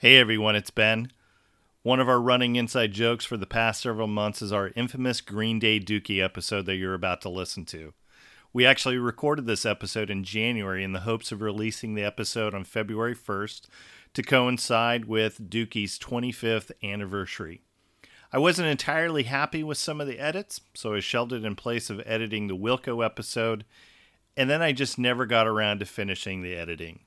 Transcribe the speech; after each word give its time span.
Hey 0.00 0.16
everyone, 0.16 0.56
it's 0.56 0.70
Ben. 0.70 1.12
One 1.82 2.00
of 2.00 2.08
our 2.08 2.22
running 2.22 2.56
inside 2.56 2.92
jokes 2.92 3.26
for 3.26 3.36
the 3.36 3.44
past 3.44 3.82
several 3.82 4.06
months 4.06 4.40
is 4.40 4.50
our 4.50 4.70
infamous 4.74 5.20
Green 5.20 5.58
Day 5.58 5.78
Dookie 5.78 6.24
episode 6.24 6.64
that 6.64 6.76
you're 6.76 6.94
about 6.94 7.20
to 7.20 7.28
listen 7.28 7.66
to. 7.66 7.92
We 8.50 8.64
actually 8.64 8.96
recorded 8.96 9.44
this 9.44 9.66
episode 9.66 10.08
in 10.08 10.24
January 10.24 10.82
in 10.84 10.92
the 10.92 11.00
hopes 11.00 11.32
of 11.32 11.42
releasing 11.42 11.94
the 11.94 12.02
episode 12.02 12.54
on 12.54 12.64
February 12.64 13.14
1st 13.14 13.66
to 14.14 14.22
coincide 14.22 15.04
with 15.04 15.50
Dookie's 15.50 15.98
25th 15.98 16.70
anniversary. 16.82 17.60
I 18.32 18.38
wasn't 18.38 18.68
entirely 18.68 19.24
happy 19.24 19.62
with 19.62 19.76
some 19.76 20.00
of 20.00 20.06
the 20.06 20.18
edits, 20.18 20.62
so 20.72 20.94
I 20.94 21.00
shelved 21.00 21.34
it 21.34 21.44
in 21.44 21.56
place 21.56 21.90
of 21.90 22.00
editing 22.06 22.46
the 22.46 22.56
Wilco 22.56 23.04
episode, 23.04 23.66
and 24.34 24.48
then 24.48 24.62
I 24.62 24.72
just 24.72 24.98
never 24.98 25.26
got 25.26 25.46
around 25.46 25.80
to 25.80 25.84
finishing 25.84 26.40
the 26.40 26.56
editing 26.56 27.00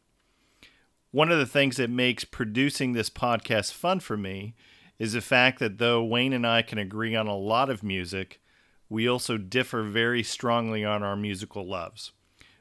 one 1.14 1.32
of 1.32 1.38
the 1.38 1.46
things 1.46 1.78
that 1.78 1.92
makes 1.92 2.24
producing 2.24 2.94
this 2.94 3.10
podcast 3.12 3.72
fun 3.72 4.00
for 4.00 4.18
me 4.18 4.56
is 4.98 5.14
the 5.14 5.22
fact 5.22 5.60
that 5.60 5.78
though 5.78 6.04
Wayne 6.04 6.34
and 6.34 6.46
I 6.46 6.64
can 6.64 6.80
agree 6.80 7.16
on 7.16 7.28
a 7.28 7.38
lot 7.38 7.70
of 7.70 7.84
music, 7.84 8.42
we 8.90 9.08
also 9.08 9.38
differ 9.38 9.84
very 9.84 10.24
strongly 10.24 10.84
on 10.84 11.04
our 11.04 11.16
musical 11.16 11.70
loves. 11.70 12.14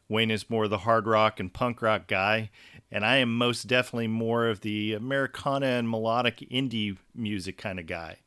Wayne 0.06 0.30
is 0.30 0.50
more 0.50 0.68
the 0.68 0.78
hard 0.78 1.06
rock 1.06 1.40
and 1.40 1.50
punk 1.50 1.80
rock 1.80 2.06
guy, 2.06 2.50
and 2.90 3.06
I 3.06 3.16
am 3.16 3.34
most 3.34 3.68
definitely 3.68 4.08
more 4.08 4.46
of 4.46 4.60
the 4.60 4.92
Americana 4.92 5.68
and 5.68 5.88
melodic 5.88 6.40
indie 6.40 6.98
music 7.14 7.56
kind 7.56 7.80
of 7.80 7.86
guy. 7.86 8.18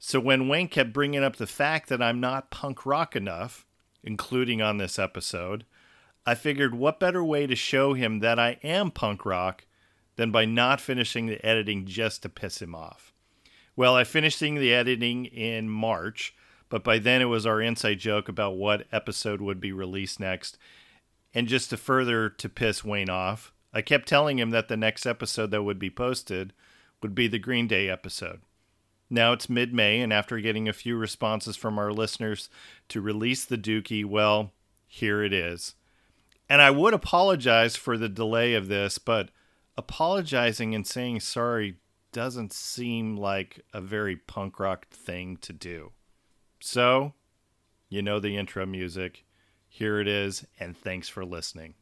So 0.00 0.18
when 0.18 0.48
Wayne 0.48 0.66
kept 0.66 0.92
bringing 0.92 1.22
up 1.22 1.36
the 1.36 1.46
fact 1.46 1.88
that 1.90 2.02
I'm 2.02 2.18
not 2.18 2.50
punk 2.50 2.84
rock 2.84 3.14
enough, 3.14 3.66
including 4.02 4.60
on 4.60 4.78
this 4.78 4.98
episode, 4.98 5.64
I 6.26 6.34
figured 6.34 6.74
what 6.74 7.00
better 7.00 7.22
way 7.22 7.46
to 7.46 7.54
show 7.54 7.94
him 7.94 8.20
that 8.20 8.38
I 8.38 8.58
am 8.62 8.90
punk 8.90 9.26
rock 9.26 9.66
than 10.16 10.30
by 10.30 10.44
not 10.44 10.80
finishing 10.80 11.26
the 11.26 11.44
editing 11.44 11.86
just 11.86 12.22
to 12.22 12.28
piss 12.28 12.62
him 12.62 12.74
off. 12.74 13.12
Well, 13.76 13.96
I 13.96 14.04
finished 14.04 14.40
the 14.40 14.72
editing 14.72 15.26
in 15.26 15.68
March, 15.68 16.34
but 16.68 16.84
by 16.84 16.98
then 16.98 17.20
it 17.20 17.26
was 17.26 17.44
our 17.44 17.60
inside 17.60 17.98
joke 17.98 18.28
about 18.28 18.56
what 18.56 18.86
episode 18.92 19.40
would 19.40 19.60
be 19.60 19.72
released 19.72 20.20
next. 20.20 20.56
And 21.34 21.48
just 21.48 21.70
to 21.70 21.76
further 21.76 22.30
to 22.30 22.48
piss 22.48 22.84
Wayne 22.84 23.10
off, 23.10 23.52
I 23.72 23.82
kept 23.82 24.06
telling 24.06 24.38
him 24.38 24.50
that 24.50 24.68
the 24.68 24.76
next 24.76 25.04
episode 25.04 25.50
that 25.50 25.64
would 25.64 25.80
be 25.80 25.90
posted 25.90 26.52
would 27.02 27.14
be 27.14 27.26
the 27.26 27.40
Green 27.40 27.66
Day 27.66 27.88
episode. 27.88 28.40
Now 29.10 29.32
it's 29.32 29.48
mid 29.48 29.74
May, 29.74 30.00
and 30.00 30.12
after 30.12 30.38
getting 30.38 30.68
a 30.68 30.72
few 30.72 30.96
responses 30.96 31.56
from 31.56 31.78
our 31.78 31.92
listeners 31.92 32.48
to 32.88 33.00
release 33.00 33.44
the 33.44 33.58
Dookie, 33.58 34.04
well, 34.04 34.52
here 34.86 35.22
it 35.22 35.32
is. 35.32 35.74
And 36.48 36.60
I 36.60 36.70
would 36.70 36.94
apologize 36.94 37.76
for 37.76 37.96
the 37.96 38.08
delay 38.08 38.54
of 38.54 38.68
this, 38.68 38.98
but 38.98 39.30
apologizing 39.76 40.74
and 40.74 40.86
saying 40.86 41.20
sorry 41.20 41.76
doesn't 42.12 42.52
seem 42.52 43.16
like 43.16 43.64
a 43.72 43.80
very 43.80 44.16
punk 44.16 44.60
rock 44.60 44.88
thing 44.88 45.36
to 45.38 45.52
do. 45.52 45.92
So, 46.60 47.14
you 47.88 48.02
know 48.02 48.20
the 48.20 48.36
intro 48.36 48.64
music. 48.66 49.24
Here 49.68 50.00
it 50.00 50.06
is, 50.06 50.46
and 50.60 50.76
thanks 50.76 51.08
for 51.08 51.24
listening. 51.24 51.74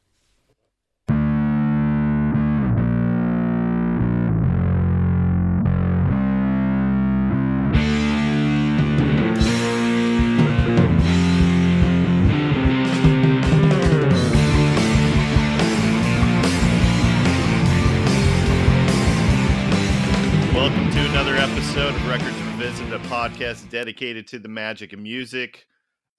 Podcast 23.53 23.71
dedicated 23.71 24.27
to 24.27 24.39
the 24.39 24.49
magic 24.49 24.93
of 24.93 24.99
music. 24.99 25.67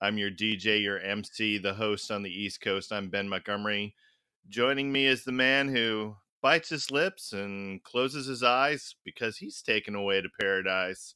I'm 0.02 0.18
your 0.18 0.30
DJ, 0.30 0.82
your 0.82 1.00
MC, 1.00 1.58
the 1.58 1.74
host 1.74 2.12
on 2.12 2.22
the 2.22 2.30
East 2.30 2.62
Coast. 2.62 2.92
I'm 2.92 3.10
Ben 3.10 3.28
Montgomery. 3.28 3.96
Joining 4.50 4.92
me 4.92 5.08
is 5.08 5.24
the 5.24 5.32
man 5.32 5.68
who 5.68 6.16
bites 6.42 6.70
his 6.70 6.92
lips 6.92 7.34
and 7.34 7.82
closes 7.84 8.28
his 8.28 8.44
eyes 8.44 8.96
because 9.04 9.38
he's 9.38 9.62
taken 9.62 9.96
away 9.96 10.22
to 10.22 10.30
paradise. 10.40 11.16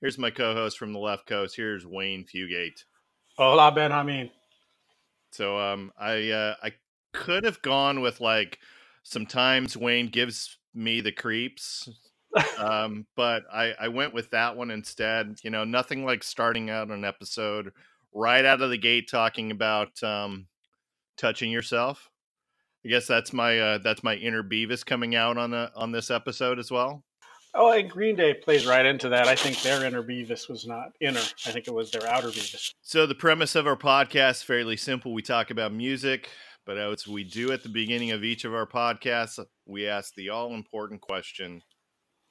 Here's 0.00 0.18
my 0.18 0.30
co-host 0.30 0.76
from 0.76 0.92
the 0.92 0.98
left 0.98 1.26
coast. 1.26 1.56
Here's 1.56 1.86
Wayne 1.86 2.24
Fugate. 2.24 2.84
Hola, 3.38 3.72
Ben. 3.72 3.92
I 3.92 4.02
mean, 4.02 4.30
so 5.30 5.58
um, 5.58 5.92
I 5.98 6.30
uh, 6.30 6.54
I 6.62 6.72
could 7.12 7.44
have 7.44 7.62
gone 7.62 8.00
with 8.00 8.20
like 8.20 8.58
sometimes 9.02 9.76
Wayne 9.76 10.08
gives 10.08 10.58
me 10.74 11.00
the 11.00 11.12
creeps 11.12 11.88
um, 12.58 13.06
but 13.16 13.44
I, 13.52 13.74
I 13.80 13.88
went 13.88 14.14
with 14.14 14.30
that 14.30 14.56
one 14.56 14.70
instead. 14.70 15.36
You 15.42 15.50
know, 15.50 15.64
nothing 15.64 16.04
like 16.04 16.22
starting 16.22 16.70
out 16.70 16.90
an 16.90 17.04
episode 17.04 17.72
right 18.12 18.44
out 18.44 18.62
of 18.62 18.70
the 18.70 18.78
gate 18.78 19.08
talking 19.10 19.50
about 19.50 20.02
um, 20.02 20.46
touching 21.16 21.50
yourself. 21.50 22.10
I 22.84 22.90
guess 22.90 23.06
that's 23.06 23.32
my 23.32 23.58
uh, 23.58 23.78
that's 23.78 24.04
my 24.04 24.14
inner 24.14 24.42
Beavis 24.42 24.84
coming 24.84 25.14
out 25.14 25.38
on 25.38 25.54
on 25.54 25.92
this 25.92 26.10
episode 26.10 26.58
as 26.58 26.70
well. 26.70 27.02
Oh, 27.56 27.70
and 27.70 27.88
Green 27.88 28.16
Day 28.16 28.34
plays 28.34 28.66
right 28.66 28.84
into 28.84 29.08
that. 29.10 29.28
I 29.28 29.36
think 29.36 29.62
their 29.62 29.84
inner 29.84 30.02
Beavis 30.02 30.48
was 30.48 30.66
not 30.66 30.88
inner. 31.00 31.20
I 31.46 31.52
think 31.52 31.68
it 31.68 31.74
was 31.74 31.92
their 31.92 32.06
outer 32.08 32.28
Beavis. 32.28 32.72
So 32.82 33.06
the 33.06 33.14
premise 33.14 33.54
of 33.54 33.66
our 33.68 33.76
podcast 33.76 34.30
is 34.30 34.42
fairly 34.42 34.76
simple. 34.76 35.14
We 35.14 35.22
talk 35.22 35.50
about 35.50 35.72
music, 35.72 36.28
but 36.66 36.78
as 36.78 37.06
we 37.06 37.22
do 37.22 37.52
at 37.52 37.62
the 37.62 37.68
beginning 37.68 38.10
of 38.10 38.24
each 38.24 38.44
of 38.44 38.52
our 38.52 38.66
podcasts, 38.66 39.38
we 39.66 39.86
ask 39.86 40.14
the 40.16 40.30
all 40.30 40.52
important 40.52 41.00
question 41.00 41.62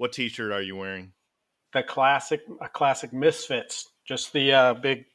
what 0.03 0.11
T-shirt 0.11 0.51
are 0.51 0.61
you 0.61 0.75
wearing? 0.75 1.13
The 1.71 1.81
classic, 1.81 2.41
a 2.59 2.67
classic 2.67 3.13
Misfits. 3.13 3.89
Just 4.05 4.33
the 4.33 4.51
uh, 4.51 4.73
big 4.73 5.05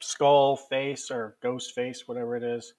skull 0.00 0.56
face 0.56 1.10
or 1.10 1.36
ghost 1.42 1.74
face, 1.74 2.08
whatever 2.08 2.34
it 2.34 2.42
is. 2.42 2.72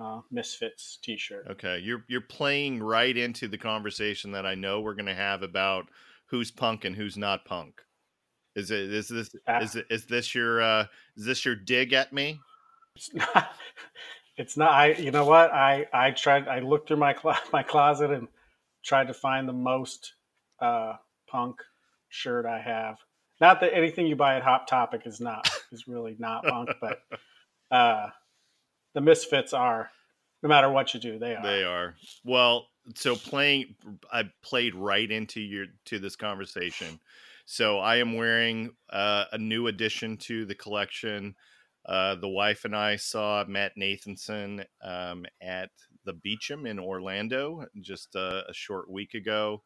Uh, 0.00 0.22
Misfits 0.30 0.98
T-shirt. 1.02 1.48
Okay, 1.50 1.80
you're 1.80 2.02
you're 2.08 2.22
playing 2.22 2.82
right 2.82 3.14
into 3.14 3.46
the 3.46 3.58
conversation 3.58 4.32
that 4.32 4.46
I 4.46 4.54
know 4.54 4.80
we're 4.80 4.94
going 4.94 5.04
to 5.04 5.14
have 5.14 5.42
about 5.42 5.84
who's 6.24 6.50
punk 6.50 6.86
and 6.86 6.96
who's 6.96 7.18
not 7.18 7.44
punk. 7.44 7.82
Is 8.56 8.70
it 8.70 8.90
is 8.90 9.08
this 9.08 9.36
uh, 9.46 9.60
is 9.60 9.76
it, 9.76 9.86
is 9.90 10.06
this 10.06 10.34
your 10.34 10.62
uh, 10.62 10.86
is 11.14 11.26
this 11.26 11.44
your 11.44 11.56
dig 11.56 11.92
at 11.92 12.10
me? 12.10 12.40
It's 12.96 13.12
not. 13.12 13.52
It's 14.38 14.56
not. 14.56 14.70
I 14.70 14.94
you 14.94 15.10
know 15.10 15.26
what 15.26 15.52
I 15.52 15.86
I 15.92 16.12
tried. 16.12 16.48
I 16.48 16.60
looked 16.60 16.88
through 16.88 16.96
my 16.96 17.14
cl- 17.14 17.36
my 17.52 17.62
closet 17.62 18.10
and 18.10 18.28
tried 18.82 19.08
to 19.08 19.14
find 19.14 19.46
the 19.46 19.52
most 19.52 20.14
uh, 20.60 20.94
punk 21.28 21.56
shirt 22.08 22.46
I 22.46 22.60
have. 22.60 22.98
Not 23.40 23.60
that 23.60 23.74
anything 23.74 24.06
you 24.06 24.16
buy 24.16 24.36
at 24.36 24.42
Hot 24.42 24.68
Topic 24.68 25.02
is 25.06 25.20
not 25.20 25.50
is 25.72 25.88
really 25.88 26.16
not 26.18 26.44
punk, 26.44 26.70
but 26.80 27.00
uh, 27.70 28.08
the 28.94 29.00
Misfits 29.00 29.52
are. 29.52 29.90
No 30.42 30.48
matter 30.48 30.70
what 30.70 30.94
you 30.94 31.00
do, 31.00 31.18
they 31.18 31.34
are. 31.34 31.42
They 31.42 31.64
are. 31.64 31.94
Well, 32.24 32.66
so 32.94 33.14
playing, 33.14 33.74
I 34.10 34.30
played 34.42 34.74
right 34.74 35.10
into 35.10 35.40
your 35.40 35.66
to 35.86 35.98
this 35.98 36.16
conversation. 36.16 36.98
So 37.44 37.78
I 37.78 37.96
am 37.96 38.16
wearing 38.16 38.70
uh, 38.90 39.24
a 39.32 39.38
new 39.38 39.66
addition 39.66 40.16
to 40.18 40.46
the 40.46 40.54
collection. 40.54 41.34
Uh, 41.84 42.14
the 42.14 42.28
wife 42.28 42.64
and 42.64 42.76
I 42.76 42.96
saw 42.96 43.44
Matt 43.46 43.72
Nathanson 43.76 44.64
um, 44.82 45.26
at 45.42 45.70
the 46.04 46.12
Beacham 46.12 46.66
in 46.66 46.78
Orlando 46.78 47.66
just 47.80 48.14
a, 48.14 48.44
a 48.48 48.54
short 48.54 48.90
week 48.90 49.14
ago 49.14 49.62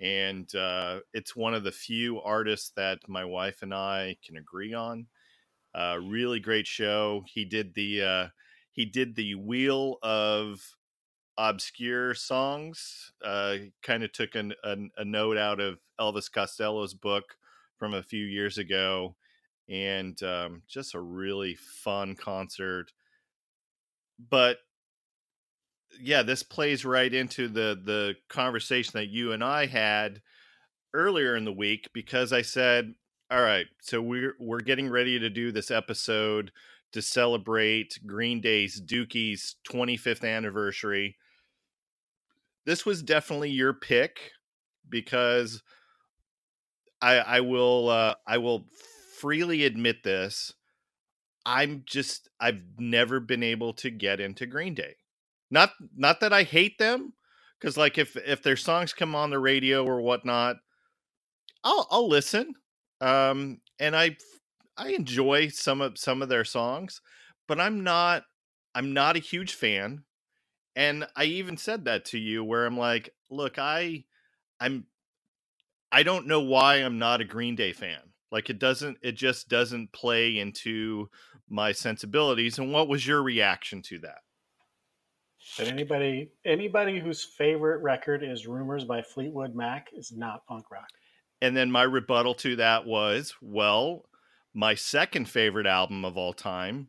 and 0.00 0.52
uh, 0.54 1.00
it's 1.12 1.36
one 1.36 1.54
of 1.54 1.64
the 1.64 1.72
few 1.72 2.20
artists 2.20 2.72
that 2.76 3.00
my 3.08 3.24
wife 3.24 3.62
and 3.62 3.74
I 3.74 4.16
can 4.24 4.36
agree 4.36 4.72
on. 4.74 5.06
Uh, 5.74 5.98
really 6.02 6.40
great 6.40 6.66
show. 6.66 7.24
He 7.26 7.44
did 7.44 7.74
the 7.74 8.02
uh, 8.02 8.28
he 8.72 8.86
did 8.86 9.14
the 9.14 9.34
wheel 9.34 9.98
of 10.02 10.60
obscure 11.38 12.14
songs. 12.14 13.12
Uh, 13.24 13.56
kind 13.82 14.02
of 14.02 14.12
took 14.12 14.34
an, 14.34 14.54
an, 14.64 14.90
a 14.96 15.04
note 15.04 15.36
out 15.36 15.60
of 15.60 15.78
Elvis 16.00 16.30
Costello's 16.30 16.94
book 16.94 17.36
from 17.76 17.94
a 17.94 18.02
few 18.02 18.24
years 18.24 18.58
ago, 18.58 19.16
and 19.68 20.22
um, 20.22 20.62
just 20.68 20.94
a 20.94 21.00
really 21.00 21.54
fun 21.54 22.14
concert. 22.16 22.92
But 24.18 24.58
yeah, 25.98 26.22
this 26.22 26.42
plays 26.42 26.84
right 26.84 27.12
into 27.12 27.48
the 27.48 27.80
the 27.82 28.16
conversation 28.28 28.92
that 28.94 29.08
you 29.08 29.32
and 29.32 29.42
I 29.42 29.66
had 29.66 30.22
earlier 30.94 31.36
in 31.36 31.44
the 31.44 31.52
week 31.52 31.88
because 31.92 32.32
I 32.32 32.42
said, 32.42 32.94
"All 33.30 33.42
right, 33.42 33.66
so 33.82 34.02
we're 34.02 34.34
we're 34.40 34.60
getting 34.60 34.88
ready 34.90 35.18
to 35.18 35.30
do 35.30 35.52
this 35.52 35.70
episode 35.70 36.52
to 36.92 37.02
celebrate 37.02 37.98
Green 38.06 38.40
Day's 38.40 38.80
Dookie's 38.80 39.56
25th 39.64 40.24
anniversary." 40.24 41.16
This 42.64 42.84
was 42.86 43.02
definitely 43.02 43.50
your 43.50 43.72
pick 43.74 44.32
because 44.88 45.62
I 47.00 47.16
I 47.18 47.40
will 47.40 47.88
uh, 47.88 48.14
I 48.26 48.38
will 48.38 48.66
freely 49.18 49.64
admit 49.64 50.02
this. 50.02 50.52
I'm 51.46 51.84
just 51.86 52.28
I've 52.40 52.62
never 52.78 53.20
been 53.20 53.42
able 53.42 53.72
to 53.74 53.90
get 53.90 54.20
into 54.20 54.46
Green 54.46 54.74
Day. 54.74 54.96
Not 55.50 55.72
not 55.96 56.20
that 56.20 56.32
I 56.32 56.44
hate 56.44 56.78
them, 56.78 57.14
because 57.60 57.76
like 57.76 57.98
if 57.98 58.16
if 58.16 58.42
their 58.42 58.56
songs 58.56 58.92
come 58.92 59.14
on 59.14 59.30
the 59.30 59.38
radio 59.38 59.84
or 59.84 60.00
whatnot, 60.00 60.56
I'll 61.64 61.86
I'll 61.90 62.08
listen. 62.08 62.54
Um, 63.00 63.60
and 63.78 63.96
I 63.96 64.16
I 64.76 64.90
enjoy 64.90 65.48
some 65.48 65.80
of 65.80 65.98
some 65.98 66.22
of 66.22 66.28
their 66.28 66.44
songs, 66.44 67.00
but 67.48 67.60
I'm 67.60 67.82
not 67.84 68.24
I'm 68.74 68.92
not 68.94 69.16
a 69.16 69.20
huge 69.20 69.54
fan. 69.54 70.04
And 70.76 71.06
I 71.16 71.24
even 71.24 71.56
said 71.56 71.84
that 71.86 72.06
to 72.06 72.18
you 72.18 72.44
where 72.44 72.66
I'm 72.66 72.78
like, 72.78 73.10
look, 73.30 73.58
I 73.58 74.04
I'm 74.60 74.86
I 75.92 76.02
don't 76.02 76.26
know 76.26 76.40
why 76.40 76.76
I'm 76.76 76.98
not 76.98 77.20
a 77.20 77.24
Green 77.24 77.56
Day 77.56 77.72
fan. 77.72 78.00
Like 78.32 78.50
it 78.50 78.58
doesn't 78.58 78.98
it 79.02 79.12
just 79.12 79.48
doesn't 79.48 79.92
play 79.92 80.38
into 80.38 81.10
my 81.48 81.72
sensibilities. 81.72 82.58
And 82.58 82.72
what 82.72 82.88
was 82.88 83.06
your 83.06 83.22
reaction 83.22 83.82
to 83.82 83.98
that? 84.00 84.20
That 85.58 85.68
anybody 85.68 86.30
anybody 86.44 87.00
whose 87.00 87.24
favorite 87.24 87.82
record 87.82 88.22
is 88.22 88.46
Rumours 88.46 88.84
by 88.84 89.02
Fleetwood 89.02 89.54
Mac 89.54 89.88
is 89.92 90.12
not 90.12 90.46
punk 90.46 90.70
rock. 90.70 90.88
And 91.42 91.56
then 91.56 91.70
my 91.70 91.82
rebuttal 91.82 92.34
to 92.34 92.56
that 92.56 92.86
was, 92.86 93.34
well, 93.40 94.04
my 94.52 94.74
second 94.74 95.28
favorite 95.28 95.66
album 95.66 96.04
of 96.04 96.16
all 96.16 96.32
time 96.32 96.88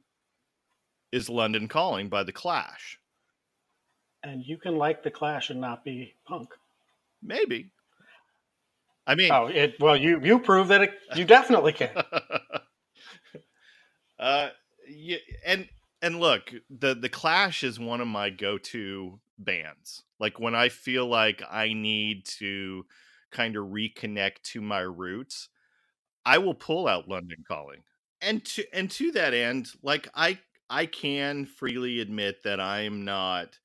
is 1.12 1.30
London 1.30 1.68
Calling 1.68 2.10
by 2.10 2.24
The 2.24 2.32
Clash. 2.32 3.00
And 4.24 4.44
you 4.46 4.58
can 4.58 4.76
like 4.76 5.04
The 5.04 5.12
Clash 5.12 5.50
and 5.50 5.62
not 5.62 5.84
be 5.84 6.16
punk. 6.28 6.50
Maybe. 7.24 7.72
I 9.08 9.16
mean, 9.16 9.32
oh, 9.32 9.48
it 9.48 9.76
well, 9.80 9.96
you 9.98 10.20
you 10.24 10.40
prove 10.40 10.68
that 10.68 10.82
it, 10.82 10.92
you 11.16 11.26
definitely 11.26 11.74
can. 11.74 11.90
uh, 14.20 14.50
yeah, 14.88 15.18
and 15.46 15.68
and 16.02 16.20
look, 16.20 16.52
the 16.70 16.96
the 16.96 17.10
Clash 17.10 17.64
is 17.64 17.80
one 17.80 18.02
of 18.02 18.08
my 18.08 18.30
go-to 18.30 19.20
bands. 19.38 20.04
Like 20.20 20.40
when 20.40 20.56
I 20.56 20.70
feel 20.70 21.08
like 21.08 21.42
I 21.50 21.74
need 21.74 22.26
to 22.40 22.86
kind 23.32 23.56
of 23.56 23.68
reconnect 23.68 24.42
to 24.44 24.62
my 24.62 24.80
roots, 24.80 25.50
I 26.26 26.38
will 26.40 26.54
pull 26.54 26.88
out 26.88 27.08
London 27.10 27.44
Calling. 27.48 27.84
And 28.22 28.44
to 28.46 28.66
and 28.74 28.90
to 28.92 29.12
that 29.14 29.34
end, 29.34 29.70
like 29.84 30.10
I 30.16 30.40
I 30.70 30.86
can 30.86 31.46
freely 31.46 32.00
admit 32.00 32.44
that 32.44 32.60
I 32.60 32.82
am 32.82 33.04
not 33.06 33.58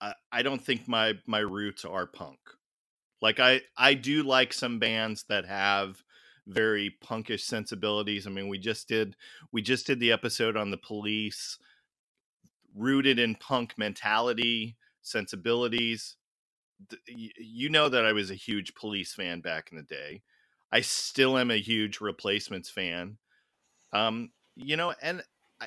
I, 0.00 0.14
I 0.32 0.42
don't 0.42 0.62
think 0.62 0.88
my 0.88 1.14
my 1.26 1.40
roots 1.40 1.84
are 1.84 2.06
punk. 2.06 2.38
Like 3.22 3.40
I 3.40 3.62
I 3.76 3.94
do 3.94 4.22
like 4.22 4.52
some 4.52 4.78
bands 4.78 5.24
that 5.28 5.46
have 5.46 6.02
very 6.46 6.96
punkish 7.04 7.42
sensibilities. 7.42 8.26
I 8.26 8.30
mean, 8.30 8.48
we 8.48 8.58
just 8.58 8.88
did 8.88 9.16
we 9.52 9.62
just 9.62 9.86
did 9.86 10.00
the 10.00 10.12
episode 10.12 10.56
on 10.56 10.70
the 10.70 10.76
police 10.76 11.58
rooted 12.74 13.18
in 13.18 13.34
punk 13.34 13.74
mentality, 13.76 14.76
sensibilities. 15.02 16.16
You 17.36 17.68
know 17.68 17.88
that 17.88 18.06
I 18.06 18.12
was 18.12 18.30
a 18.30 18.34
huge 18.34 18.74
police 18.74 19.12
fan 19.12 19.40
back 19.40 19.70
in 19.70 19.76
the 19.76 19.82
day. 19.82 20.22
I 20.72 20.80
still 20.80 21.36
am 21.36 21.50
a 21.50 21.60
huge 21.60 22.00
replacements 22.00 22.70
fan. 22.70 23.18
Um, 23.92 24.30
you 24.56 24.76
know, 24.76 24.94
and 25.02 25.22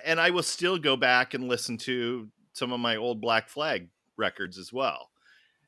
and 0.05 0.19
I 0.19 0.31
will 0.31 0.43
still 0.43 0.77
go 0.77 0.95
back 0.95 1.33
and 1.33 1.47
listen 1.47 1.77
to 1.79 2.29
some 2.53 2.71
of 2.71 2.79
my 2.79 2.95
old 2.95 3.21
Black 3.21 3.49
Flag 3.49 3.89
records 4.17 4.57
as 4.57 4.71
well. 4.71 5.09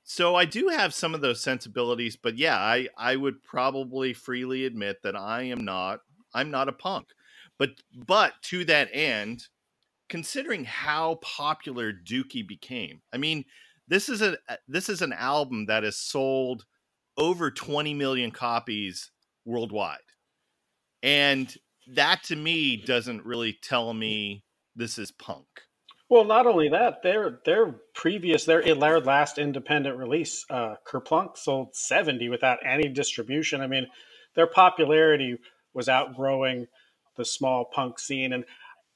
So 0.07 0.35
I 0.35 0.45
do 0.45 0.67
have 0.67 0.93
some 0.93 1.15
of 1.15 1.21
those 1.21 1.41
sensibilities, 1.41 2.15
but 2.15 2.37
yeah, 2.37 2.57
I 2.57 2.87
I 2.95 3.15
would 3.15 3.41
probably 3.41 4.13
freely 4.13 4.65
admit 4.65 5.01
that 5.01 5.15
I 5.15 5.43
am 5.43 5.65
not 5.65 6.01
I'm 6.33 6.51
not 6.51 6.69
a 6.69 6.73
punk. 6.73 7.07
But 7.57 7.71
but 7.93 8.33
to 8.43 8.63
that 8.65 8.89
end, 8.93 9.47
considering 10.07 10.63
how 10.63 11.15
popular 11.15 11.91
Dookie 11.91 12.47
became, 12.47 13.01
I 13.11 13.17
mean, 13.17 13.45
this 13.87 14.07
is 14.07 14.21
a 14.21 14.37
uh, 14.47 14.57
this 14.67 14.89
is 14.89 15.01
an 15.01 15.11
album 15.11 15.65
that 15.65 15.81
has 15.81 15.97
sold 15.97 16.65
over 17.17 17.49
20 17.49 17.95
million 17.95 18.29
copies 18.29 19.09
worldwide. 19.43 19.97
And 21.01 21.51
that 21.87 22.23
to 22.25 22.35
me 22.35 22.77
doesn't 22.77 23.25
really 23.25 23.53
tell 23.53 23.91
me 23.93 24.43
this 24.75 24.99
is 24.99 25.11
punk. 25.11 25.64
Well, 26.07 26.23
not 26.23 26.45
only 26.45 26.69
that, 26.69 27.01
their 27.01 27.39
their 27.45 27.75
previous 27.93 28.45
their 28.45 28.61
their 28.61 28.99
last 28.99 29.37
independent 29.39 29.97
release, 29.97 30.45
uh, 30.49 30.75
Kerplunk, 30.87 31.37
sold 31.37 31.75
seventy 31.75 32.29
without 32.29 32.59
any 32.65 32.87
distribution. 32.87 33.61
I 33.61 33.67
mean, 33.67 33.87
their 34.35 34.47
popularity 34.47 35.37
was 35.73 35.89
outgrowing 35.89 36.67
the 37.17 37.25
small 37.25 37.65
punk 37.65 37.99
scene. 37.99 38.33
And 38.33 38.45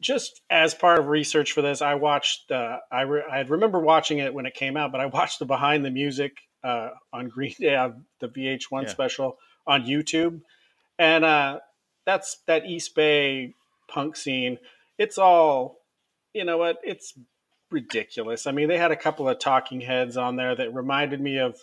just 0.01 0.41
as 0.49 0.73
part 0.73 0.99
of 0.99 1.07
research 1.07 1.51
for 1.51 1.61
this, 1.61 1.81
I 1.81 1.95
watched. 1.95 2.51
Uh, 2.51 2.77
I 2.91 3.01
re- 3.01 3.23
I 3.29 3.41
remember 3.41 3.79
watching 3.79 4.19
it 4.19 4.33
when 4.33 4.45
it 4.45 4.53
came 4.53 4.77
out, 4.77 4.91
but 4.91 5.01
I 5.01 5.07
watched 5.07 5.39
the 5.39 5.45
behind 5.45 5.83
the 5.83 5.91
music 5.91 6.37
uh, 6.63 6.89
on 7.11 7.27
Green 7.27 7.55
Day, 7.59 7.75
uh, 7.75 7.89
the 8.19 8.29
VH1 8.29 8.83
yeah. 8.83 8.89
special 8.89 9.37
on 9.65 9.83
YouTube, 9.83 10.41
and 10.97 11.25
uh, 11.25 11.59
that's 12.05 12.37
that 12.45 12.65
East 12.65 12.95
Bay 12.95 13.53
punk 13.87 14.15
scene. 14.15 14.57
It's 14.97 15.17
all 15.17 15.78
you 16.33 16.45
know 16.45 16.57
what? 16.57 16.77
It's 16.83 17.13
ridiculous. 17.71 18.47
I 18.47 18.51
mean, 18.51 18.67
they 18.67 18.77
had 18.77 18.91
a 18.91 18.95
couple 18.95 19.29
of 19.29 19.39
talking 19.39 19.81
heads 19.81 20.17
on 20.17 20.35
there 20.35 20.55
that 20.55 20.73
reminded 20.73 21.21
me 21.21 21.37
of 21.37 21.57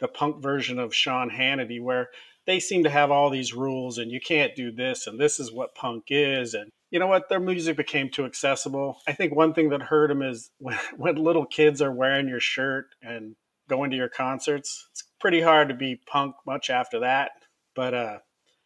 the 0.00 0.08
punk 0.08 0.42
version 0.42 0.78
of 0.78 0.94
Sean 0.94 1.30
Hannity, 1.30 1.80
where 1.80 2.08
they 2.46 2.60
seem 2.60 2.84
to 2.84 2.90
have 2.90 3.10
all 3.10 3.30
these 3.30 3.54
rules 3.54 3.98
and 3.98 4.10
you 4.10 4.20
can't 4.20 4.54
do 4.54 4.70
this 4.70 5.06
and 5.06 5.18
this 5.18 5.40
is 5.40 5.52
what 5.52 5.74
punk 5.74 6.04
is. 6.08 6.54
And 6.54 6.70
you 6.90 6.98
know 6.98 7.06
what? 7.06 7.28
Their 7.28 7.40
music 7.40 7.76
became 7.76 8.10
too 8.10 8.24
accessible. 8.24 8.98
I 9.06 9.12
think 9.12 9.34
one 9.34 9.54
thing 9.54 9.70
that 9.70 9.82
hurt 9.82 10.08
them 10.08 10.22
is 10.22 10.50
when, 10.58 10.78
when 10.96 11.16
little 11.16 11.46
kids 11.46 11.80
are 11.80 11.92
wearing 11.92 12.28
your 12.28 12.40
shirt 12.40 12.86
and 13.02 13.34
going 13.68 13.90
to 13.90 13.96
your 13.96 14.08
concerts, 14.10 14.88
it's 14.92 15.04
pretty 15.20 15.40
hard 15.40 15.68
to 15.68 15.74
be 15.74 16.00
punk 16.06 16.34
much 16.46 16.68
after 16.68 17.00
that. 17.00 17.30
But, 17.74 17.94
uh, 17.94 18.18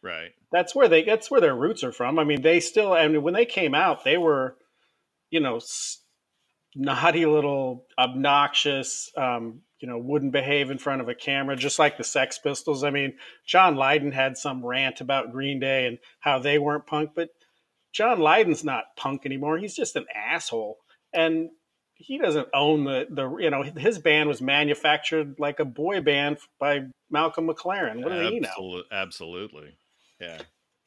right. 0.03 0.31
That's 0.51 0.75
where 0.75 0.87
they, 0.89 1.03
that's 1.03 1.31
where 1.31 1.41
their 1.41 1.55
roots 1.55 1.83
are 1.83 1.91
from. 1.91 2.19
I 2.19 2.23
mean, 2.23 2.41
they 2.41 2.59
still, 2.59 2.93
I 2.93 3.07
mean, 3.07 3.21
when 3.21 3.33
they 3.33 3.45
came 3.45 3.73
out, 3.73 4.03
they 4.03 4.17
were, 4.17 4.55
you 5.29 5.39
know, 5.39 5.59
naughty 6.75 7.25
little 7.25 7.85
obnoxious, 7.97 9.11
um, 9.17 9.61
you 9.79 9.87
know, 9.87 9.97
wouldn't 9.97 10.33
behave 10.33 10.71
in 10.71 10.77
front 10.77 11.01
of 11.01 11.09
a 11.09 11.15
camera, 11.15 11.55
just 11.55 11.79
like 11.79 11.97
the 11.97 12.03
Sex 12.03 12.37
Pistols. 12.37 12.83
I 12.83 12.89
mean, 12.89 13.17
John 13.45 13.75
Lydon 13.75 14.11
had 14.11 14.37
some 14.37 14.65
rant 14.65 15.01
about 15.01 15.31
Green 15.31 15.59
Day 15.59 15.87
and 15.87 15.99
how 16.19 16.39
they 16.39 16.59
weren't 16.59 16.85
punk, 16.85 17.11
but 17.15 17.29
John 17.93 18.19
Lydon's 18.19 18.63
not 18.63 18.95
punk 18.97 19.25
anymore. 19.25 19.57
He's 19.57 19.75
just 19.75 19.95
an 19.95 20.05
asshole. 20.13 20.77
And 21.13 21.49
he 21.95 22.17
doesn't 22.17 22.47
own 22.53 22.85
the, 22.85 23.07
the 23.09 23.37
you 23.37 23.49
know, 23.49 23.63
his 23.63 23.99
band 23.99 24.29
was 24.29 24.41
manufactured 24.41 25.35
like 25.39 25.59
a 25.59 25.65
boy 25.65 26.01
band 26.01 26.37
by 26.59 26.81
Malcolm 27.09 27.47
McLaren. 27.47 28.03
What 28.03 28.09
does 28.09 28.29
he 28.29 28.39
know? 28.39 28.83
Absolutely. 28.91 29.75
Yeah. 30.19 30.39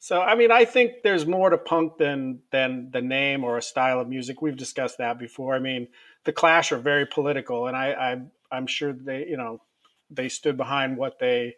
So 0.03 0.19
I 0.19 0.35
mean, 0.35 0.51
I 0.51 0.65
think 0.65 0.95
there's 1.01 1.25
more 1.25 1.49
to 1.49 1.57
punk 1.57 1.97
than 1.97 2.39
than 2.51 2.89
the 2.91 3.01
name 3.01 3.45
or 3.45 3.57
a 3.57 3.61
style 3.61 4.01
of 4.01 4.09
music. 4.09 4.41
We've 4.41 4.57
discussed 4.57 4.97
that 4.97 5.17
before. 5.17 5.55
I 5.55 5.59
mean, 5.59 5.87
the 6.25 6.33
Clash 6.33 6.73
are 6.73 6.77
very 6.77 7.05
political, 7.05 7.67
and 7.67 7.77
I, 7.77 7.93
I 7.93 8.21
I'm 8.51 8.67
sure 8.67 8.91
they 8.91 9.25
you 9.25 9.37
know 9.37 9.61
they 10.09 10.27
stood 10.27 10.57
behind 10.57 10.97
what 10.97 11.19
they 11.19 11.55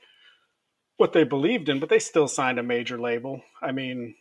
what 0.97 1.11
they 1.11 1.23
believed 1.23 1.69
in, 1.69 1.79
but 1.79 1.89
they 1.89 1.97
still 1.97 2.27
signed 2.27 2.59
a 2.59 2.63
major 2.63 3.01
label. 3.01 3.41
I 3.63 3.71
mean, 3.71 4.13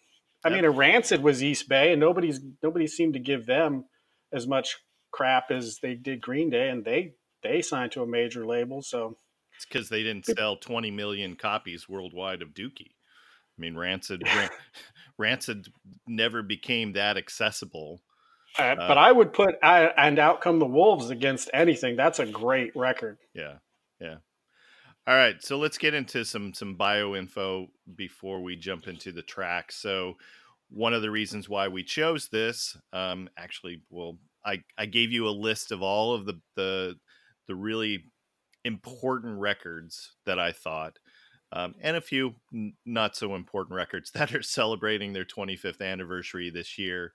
I 0.42 0.48
mean, 0.48 0.64
a 0.64 0.70
Rancid 0.70 1.22
was 1.22 1.44
East 1.44 1.68
Bay, 1.68 1.92
and 1.92 2.00
nobody's 2.00 2.40
nobody 2.62 2.86
seemed 2.86 3.12
to 3.12 3.20
give 3.20 3.44
them 3.44 3.84
as 4.32 4.46
much 4.46 4.78
crap 5.10 5.50
as 5.50 5.80
they 5.82 5.94
did 5.96 6.22
Green 6.22 6.48
Day, 6.48 6.70
and 6.70 6.82
they 6.82 7.12
they 7.42 7.60
signed 7.60 7.92
to 7.92 8.02
a 8.02 8.06
major 8.06 8.46
label. 8.46 8.80
So 8.80 9.18
it's 9.54 9.66
because 9.66 9.90
they 9.90 10.02
didn't 10.02 10.24
sell 10.24 10.56
20 10.56 10.90
million 10.90 11.36
copies 11.36 11.90
worldwide 11.90 12.40
of 12.40 12.54
Dookie. 12.54 12.92
I 13.56 13.60
mean, 13.60 13.76
Rancid, 13.76 14.22
Rancid 15.18 15.68
never 16.06 16.42
became 16.42 16.92
that 16.94 17.16
accessible. 17.16 18.00
Uh, 18.58 18.62
uh, 18.62 18.88
but 18.88 18.98
I 18.98 19.10
would 19.10 19.32
put 19.32 19.56
I, 19.62 19.86
and 19.96 20.18
out 20.18 20.40
come 20.40 20.58
the 20.58 20.66
wolves 20.66 21.10
against 21.10 21.50
anything. 21.52 21.96
That's 21.96 22.18
a 22.18 22.26
great 22.26 22.74
record. 22.76 23.18
Yeah, 23.34 23.54
yeah. 24.00 24.16
All 25.06 25.14
right, 25.14 25.42
so 25.42 25.58
let's 25.58 25.76
get 25.76 25.92
into 25.92 26.24
some 26.24 26.54
some 26.54 26.76
bio 26.76 27.14
info 27.14 27.68
before 27.94 28.42
we 28.42 28.56
jump 28.56 28.88
into 28.88 29.12
the 29.12 29.22
track. 29.22 29.70
So, 29.70 30.14
one 30.70 30.94
of 30.94 31.02
the 31.02 31.10
reasons 31.10 31.48
why 31.48 31.68
we 31.68 31.82
chose 31.82 32.28
this, 32.28 32.76
um, 32.92 33.28
actually, 33.36 33.82
well, 33.90 34.18
I 34.46 34.62
I 34.78 34.86
gave 34.86 35.12
you 35.12 35.28
a 35.28 35.30
list 35.30 35.72
of 35.72 35.82
all 35.82 36.14
of 36.14 36.24
the 36.24 36.40
the 36.56 36.96
the 37.48 37.54
really 37.54 38.04
important 38.64 39.38
records 39.38 40.12
that 40.24 40.38
I 40.38 40.52
thought 40.52 40.98
um, 41.54 41.76
and 41.80 41.96
a 41.96 42.00
few 42.00 42.34
n- 42.52 42.74
not 42.84 43.16
so 43.16 43.34
important 43.36 43.76
records 43.76 44.10
that 44.14 44.34
are 44.34 44.42
celebrating 44.42 45.12
their 45.12 45.24
25th 45.24 45.80
anniversary 45.80 46.50
this 46.50 46.76
year. 46.76 47.12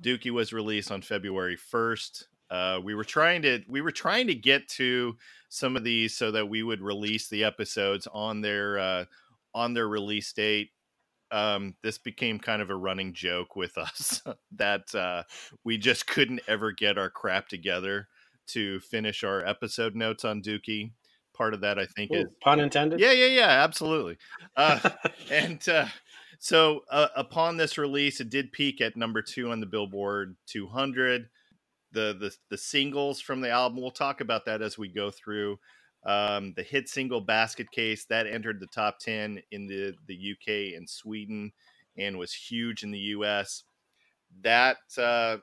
Dookie 0.00 0.30
was 0.30 0.52
released 0.52 0.90
on 0.90 1.02
February 1.02 1.56
1st. 1.56 2.24
Uh, 2.50 2.80
we 2.82 2.94
were 2.94 3.04
trying 3.04 3.42
to 3.42 3.62
we 3.66 3.80
were 3.80 3.90
trying 3.90 4.26
to 4.26 4.34
get 4.34 4.68
to 4.68 5.16
some 5.48 5.74
of 5.76 5.84
these 5.84 6.14
so 6.14 6.30
that 6.30 6.48
we 6.48 6.62
would 6.62 6.82
release 6.82 7.28
the 7.28 7.44
episodes 7.44 8.06
on 8.12 8.40
their 8.42 8.78
uh, 8.78 9.04
on 9.54 9.74
their 9.74 9.88
release 9.88 10.32
date. 10.32 10.70
Um, 11.30 11.76
this 11.82 11.96
became 11.96 12.38
kind 12.38 12.60
of 12.60 12.68
a 12.68 12.76
running 12.76 13.14
joke 13.14 13.56
with 13.56 13.78
us 13.78 14.22
that 14.56 14.94
uh, 14.94 15.22
we 15.64 15.78
just 15.78 16.06
couldn't 16.06 16.42
ever 16.46 16.72
get 16.72 16.98
our 16.98 17.08
crap 17.10 17.48
together 17.48 18.08
to 18.48 18.80
finish 18.80 19.24
our 19.24 19.44
episode 19.46 19.94
notes 19.94 20.24
on 20.24 20.42
Dookie. 20.42 20.90
Part 21.42 21.54
of 21.54 21.60
that, 21.62 21.76
I 21.76 21.86
think, 21.86 22.12
Ooh, 22.12 22.20
is 22.20 22.26
pun 22.40 22.60
intended. 22.60 23.00
yeah, 23.00 23.10
yeah, 23.10 23.26
yeah, 23.26 23.48
absolutely. 23.64 24.16
Uh, 24.56 24.78
and 25.30 25.68
uh, 25.68 25.88
so, 26.38 26.84
uh, 26.88 27.08
upon 27.16 27.56
this 27.56 27.78
release, 27.78 28.20
it 28.20 28.30
did 28.30 28.52
peak 28.52 28.80
at 28.80 28.96
number 28.96 29.22
two 29.22 29.50
on 29.50 29.58
the 29.58 29.66
Billboard 29.66 30.36
200. 30.46 31.28
The 31.90 32.16
the 32.16 32.32
the 32.48 32.56
singles 32.56 33.20
from 33.20 33.40
the 33.40 33.50
album, 33.50 33.80
we'll 33.80 33.90
talk 33.90 34.20
about 34.20 34.44
that 34.44 34.62
as 34.62 34.78
we 34.78 34.86
go 34.86 35.10
through. 35.10 35.58
Um, 36.06 36.54
the 36.54 36.62
hit 36.62 36.88
single 36.88 37.20
"Basket 37.20 37.68
Case" 37.72 38.04
that 38.04 38.28
entered 38.28 38.60
the 38.60 38.68
top 38.68 39.00
ten 39.00 39.42
in 39.50 39.66
the 39.66 39.96
the 40.06 40.34
UK 40.34 40.76
and 40.76 40.88
Sweden, 40.88 41.50
and 41.98 42.20
was 42.20 42.32
huge 42.32 42.84
in 42.84 42.92
the 42.92 42.98
US. 43.16 43.64
That 44.42 44.76
uh, 44.96 45.38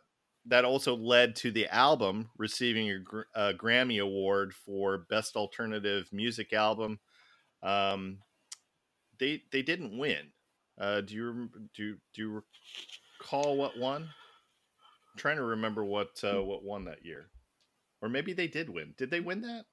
that 0.46 0.66
also 0.66 0.96
led 0.96 1.36
to 1.38 1.52
the 1.52 1.68
album 1.68 2.30
receiving 2.38 2.90
a, 2.90 3.50
a 3.50 3.54
Grammy 3.54 4.02
Award 4.02 4.54
for 4.54 5.06
Best 5.10 5.36
Alternative 5.36 6.08
Music 6.12 6.54
Album. 6.54 7.00
Um, 7.62 8.20
they 9.20 9.44
they 9.52 9.62
didn't 9.62 9.98
win. 9.98 10.32
Uh, 10.80 11.02
do 11.02 11.14
you 11.14 11.50
do 11.76 11.98
do 12.14 12.22
you 12.22 12.44
recall 13.20 13.58
what 13.58 13.78
won? 13.78 14.04
I'm 14.04 15.18
trying 15.18 15.38
to 15.38 15.44
remember 15.44 15.84
what 15.84 16.22
uh, 16.24 16.42
what 16.42 16.64
won 16.64 16.86
that 16.86 17.06
year, 17.06 17.28
or 18.02 18.10
maybe 18.10 18.34
they 18.34 18.48
did 18.48 18.70
win. 18.70 18.94
Did 18.98 19.12
they 19.12 19.20
win 19.20 19.42
that? 19.42 19.66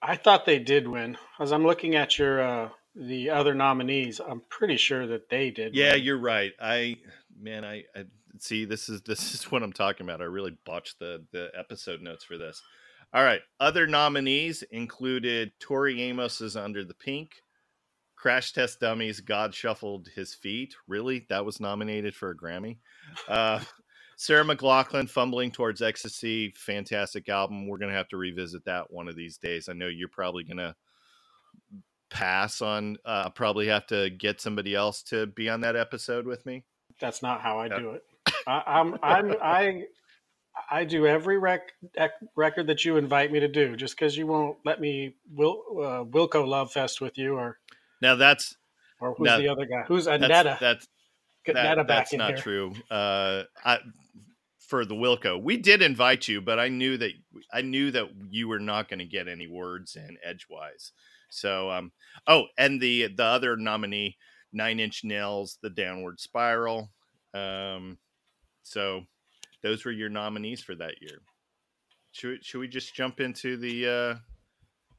I 0.00 0.16
thought 0.16 0.44
they 0.44 0.58
did 0.58 0.88
win. 0.88 1.16
As 1.38 1.52
I'm 1.52 1.64
looking 1.64 1.94
at 1.94 2.18
your 2.18 2.42
uh, 2.42 2.68
the 2.96 3.30
other 3.30 3.54
nominees, 3.54 4.20
I'm 4.20 4.42
pretty 4.48 4.76
sure 4.76 5.06
that 5.06 5.28
they 5.30 5.50
did. 5.50 5.74
Yeah, 5.74 5.92
win. 5.92 6.02
you're 6.02 6.18
right. 6.18 6.52
I 6.60 6.98
man, 7.40 7.64
I, 7.64 7.84
I 7.94 8.04
see. 8.40 8.64
This 8.64 8.88
is 8.88 9.02
this 9.02 9.34
is 9.34 9.44
what 9.50 9.62
I'm 9.62 9.72
talking 9.72 10.06
about. 10.06 10.20
I 10.20 10.24
really 10.24 10.56
botched 10.64 10.98
the 10.98 11.24
the 11.32 11.50
episode 11.56 12.02
notes 12.02 12.24
for 12.24 12.38
this. 12.38 12.62
All 13.14 13.24
right, 13.24 13.42
other 13.60 13.86
nominees 13.86 14.62
included 14.70 15.52
Tori 15.60 16.10
Amos's 16.10 16.56
"Under 16.56 16.84
the 16.84 16.94
Pink," 16.94 17.42
Crash 18.16 18.52
Test 18.52 18.80
Dummies, 18.80 19.20
"God 19.20 19.54
Shuffled 19.54 20.08
His 20.14 20.34
Feet." 20.34 20.74
Really, 20.88 21.26
that 21.28 21.44
was 21.44 21.60
nominated 21.60 22.14
for 22.14 22.30
a 22.30 22.36
Grammy. 22.36 22.78
Uh, 23.28 23.60
Sarah 24.16 24.44
McLachlan, 24.44 25.10
"Fumbling 25.10 25.50
Towards 25.50 25.82
Ecstasy," 25.82 26.52
fantastic 26.56 27.28
album. 27.28 27.66
We're 27.66 27.78
gonna 27.78 27.92
have 27.92 28.08
to 28.08 28.16
revisit 28.16 28.64
that 28.64 28.90
one 28.90 29.08
of 29.08 29.16
these 29.16 29.36
days. 29.36 29.68
I 29.68 29.74
know 29.74 29.88
you're 29.88 30.08
probably 30.08 30.44
gonna 30.44 30.74
pass 32.08 32.62
on. 32.62 32.96
Uh, 33.04 33.28
probably 33.30 33.66
have 33.66 33.86
to 33.88 34.10
get 34.10 34.40
somebody 34.40 34.74
else 34.74 35.02
to 35.04 35.26
be 35.26 35.50
on 35.50 35.60
that 35.62 35.76
episode 35.76 36.26
with 36.26 36.46
me. 36.46 36.64
That's 37.00 37.22
not 37.22 37.40
how 37.40 37.58
I 37.58 37.68
do 37.68 37.90
it. 37.90 38.04
I, 38.46 38.62
I'm 38.66 38.98
I'm 39.02 39.34
I 39.42 39.84
I 40.70 40.84
do 40.84 41.06
every 41.06 41.38
rec, 41.38 41.72
record 42.36 42.66
that 42.66 42.84
you 42.84 42.96
invite 42.96 43.32
me 43.32 43.40
to 43.40 43.48
do. 43.48 43.76
Just 43.76 43.96
because 43.96 44.16
you 44.16 44.26
won't 44.26 44.58
let 44.64 44.80
me 44.80 45.14
Wil, 45.34 45.62
uh, 45.78 46.04
Wilco 46.04 46.46
Love 46.46 46.72
Fest 46.72 47.00
with 47.00 47.16
you, 47.18 47.34
or 47.36 47.58
Now 48.00 48.14
that's 48.16 48.56
or 49.00 49.14
who's 49.14 49.26
No, 49.26 49.38
the 49.38 49.48
other 49.48 49.64
guy? 49.66 49.82
Who's 49.86 50.04
that's 50.04 50.22
Anetta? 50.22 50.58
that's 50.60 50.86
Get 51.44 51.54
that- 51.54 51.64
Netta 51.64 51.84
back 51.84 52.10
that's 52.10 52.12
not 52.14 52.28
here. 52.34 52.36
true. 52.38 52.72
Uh, 52.90 53.44
I, 53.64 53.78
for 54.68 54.84
the 54.84 54.94
Wilco, 54.94 55.42
we 55.42 55.56
did 55.56 55.82
invite 55.82 56.28
you, 56.28 56.40
but 56.40 56.58
I 56.58 56.68
knew 56.68 56.96
that 56.98 57.12
I 57.52 57.62
knew 57.62 57.90
that 57.90 58.08
you 58.30 58.48
were 58.48 58.60
not 58.60 58.88
going 58.88 59.00
to 59.00 59.04
get 59.04 59.28
any 59.28 59.46
words 59.46 59.96
in 59.96 60.16
edgewise. 60.24 60.92
So, 61.30 61.70
um, 61.70 61.92
oh, 62.26 62.44
and 62.58 62.80
the 62.80 63.08
the 63.08 63.24
other 63.24 63.56
nominee, 63.56 64.16
Nine 64.52 64.80
Inch 64.80 65.02
Nails, 65.04 65.58
The 65.62 65.70
Downward 65.70 66.20
Spiral. 66.20 66.90
Um, 67.34 67.98
so 68.62 69.02
those 69.62 69.84
were 69.84 69.92
your 69.92 70.08
nominees 70.08 70.60
for 70.62 70.74
that 70.76 70.94
year. 71.00 71.18
Should 72.12 72.44
should 72.44 72.58
we 72.60 72.68
just 72.68 72.94
jump 72.94 73.20
into 73.20 73.56
the 73.56 73.88
uh, 73.88 74.14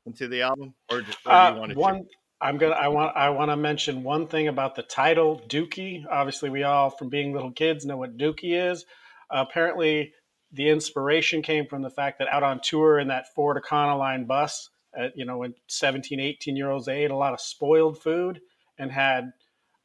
into 0.06 0.28
the 0.28 0.42
album, 0.42 0.74
or, 0.90 1.02
do- 1.02 1.12
or 1.26 1.32
do 1.32 1.32
you 1.32 1.36
Uh, 1.36 1.56
want 1.60 1.72
to? 1.72 1.78
one, 1.78 2.06
I'm 2.42 2.58
gonna. 2.58 2.76
I 2.76 2.88
want. 2.88 3.16
I 3.16 3.30
want 3.30 3.52
to 3.52 3.56
mention 3.58 4.04
one 4.04 4.28
thing 4.28 4.48
about 4.48 4.76
the 4.76 4.84
title 4.84 5.42
Dookie. 5.48 6.04
Obviously, 6.10 6.50
we 6.50 6.64
all, 6.64 6.90
from 6.90 7.10
being 7.10 7.32
little 7.34 7.52
kids, 7.52 7.86
know 7.86 7.98
what 7.98 8.18
Dookie 8.18 8.70
is. 8.72 8.86
apparently, 9.30 10.14
the 10.52 10.70
inspiration 10.70 11.42
came 11.42 11.66
from 11.66 11.82
the 11.82 11.90
fact 11.90 12.20
that 12.20 12.28
out 12.28 12.44
on 12.44 12.60
tour 12.62 13.00
in 13.00 13.08
that 13.08 13.34
Ford 13.34 13.62
Econoline 13.62 14.28
bus, 14.28 14.70
at, 14.96 15.18
you 15.18 15.26
know, 15.26 15.38
when 15.40 15.54
17, 15.68 16.20
18 16.20 16.56
year 16.56 16.70
olds, 16.70 16.86
they 16.86 17.04
ate 17.04 17.12
a 17.12 17.16
lot 17.16 17.34
of 17.34 17.42
spoiled 17.42 18.02
food 18.02 18.40
and 18.78 18.92
had 18.92 19.32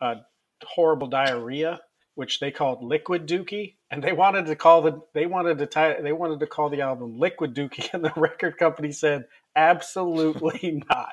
uh, 0.00 0.16
horrible 0.64 1.06
diarrhea, 1.06 1.80
which 2.18 2.40
they 2.40 2.50
called 2.50 2.82
Liquid 2.82 3.28
Dookie. 3.28 3.75
And 3.92 4.02
they 4.02 4.12
wanted 4.12 4.46
to 4.46 4.56
call 4.56 4.82
the 4.82 5.00
they 5.14 5.26
wanted 5.26 5.58
to 5.58 5.66
tie 5.66 6.00
they 6.00 6.12
wanted 6.12 6.40
to 6.40 6.48
call 6.48 6.68
the 6.68 6.80
album 6.80 7.16
Liquid 7.16 7.54
Dookie, 7.54 7.88
and 7.94 8.04
the 8.04 8.12
record 8.16 8.58
company 8.58 8.90
said 8.90 9.26
absolutely 9.54 10.82
not. 10.90 11.12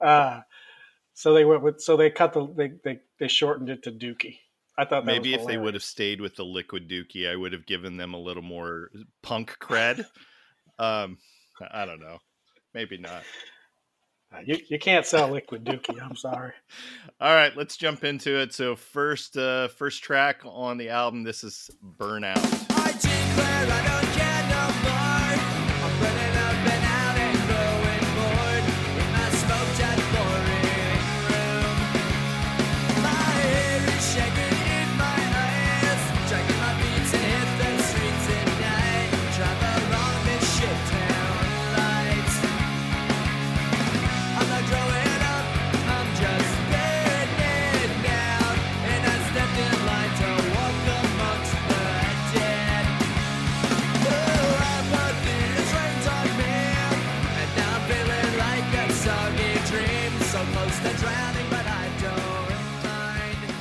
Uh, 0.00 0.40
so 1.14 1.32
they 1.32 1.44
went 1.44 1.62
with 1.62 1.80
so 1.80 1.96
they 1.96 2.10
cut 2.10 2.32
the 2.32 2.44
they 2.56 2.72
they, 2.82 3.00
they 3.20 3.28
shortened 3.28 3.70
it 3.70 3.84
to 3.84 3.92
Dookie. 3.92 4.40
I 4.76 4.84
thought 4.84 5.06
Maybe 5.06 5.32
if 5.32 5.46
they 5.46 5.58
would 5.58 5.74
have 5.74 5.84
stayed 5.84 6.20
with 6.20 6.34
the 6.34 6.44
liquid 6.44 6.86
dookie, 6.86 7.30
I 7.30 7.36
would 7.36 7.54
have 7.54 7.64
given 7.64 7.96
them 7.96 8.12
a 8.12 8.18
little 8.20 8.42
more 8.42 8.90
punk 9.22 9.56
cred. 9.58 10.04
um, 10.78 11.18
I 11.70 11.86
don't 11.86 12.00
know. 12.00 12.18
Maybe 12.74 12.98
not. 12.98 13.22
Uh, 14.32 14.40
you 14.44 14.58
you 14.68 14.78
can't 14.78 15.06
sell 15.06 15.28
Liquid 15.30 15.64
Dookie. 15.64 16.00
I'm 16.02 16.16
sorry. 16.16 16.52
All 17.20 17.34
right, 17.34 17.56
let's 17.56 17.76
jump 17.76 18.04
into 18.04 18.38
it. 18.38 18.52
So 18.52 18.76
first, 18.76 19.36
uh, 19.36 19.68
first 19.68 20.02
track 20.02 20.40
on 20.44 20.76
the 20.76 20.88
album. 20.88 21.22
This 21.22 21.44
is 21.44 21.70
"Burnout." 21.98 22.36
I 22.70 22.92
declare 22.92 23.66
I 23.70 24.00
don't 24.02 24.12
care 24.14 24.48
no 24.50 24.65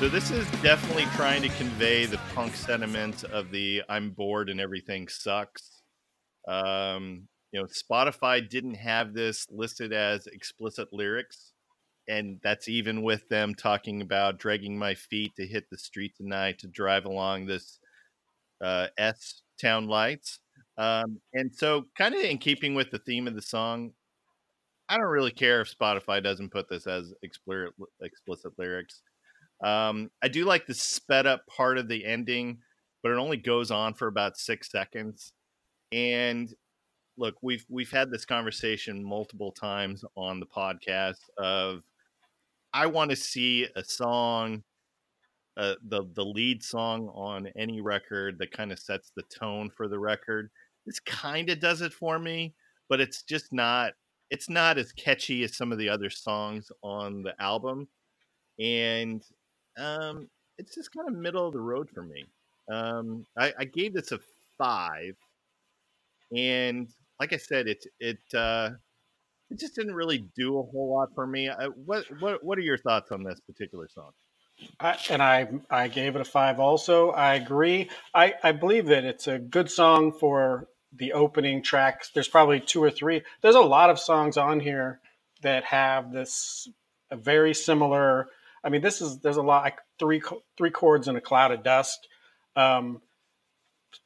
So 0.05 0.12
this 0.12 0.29
is 0.29 0.45
definitely 0.62 1.05
trying 1.15 1.41
to 1.41 1.50
convey 1.50 2.05
the 2.05 2.19
punk 2.35 2.55
sentiment 2.55 3.24
of 3.24 3.50
the 3.50 3.81
"I'm 3.89 4.12
bored 4.12 4.51
and 4.51 4.62
everything 4.62 5.07
sucks." 5.07 5.81
Um, 6.47 7.27
you 7.51 7.59
know, 7.59 7.65
Spotify 7.65 8.47
didn't 8.47 8.75
have 8.75 9.15
this 9.15 9.47
listed 9.50 9.93
as 9.93 10.27
explicit 10.27 10.89
lyrics, 10.91 11.53
and 12.07 12.39
that's 12.43 12.67
even 12.67 13.01
with 13.01 13.27
them 13.29 13.55
talking 13.55 14.03
about 14.03 14.38
dragging 14.38 14.77
my 14.77 14.93
feet 14.93 15.35
to 15.38 15.47
hit 15.47 15.71
the 15.71 15.77
street 15.79 16.15
tonight 16.15 16.59
to 16.59 16.67
drive 16.67 17.05
along 17.05 17.47
this 17.47 17.79
uh, 18.63 18.89
S 19.00 19.41
town 19.59 19.88
lights. 19.88 20.39
Um, 20.77 21.19
and 21.33 21.51
so, 21.51 21.85
kind 21.97 22.13
of 22.13 22.21
in 22.21 22.38
keeping 22.38 22.75
with 22.75 22.91
the 22.91 23.00
theme 23.00 23.27
of 23.27 23.33
the 23.33 23.41
song, 23.41 23.93
I 24.88 24.97
don't 24.97 25.07
really 25.07 25.31
care 25.31 25.62
if 25.62 25.75
Spotify 25.75 26.21
doesn't 26.21 26.51
put 26.51 26.69
this 26.69 26.85
as 26.85 27.12
explicit 27.24 27.74
explicit 28.01 28.53
lyrics. 28.59 29.01
Um, 29.63 30.09
I 30.21 30.27
do 30.27 30.45
like 30.45 30.67
the 30.67 30.74
sped 30.74 31.25
up 31.25 31.45
part 31.47 31.77
of 31.77 31.88
the 31.88 32.05
ending, 32.05 32.59
but 33.01 33.12
it 33.12 33.17
only 33.17 33.38
goes 33.38 33.71
on 33.71 33.93
for 33.93 34.07
about 34.07 34.38
six 34.38 34.69
seconds. 34.69 35.33
And 35.91 36.53
look, 37.17 37.35
we've 37.41 37.65
we've 37.69 37.91
had 37.91 38.12
this 38.12 38.25
conversation 38.25 39.03
multiple 39.03 39.51
times 39.51 40.03
on 40.15 40.39
the 40.39 40.45
podcast 40.45 41.19
of 41.38 41.83
I 42.74 42.88
want 42.88 43.09
to 43.12 43.15
see 43.15 43.67
a 43.75 43.83
song, 43.83 44.63
uh, 45.57 45.75
the 45.88 46.03
the 46.13 46.25
lead 46.25 46.63
song 46.63 47.09
on 47.15 47.47
any 47.57 47.81
record 47.81 48.38
that 48.39 48.51
kind 48.51 48.71
of 48.71 48.79
sets 48.79 49.12
the 49.15 49.24
tone 49.24 49.69
for 49.69 49.88
the 49.88 50.00
record. 50.00 50.50
This 50.85 51.00
kind 51.00 51.50
of 51.50 51.59
does 51.59 51.81
it 51.81 51.93
for 51.93 52.19
me, 52.19 52.53
but 52.89 53.00
it's 53.00 53.24
just 53.24 53.53
not. 53.53 53.93
It's 54.31 54.50
not 54.50 54.77
as 54.77 54.91
catchy 54.91 55.43
as 55.43 55.55
some 55.55 55.71
of 55.71 55.77
the 55.77 55.88
other 55.88 56.09
songs 56.09 56.71
on 56.81 57.21
the 57.24 57.39
album, 57.41 57.88
and 58.59 59.24
um, 59.77 60.29
it's 60.58 60.75
just 60.75 60.94
kind 60.94 61.08
of 61.08 61.15
middle 61.15 61.48
of 61.48 61.53
the 61.53 61.60
road 61.60 61.89
for 61.94 62.03
me. 62.03 62.25
Um, 62.72 63.25
I, 63.38 63.53
I 63.60 63.65
gave 63.65 63.94
this 63.94 64.12
a 64.12 64.20
five, 64.58 65.15
and 66.36 66.88
like 67.20 67.34
I 67.34 67.38
said, 67.38 67.67
it 67.67 67.86
it 68.00 68.20
uh, 68.34 68.72
it 69.50 69.60
just 69.60 69.75
didn't 69.75 69.96
really 69.96 70.25
do 70.36 70.60
a 70.60 70.63
whole 70.63 70.94
lot 70.96 71.10
for 71.13 71.27
me. 71.27 71.50
I, 71.50 71.65
what 71.67 72.05
what 72.20 72.44
what 72.44 72.58
are 72.58 72.62
your 72.62 72.77
thoughts 72.77 73.12
on 73.12 73.24
this 73.24 73.39
particular 73.41 73.88
song? 73.88 74.12
I, 74.79 74.98
and 75.10 75.22
I 75.22 75.50
I 75.70 75.88
gave 75.88 76.15
it 76.15 76.22
a 76.22 76.25
five. 76.25 76.60
Also, 76.60 77.12
I 77.12 77.36
agree. 77.36 77.89
I 78.13 78.34
I 78.44 78.51
believe 78.53 78.88
that 78.88 79.03
it's 79.03 79.27
a 79.27 79.38
good 79.38 79.70
song 79.70 80.12
for 80.12 80.67
the 80.96 81.13
opening 81.13 81.62
tracks. 81.62 82.10
There's 82.13 82.27
probably 82.27 82.62
two 82.62 82.82
or 82.82 82.89
three. 82.89 83.22
There's 83.41 83.55
a 83.55 83.62
lot 83.62 83.89
of 83.89 84.00
songs 84.00 84.38
on 84.38 84.60
here 84.60 85.01
that 85.41 85.65
have 85.65 86.12
this 86.12 86.67
a 87.12 87.15
very 87.15 87.53
similar. 87.53 88.27
I 88.65 88.69
mean, 88.69 88.81
this 88.81 89.00
is 89.00 89.19
there's 89.19 89.38
a 89.38 89.43
lot 89.43 89.63
like 89.63 89.79
three 90.00 90.22
three 90.57 90.72
chords 90.72 91.07
in 91.07 91.15
a 91.15 91.22
cloud 91.22 91.51
of 91.51 91.63
dust. 91.63 92.07
Um, 92.55 93.01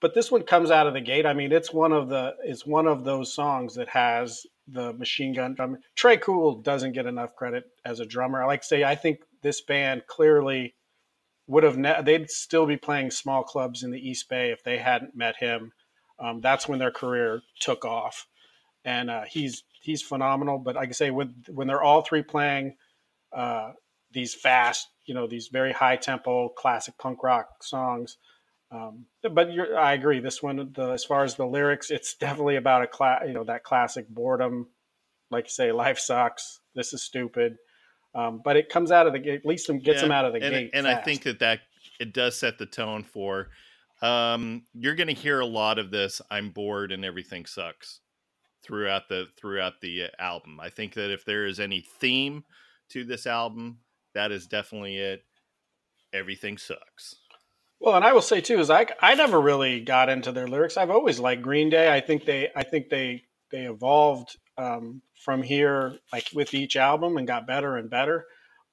but 0.01 0.13
this 0.13 0.31
one 0.31 0.43
comes 0.43 0.69
out 0.69 0.85
of 0.85 0.93
the 0.93 1.01
gate. 1.01 1.25
I 1.25 1.33
mean, 1.33 1.51
it's 1.51 1.73
one 1.73 1.93
of 1.93 2.09
the 2.09 2.35
it's 2.43 2.65
one 2.65 2.85
of 2.85 3.03
those 3.03 3.33
songs 3.33 3.75
that 3.75 3.89
has 3.89 4.45
the 4.67 4.93
machine 4.93 5.33
gun 5.33 5.55
drum. 5.55 5.77
Tré 5.97 6.19
Cool 6.19 6.61
doesn't 6.61 6.91
get 6.91 7.05
enough 7.05 7.35
credit 7.35 7.65
as 7.85 7.99
a 7.99 8.05
drummer. 8.05 8.43
I 8.43 8.47
like 8.47 8.61
to 8.61 8.67
say 8.67 8.83
I 8.83 8.95
think 8.95 9.21
this 9.41 9.61
band 9.61 10.03
clearly 10.07 10.75
would 11.47 11.63
have 11.63 11.77
ne- 11.77 12.01
they'd 12.03 12.29
still 12.29 12.65
be 12.65 12.77
playing 12.77 13.11
small 13.11 13.43
clubs 13.43 13.83
in 13.83 13.91
the 13.91 14.09
East 14.09 14.29
Bay 14.29 14.51
if 14.51 14.63
they 14.63 14.77
hadn't 14.77 15.15
met 15.15 15.37
him. 15.37 15.71
Um, 16.19 16.41
that's 16.41 16.67
when 16.67 16.79
their 16.79 16.91
career 16.91 17.41
took 17.59 17.85
off, 17.85 18.27
and 18.83 19.09
uh, 19.09 19.23
he's 19.23 19.63
he's 19.81 20.01
phenomenal. 20.01 20.59
But 20.59 20.75
like 20.75 20.89
I 20.89 20.91
say, 20.91 21.11
when 21.11 21.33
when 21.47 21.67
they're 21.67 21.81
all 21.81 22.01
three 22.01 22.23
playing 22.23 22.75
uh, 23.31 23.71
these 24.11 24.33
fast, 24.33 24.87
you 25.05 25.13
know, 25.13 25.27
these 25.27 25.47
very 25.47 25.71
high 25.71 25.95
tempo 25.95 26.49
classic 26.49 26.97
punk 26.97 27.23
rock 27.23 27.63
songs. 27.63 28.17
Um, 28.71 29.05
but 29.33 29.51
you're, 29.51 29.77
I 29.77 29.93
agree. 29.93 30.19
This 30.19 30.43
one, 30.43 30.71
the, 30.73 30.91
as 30.91 31.03
far 31.03 31.23
as 31.23 31.35
the 31.35 31.45
lyrics, 31.45 31.89
it's 31.89 32.15
definitely 32.15 32.55
about 32.55 32.83
a 32.83 32.87
class, 32.87 33.23
you 33.25 33.33
know, 33.33 33.43
that 33.45 33.63
classic 33.63 34.07
boredom. 34.07 34.67
Like 35.31 35.45
you 35.45 35.51
say, 35.51 35.71
life 35.71 35.99
sucks. 35.99 36.59
This 36.75 36.93
is 36.93 37.01
stupid. 37.03 37.57
Um, 38.15 38.41
but 38.43 38.57
it 38.57 38.69
comes 38.69 38.91
out 38.91 39.07
of 39.07 39.13
the 39.13 39.19
gate. 39.19 39.41
At 39.41 39.45
least 39.45 39.67
gets 39.67 39.85
Yeah, 39.85 40.01
them 40.01 40.11
out 40.11 40.25
of 40.25 40.33
the 40.33 40.41
and, 40.41 40.53
gate. 40.53 40.71
and 40.73 40.87
I 40.87 41.01
think 41.01 41.23
that 41.23 41.39
that 41.39 41.59
it 41.99 42.13
does 42.13 42.37
set 42.37 42.57
the 42.57 42.65
tone 42.65 43.03
for 43.03 43.49
um 44.01 44.63
you're 44.73 44.95
going 44.95 45.07
to 45.07 45.13
hear 45.13 45.39
a 45.41 45.45
lot 45.45 45.77
of 45.77 45.91
this 45.91 46.21
i'm 46.31 46.49
bored 46.51 46.91
and 46.91 47.03
everything 47.03 47.45
sucks 47.45 47.99
throughout 48.63 49.09
the 49.09 49.27
throughout 49.37 49.73
the 49.81 50.03
uh, 50.03 50.07
album 50.19 50.59
i 50.61 50.69
think 50.69 50.93
that 50.93 51.11
if 51.11 51.25
there 51.25 51.45
is 51.45 51.59
any 51.59 51.81
theme 51.81 52.43
to 52.89 53.03
this 53.03 53.27
album 53.27 53.79
that 54.13 54.31
is 54.31 54.47
definitely 54.47 54.97
it 54.97 55.23
everything 56.13 56.57
sucks 56.57 57.15
Well, 57.79 57.95
and 57.95 58.03
I 58.03 58.13
will 58.13 58.21
say 58.21 58.41
too 58.41 58.59
is 58.59 58.69
I 58.69 58.87
I 59.01 59.15
never 59.15 59.39
really 59.39 59.81
got 59.81 60.09
into 60.09 60.31
their 60.31 60.47
lyrics. 60.47 60.77
I've 60.77 60.89
always 60.89 61.19
liked 61.19 61.41
Green 61.41 61.69
Day. 61.69 61.93
I 61.93 62.01
think 62.01 62.25
they 62.25 62.49
I 62.55 62.63
think 62.63 62.89
they 62.89 63.23
they 63.51 63.65
evolved 63.65 64.37
um, 64.57 65.01
from 65.23 65.41
here 65.41 65.97
like 66.11 66.29
with 66.33 66.53
each 66.53 66.75
album 66.75 67.17
and 67.17 67.27
got 67.27 67.47
better 67.47 67.77
and 67.77 67.89
better. 67.89 68.25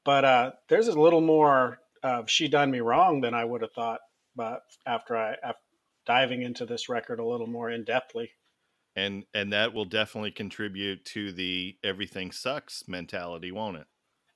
But 0.04 0.24
uh, 0.24 0.50
there's 0.68 0.88
a 0.88 1.00
little 1.00 1.20
more 1.20 1.78
of 2.02 2.30
"She 2.30 2.48
Done 2.48 2.70
Me 2.70 2.80
Wrong" 2.80 3.20
than 3.20 3.34
I 3.34 3.44
would 3.44 3.62
have 3.62 3.72
thought. 3.72 4.00
But 4.34 4.62
after 4.86 5.16
I 5.16 5.34
after 5.42 5.60
diving 6.06 6.42
into 6.42 6.64
this 6.64 6.88
record 6.88 7.18
a 7.18 7.26
little 7.26 7.48
more 7.48 7.70
in 7.70 7.84
depthly, 7.84 8.28
and 8.94 9.24
and 9.34 9.52
that 9.52 9.74
will 9.74 9.84
definitely 9.84 10.30
contribute 10.30 11.04
to 11.04 11.32
the 11.32 11.76
everything 11.84 12.32
sucks 12.32 12.84
mentality 12.88 13.52
won't 13.52 13.76
it 13.76 13.86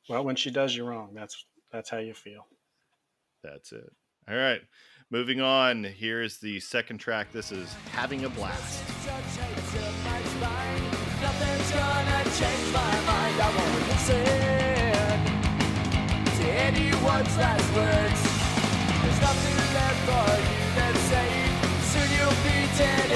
well, 0.09 0.25
when 0.25 0.37
she 0.37 0.51
does 0.51 0.75
you 0.75 0.85
wrong, 0.85 1.11
that's 1.15 1.45
that's 1.73 1.91
how 1.91 1.99
you 1.99 2.15
feel. 2.15 2.47
that's 3.43 3.73
it 3.73 3.93
all 4.29 4.37
right 4.37 4.61
moving 5.11 5.41
on 5.41 5.83
here's 5.85 6.39
the 6.39 6.61
second 6.61 6.99
track 6.99 7.33
this 7.33 7.51
is 7.53 7.73
having 7.93 8.25
a 8.25 8.29
blast 8.29 8.83
Nothing's 11.21 11.71
gonna 11.73 12.25
change 12.39 12.73
my 12.73 12.95
mind. 13.07 13.37
I 13.41 13.49
won't 13.57 13.85
listen 13.93 14.25
to 16.39 16.45
anyone's 16.51 17.37
last 17.37 17.69
words. 17.77 18.21
There's 19.03 19.21
nothing 19.21 19.57
left 19.77 20.01
for 20.09 20.31
you 20.49 20.65
to 20.81 20.87
say. 21.11 21.29
Soon 21.93 22.09
you'll 22.17 22.41
be 22.45 22.57
dead 22.79 23.11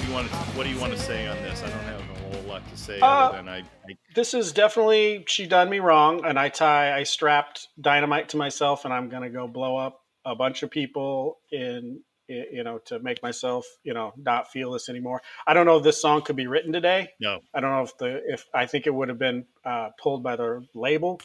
what 0.00 0.06
do 0.06 0.12
you 0.12 0.14
want 0.14 0.30
to 0.30 0.36
what 0.56 0.64
do 0.64 0.70
you 0.70 0.80
want 0.80 0.92
to 0.94 0.98
say 0.98 1.26
on 1.26 1.36
this? 1.38 1.62
I 1.62 1.68
don't 1.68 1.78
have 1.80 2.00
a 2.00 2.36
whole 2.36 2.48
lot 2.48 2.68
to 2.70 2.76
say 2.76 3.00
Uh, 3.00 3.06
other 3.06 3.36
than 3.36 3.48
I, 3.48 3.58
I 3.58 3.98
this 4.14 4.32
is 4.32 4.52
definitely 4.52 5.24
she 5.28 5.46
done 5.46 5.68
me 5.68 5.78
wrong 5.78 6.24
and 6.24 6.38
i 6.38 6.48
tie 6.48 6.96
i 6.98 7.02
strapped 7.02 7.68
dynamite 7.78 8.30
to 8.30 8.38
myself 8.38 8.84
and 8.84 8.94
i'm 8.94 9.10
going 9.10 9.22
to 9.22 9.28
go 9.28 9.46
blow 9.46 9.76
up 9.76 10.00
a 10.24 10.34
bunch 10.34 10.62
of 10.62 10.70
people 10.70 11.38
in 11.52 12.00
you 12.28 12.64
know 12.64 12.78
to 12.86 12.98
make 13.00 13.22
myself 13.22 13.66
you 13.82 13.92
know 13.92 14.12
not 14.16 14.50
feel 14.50 14.72
this 14.72 14.88
anymore. 14.88 15.20
I 15.46 15.52
don't 15.52 15.66
know 15.66 15.76
if 15.76 15.82
this 15.82 16.00
song 16.00 16.22
could 16.22 16.36
be 16.36 16.46
written 16.46 16.72
today. 16.72 17.10
No. 17.20 17.40
I 17.52 17.60
don't 17.60 17.72
know 17.72 17.82
if 17.82 17.98
the 17.98 18.22
if 18.26 18.46
i 18.54 18.64
think 18.64 18.86
it 18.86 18.94
would 18.94 19.10
have 19.10 19.18
been 19.18 19.44
uh, 19.64 19.90
pulled 20.00 20.22
by 20.22 20.36
the 20.36 20.64
label 20.74 21.20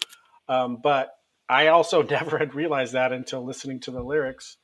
um, 0.50 0.80
but 0.84 1.12
i 1.48 1.68
also 1.68 2.02
never 2.18 2.38
had 2.38 2.56
realized 2.56 2.94
that 2.94 3.14
until 3.14 3.46
listening 3.46 3.80
to 3.82 3.92
the 3.92 4.02
lyrics 4.02 4.58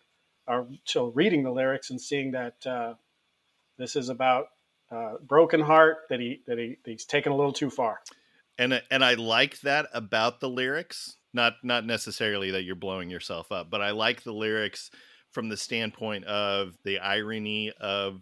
or 0.48 0.68
until 0.70 1.12
reading 1.12 1.44
the 1.44 1.52
lyrics 1.52 1.92
and 1.92 2.02
seeing 2.02 2.32
that 2.32 2.56
uh, 2.66 2.96
this 3.82 3.96
is 3.96 4.10
about 4.10 4.48
uh, 4.92 5.14
broken 5.26 5.62
heart 5.62 6.00
that 6.10 6.20
he 6.20 6.42
that 6.48 6.58
he 6.58 6.78
he's 6.86 7.06
taken 7.06 7.32
a 7.32 7.36
little 7.36 7.54
too 7.54 7.70
far 7.70 8.00
and 8.62 8.80
and 8.92 9.04
I 9.04 9.16
like 9.16 9.60
that 9.62 9.88
about 9.92 10.40
the 10.40 10.50
lyrics. 10.50 11.18
Not 11.34 11.54
not 11.64 11.86
necessarily 11.86 12.52
that 12.52 12.64
you're 12.64 12.76
blowing 12.76 13.10
yourself 13.10 13.52
up, 13.52 13.72
but 13.72 13.82
I 13.82 13.90
like 13.90 14.22
the 14.22 14.34
lyrics 14.34 14.92
from 15.32 15.50
the 15.50 15.58
standpoint 15.58 16.26
of 16.26 16.78
the 16.84 17.00
irony 17.00 17.72
of 17.80 18.22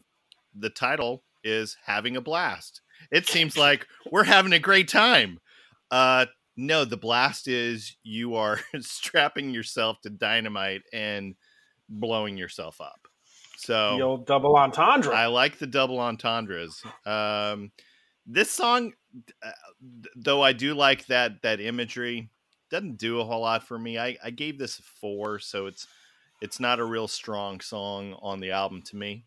the 0.56 0.70
title 0.70 1.24
is 1.44 1.76
having 1.84 2.16
a 2.16 2.22
blast. 2.22 2.82
It 3.12 3.28
seems 3.28 3.58
like 3.58 3.86
we're 4.10 4.24
having 4.24 4.54
a 4.54 4.60
great 4.60 4.88
time. 4.88 5.40
Uh 5.92 6.28
no, 6.56 6.86
the 6.86 6.98
blast 6.98 7.50
is 7.50 7.98
you 8.04 8.36
are 8.36 8.62
strapping 8.80 9.50
yourself 9.50 10.00
to 10.04 10.10
dynamite 10.10 10.84
and 10.94 11.36
blowing 11.90 12.38
yourself 12.38 12.80
up. 12.80 13.09
So 13.60 13.98
the 13.98 14.04
old 14.04 14.26
double 14.26 14.56
entendre. 14.56 15.14
I 15.14 15.26
like 15.26 15.58
the 15.58 15.68
double 15.68 16.00
entendres. 16.00 16.82
Um, 17.06 17.72
this 18.26 18.50
song, 18.50 18.94
uh, 19.44 19.52
though, 20.16 20.42
I 20.42 20.54
do 20.54 20.74
like 20.74 21.08
that 21.08 21.42
that 21.42 21.60
imagery. 21.60 22.30
Doesn't 22.72 22.98
do 22.98 23.20
a 23.20 23.26
whole 23.26 23.42
lot 23.42 23.64
for 23.64 23.78
me. 23.78 23.98
I, 23.98 24.16
I 24.24 24.30
gave 24.30 24.58
this 24.58 24.80
a 24.80 24.84
four, 24.84 25.40
so 25.40 25.66
it's 25.66 25.88
it's 26.40 26.60
not 26.60 26.80
a 26.80 26.86
real 26.86 27.10
strong 27.10 27.60
song 27.60 28.16
on 28.22 28.40
the 28.40 28.52
album 28.52 28.82
to 28.84 28.96
me. 28.96 29.26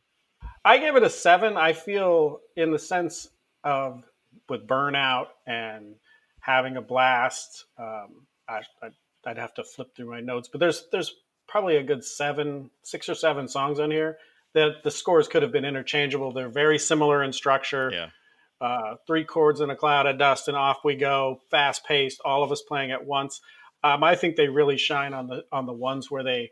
I 0.65 0.79
give 0.79 0.97
it 0.97 1.03
a 1.03 1.11
seven. 1.11 1.59
I 1.59 1.75
feel 1.75 2.41
in 2.57 2.71
the 2.71 2.79
sense 2.79 3.29
of 3.65 4.03
with 4.49 4.67
burnout 4.67 5.27
and 5.47 5.97
having 6.41 6.79
a 6.79 6.83
blast. 6.83 7.67
Um, 7.79 8.27
I, 8.49 8.63
I, 8.83 8.89
I'd 9.27 9.39
have 9.39 9.53
to 9.55 9.65
flip 9.65 9.95
through 9.95 10.11
my 10.11 10.21
notes, 10.21 10.49
but 10.51 10.59
there's 10.59 10.87
there's 10.91 11.15
probably 11.53 11.77
a 11.77 11.83
good 11.83 12.03
seven, 12.03 12.71
six 12.83 13.11
or 13.11 13.15
seven 13.15 13.47
songs 13.47 13.79
on 13.79 13.91
here 13.91 14.17
that 14.55 14.83
the 14.83 14.91
scores 14.91 15.29
could 15.29 15.43
have 15.43 15.53
been 15.53 15.67
interchangeable. 15.67 16.33
They're 16.33 16.49
very 16.49 16.79
similar 16.79 17.23
in 17.23 17.33
structure. 17.33 17.91
Yeah, 17.93 18.09
uh, 18.67 18.95
three 19.07 19.25
chords 19.25 19.61
in 19.61 19.71
a 19.71 19.77
cloud 19.77 20.07
of 20.07 20.19
dust, 20.19 20.49
and 20.49 20.57
off 20.57 20.79
we 20.83 20.97
go, 20.97 21.43
fast 21.51 21.85
paced, 21.85 22.21
all 22.25 22.43
of 22.43 22.51
us 22.51 22.63
playing 22.63 22.91
at 22.91 23.05
once. 23.05 23.41
Um, 23.85 24.03
I 24.03 24.15
think 24.15 24.37
they 24.37 24.49
really 24.49 24.79
shine 24.79 25.13
on 25.13 25.27
the 25.27 25.45
on 25.53 25.67
the 25.67 25.73
ones 25.73 26.11
where 26.11 26.25
they 26.25 26.51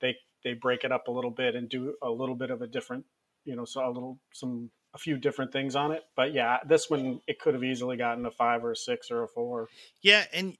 they 0.00 0.16
they 0.42 0.54
break 0.54 0.84
it 0.84 0.90
up 0.90 1.06
a 1.06 1.12
little 1.12 1.30
bit 1.30 1.54
and 1.54 1.68
do 1.68 1.94
a 2.02 2.10
little 2.10 2.34
bit 2.34 2.50
of 2.50 2.60
a 2.60 2.66
different, 2.66 3.04
you 3.44 3.54
know, 3.54 3.64
so 3.64 3.86
a 3.86 3.92
little 3.92 4.18
some 4.32 4.70
a 4.94 4.98
few 4.98 5.16
different 5.16 5.52
things 5.52 5.76
on 5.76 5.92
it. 5.92 6.02
But 6.16 6.34
yeah, 6.34 6.58
this 6.66 6.90
one 6.90 7.20
it 7.28 7.38
could 7.38 7.54
have 7.54 7.62
easily 7.62 7.96
gotten 7.96 8.26
a 8.26 8.30
five 8.32 8.64
or 8.64 8.72
a 8.72 8.76
six 8.76 9.10
or 9.12 9.22
a 9.22 9.28
four. 9.28 9.68
yeah, 10.02 10.24
and 10.32 10.56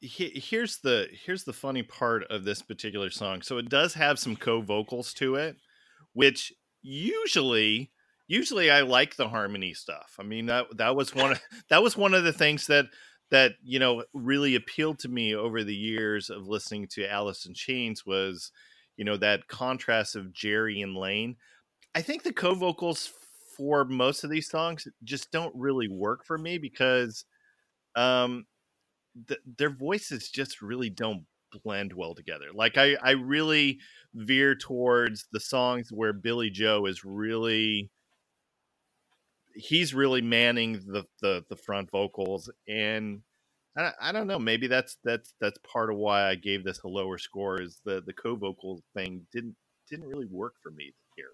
he, 0.00 0.30
here's 0.34 0.78
the 0.78 1.08
here's 1.24 1.44
the 1.44 1.52
funny 1.52 1.82
part 1.82 2.24
of 2.30 2.44
this 2.44 2.62
particular 2.62 3.10
song. 3.10 3.42
So 3.42 3.58
it 3.58 3.68
does 3.68 3.94
have 3.94 4.18
some 4.18 4.36
co-vocals 4.36 5.12
to 5.14 5.36
it, 5.36 5.56
which 6.12 6.52
usually 6.82 7.90
usually 8.26 8.70
I 8.70 8.82
like 8.82 9.16
the 9.16 9.28
harmony 9.28 9.74
stuff. 9.74 10.16
I 10.18 10.22
mean 10.22 10.46
that 10.46 10.66
that 10.76 10.96
was 10.96 11.14
one 11.14 11.32
of 11.32 11.40
that 11.70 11.82
was 11.82 11.96
one 11.96 12.14
of 12.14 12.24
the 12.24 12.32
things 12.32 12.66
that 12.68 12.86
that 13.30 13.52
you 13.62 13.78
know 13.78 14.04
really 14.14 14.54
appealed 14.54 14.98
to 15.00 15.08
me 15.08 15.34
over 15.34 15.62
the 15.62 15.74
years 15.74 16.30
of 16.30 16.48
listening 16.48 16.88
to 16.92 17.10
Alice 17.10 17.46
in 17.46 17.54
Chains 17.54 18.06
was 18.06 18.52
you 18.96 19.04
know 19.04 19.16
that 19.18 19.48
contrast 19.48 20.16
of 20.16 20.32
Jerry 20.32 20.80
and 20.80 20.96
Layne. 20.96 21.36
I 21.94 22.02
think 22.02 22.22
the 22.22 22.32
co-vocals 22.32 23.12
for 23.56 23.84
most 23.84 24.24
of 24.24 24.30
these 24.30 24.48
songs 24.48 24.86
just 25.04 25.30
don't 25.32 25.54
really 25.54 25.88
work 25.88 26.24
for 26.24 26.38
me 26.38 26.56
because 26.56 27.24
um 27.96 28.46
th- 29.28 29.40
their 29.58 29.70
voices 29.70 30.30
just 30.30 30.62
really 30.62 30.90
don't 30.90 31.24
blend 31.64 31.92
well 31.92 32.14
together. 32.14 32.46
Like 32.54 32.78
I 32.78 32.96
I 33.02 33.12
really 33.12 33.78
veer 34.14 34.54
towards 34.54 35.26
the 35.32 35.40
songs 35.40 35.88
where 35.90 36.12
Billie 36.12 36.50
Joe 36.50 36.86
is 36.86 37.04
really 37.04 37.90
he's 39.54 39.94
really 39.94 40.22
manning 40.22 40.80
the 40.86 41.04
the, 41.20 41.44
the 41.48 41.56
front 41.56 41.90
vocals 41.90 42.50
and 42.68 43.20
I, 43.76 43.92
I 44.00 44.12
don't 44.12 44.26
know 44.26 44.38
maybe 44.38 44.66
that's 44.68 44.96
that's 45.04 45.34
that's 45.40 45.58
part 45.72 45.90
of 45.90 45.96
why 45.96 46.28
I 46.28 46.34
gave 46.36 46.64
this 46.64 46.80
a 46.84 46.88
lower 46.88 47.18
score 47.18 47.60
is 47.60 47.80
the 47.84 48.02
the 48.06 48.12
co-vocal 48.12 48.82
thing 48.94 49.26
didn't 49.32 49.56
didn't 49.88 50.06
really 50.06 50.26
work 50.26 50.54
for 50.62 50.70
me 50.70 50.92
here. 51.16 51.30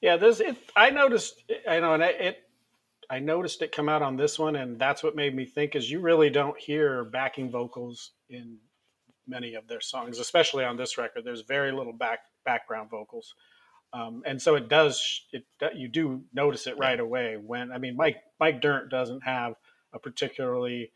Yeah, 0.00 0.16
there's 0.16 0.40
it. 0.40 0.56
I 0.76 0.90
noticed. 0.90 1.42
Eh, 1.48 1.54
I 1.68 1.80
know, 1.80 1.94
and 1.94 2.02
it. 2.02 2.38
I 3.10 3.20
noticed 3.20 3.62
it 3.62 3.72
come 3.72 3.88
out 3.88 4.02
on 4.02 4.16
this 4.16 4.38
one, 4.38 4.56
and 4.56 4.78
that's 4.78 5.02
what 5.02 5.16
made 5.16 5.34
me 5.34 5.46
think 5.46 5.74
is 5.74 5.90
you 5.90 6.00
really 6.00 6.28
don't 6.28 6.58
hear 6.58 7.04
backing 7.04 7.50
vocals 7.50 8.12
in 8.28 8.58
many 9.26 9.54
of 9.54 9.66
their 9.66 9.80
songs, 9.80 10.18
especially 10.18 10.64
on 10.64 10.76
this 10.76 10.98
record. 10.98 11.24
There's 11.24 11.42
very 11.42 11.72
little 11.72 11.92
back 11.92 12.20
background 12.44 12.90
vocals, 12.90 13.34
um, 13.92 14.22
and 14.26 14.40
so 14.40 14.56
it 14.56 14.68
does. 14.68 15.22
It 15.32 15.44
you 15.74 15.88
do 15.88 16.22
notice 16.34 16.66
it 16.66 16.78
right 16.78 17.00
away 17.00 17.36
when 17.36 17.72
I 17.72 17.78
mean 17.78 17.96
Mike 17.96 18.18
Mike 18.40 18.60
Dirnt 18.60 18.90
doesn't 18.90 19.22
have 19.22 19.54
a 19.94 19.98
particularly 19.98 20.90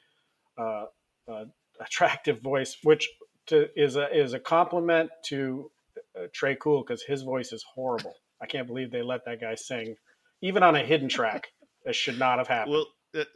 uh, 0.59 0.85
uh, 1.31 1.45
attractive 1.81 2.41
voice, 2.41 2.77
which 2.83 3.09
to, 3.47 3.69
is 3.75 3.97
a 3.97 4.15
is 4.15 4.35
a 4.35 4.39
compliment 4.39 5.11
to 5.27 5.71
uh, 6.17 6.27
Tré 6.39 6.59
Cool 6.59 6.85
because 6.87 7.03
his 7.03 7.23
voice 7.23 7.53
is 7.53 7.65
horrible. 7.75 8.15
I 8.41 8.47
can't 8.47 8.67
believe 8.67 8.91
they 8.91 9.03
let 9.03 9.25
that 9.25 9.41
guy 9.41 9.55
sing, 9.55 9.97
even 10.43 10.63
on 10.63 10.77
a 10.77 10.83
hidden 10.85 11.09
track. 11.09 11.49
That 11.85 11.95
should 11.95 12.19
not 12.19 12.39
have 12.39 12.49
happened. 12.49 12.73
Well, 12.73 12.87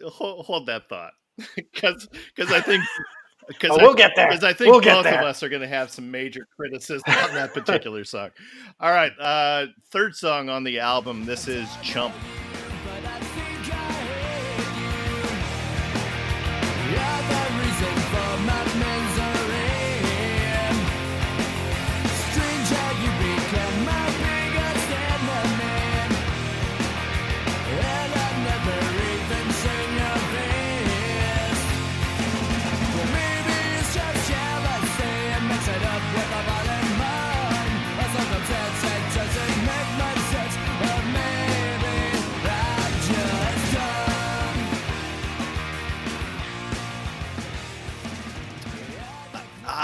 uh, 0.05 0.09
hold, 0.11 0.47
hold 0.47 0.67
that 0.67 0.89
thought 0.89 1.13
because 1.57 2.09
because 2.35 2.53
I 2.53 2.61
think 2.61 2.83
because 3.49 3.71
Oh, 3.73 3.79
we'll 3.81 3.95
get 3.95 4.13
there. 4.17 4.29
because 4.29 4.43
I 4.45 4.53
think 4.53 4.71
We'll 4.71 4.81
both 4.81 5.07
of 5.07 5.13
us 5.15 5.43
are 5.43 5.49
going 5.49 5.63
to 5.63 5.69
have 5.69 5.91
some 5.91 6.11
major 6.11 6.47
criticism 6.57 7.03
on 7.07 7.35
that 7.35 7.53
particular 7.55 8.05
song. 8.05 8.31
All 8.81 8.91
right, 8.91 9.13
uh, 9.21 9.67
third 9.91 10.15
song 10.17 10.49
on 10.49 10.65
the 10.65 10.79
album. 10.81 11.25
This 11.25 11.47
is 11.49 11.69
Chump. 11.83 12.15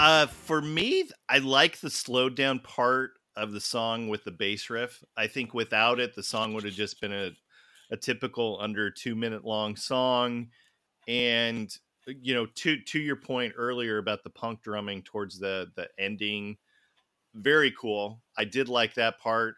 Uh, 0.03 0.27
for 0.27 0.61
me, 0.61 1.07
I 1.29 1.37
like 1.37 1.79
the 1.79 1.89
slowed 1.89 2.35
down 2.35 2.59
part 2.59 3.11
of 3.37 3.53
the 3.53 3.61
song 3.61 4.09
with 4.09 4.25
the 4.25 4.31
bass 4.31 4.69
riff. 4.69 5.01
I 5.15 5.27
think 5.27 5.53
without 5.53 5.97
it, 5.97 6.13
the 6.13 6.21
song 6.21 6.53
would 6.53 6.65
have 6.65 6.73
just 6.73 6.99
been 6.99 7.13
a, 7.13 7.31
a 7.89 7.95
typical 7.95 8.57
under 8.59 8.91
two 8.91 9.15
minute 9.15 9.45
long 9.45 9.77
song. 9.77 10.49
And 11.07 11.73
you 12.05 12.33
know, 12.33 12.47
to 12.47 12.81
to 12.81 12.99
your 12.99 13.15
point 13.15 13.53
earlier 13.55 13.97
about 13.97 14.25
the 14.25 14.29
punk 14.29 14.61
drumming 14.61 15.03
towards 15.03 15.39
the 15.39 15.67
the 15.77 15.87
ending, 15.97 16.57
very 17.33 17.71
cool. 17.71 18.21
I 18.37 18.43
did 18.43 18.67
like 18.67 18.95
that 18.95 19.21
part. 19.21 19.55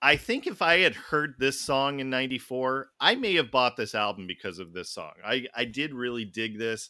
I 0.00 0.16
think 0.16 0.46
if 0.46 0.62
I 0.62 0.78
had 0.78 0.94
heard 0.94 1.34
this 1.38 1.60
song 1.60 2.00
in 2.00 2.08
94, 2.08 2.88
I 3.00 3.16
may 3.16 3.34
have 3.34 3.50
bought 3.50 3.76
this 3.76 3.94
album 3.94 4.26
because 4.26 4.58
of 4.58 4.72
this 4.72 4.88
song. 4.88 5.12
I, 5.22 5.44
I 5.54 5.66
did 5.66 5.92
really 5.92 6.24
dig 6.24 6.58
this. 6.58 6.88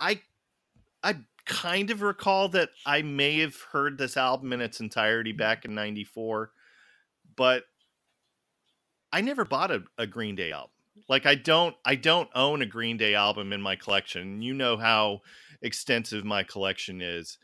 I 0.00 0.22
I 1.02 1.16
kind 1.46 1.90
of 1.90 2.02
recall 2.02 2.48
that 2.50 2.70
I 2.86 3.02
may 3.02 3.40
have 3.40 3.56
heard 3.72 3.98
this 3.98 4.16
album 4.16 4.52
in 4.52 4.60
its 4.60 4.80
entirety 4.80 5.32
back 5.32 5.64
in 5.64 5.74
94, 5.74 6.50
but 7.36 7.64
I 9.12 9.20
never 9.20 9.44
bought 9.44 9.70
a, 9.70 9.82
a 9.98 10.06
Green 10.06 10.34
Day 10.36 10.52
album. 10.52 10.70
Like 11.08 11.26
I 11.26 11.34
don't 11.34 11.74
I 11.84 11.94
don't 11.96 12.28
own 12.34 12.62
a 12.62 12.66
Green 12.66 12.96
Day 12.96 13.14
album 13.14 13.52
in 13.52 13.60
my 13.60 13.76
collection. 13.76 14.42
You 14.42 14.54
know 14.54 14.76
how 14.76 15.22
extensive 15.60 16.24
my 16.24 16.42
collection 16.42 17.00
is. 17.00 17.38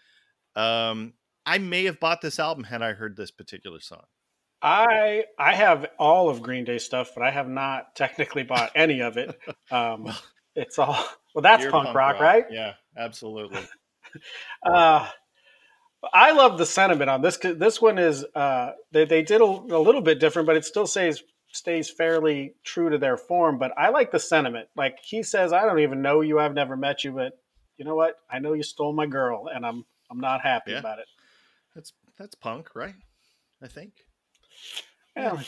Um 0.55 1.15
I 1.45 1.59
may 1.59 1.85
have 1.85 1.99
bought 1.99 2.21
this 2.21 2.39
album 2.39 2.65
had 2.65 2.83
I 2.83 2.93
heard 2.93 3.17
this 3.17 3.31
particular 3.31 3.81
song. 3.81 4.05
I 4.61 5.25
I 5.39 5.55
have 5.55 5.87
all 5.99 6.29
of 6.29 6.43
Green 6.43 6.65
Day 6.65 6.79
stuff, 6.79 7.13
but 7.15 7.23
I 7.23 7.31
have 7.31 7.49
not 7.49 7.95
technically 7.95 8.43
bought 8.43 8.73
any 8.75 9.01
of 9.01 9.17
it. 9.17 9.39
Um, 9.71 10.13
it's 10.55 10.79
all 10.79 11.09
well. 11.35 11.43
That's 11.43 11.63
You're 11.63 11.73
punk, 11.73 11.95
rock, 11.95 12.21
right? 12.21 12.45
Yeah, 12.51 12.75
absolutely. 12.97 13.61
Uh, 14.65 15.09
I 16.13 16.33
love 16.33 16.59
the 16.59 16.67
sentiment 16.67 17.11
on 17.11 17.23
this. 17.23 17.39
This 17.39 17.81
one 17.83 17.99
is 17.99 18.25
uh, 18.35 18.73
they 18.93 19.05
they 19.05 19.23
did 19.23 19.41
a, 19.41 19.45
a 19.45 19.81
little 19.81 20.01
bit 20.01 20.21
different, 20.21 20.47
but 20.47 20.57
it 20.57 20.65
still 20.65 20.87
stays 20.87 21.23
stays 21.51 21.91
fairly 21.91 22.55
true 22.63 22.91
to 22.91 22.99
their 22.99 23.17
form. 23.17 23.59
But 23.59 23.73
I 23.77 23.89
like 23.89 24.11
the 24.11 24.21
sentiment. 24.21 24.69
Like 24.77 24.99
he 25.03 25.23
says, 25.23 25.53
"I 25.53 25.65
don't 25.65 25.81
even 25.81 26.03
know 26.03 26.21
you. 26.21 26.39
I've 26.39 26.55
never 26.55 26.77
met 26.77 27.05
you, 27.05 27.13
but 27.13 27.39
you 27.77 27.85
know 27.85 27.95
what? 27.95 28.17
I 28.31 28.39
know 28.39 28.53
you 28.53 28.63
stole 28.63 28.93
my 28.93 29.07
girl, 29.07 29.49
and 29.53 29.65
I'm 29.67 29.85
I'm 30.11 30.21
not 30.21 30.41
happy 30.43 30.73
Yeah. 30.73 30.79
about 30.79 30.99
it." 31.01 31.07
That's 31.75 31.93
that's 32.19 32.35
punk, 32.35 32.75
right? 32.75 32.95
I 33.63 33.67
think. 33.67 33.93
Yeah, 35.17 35.41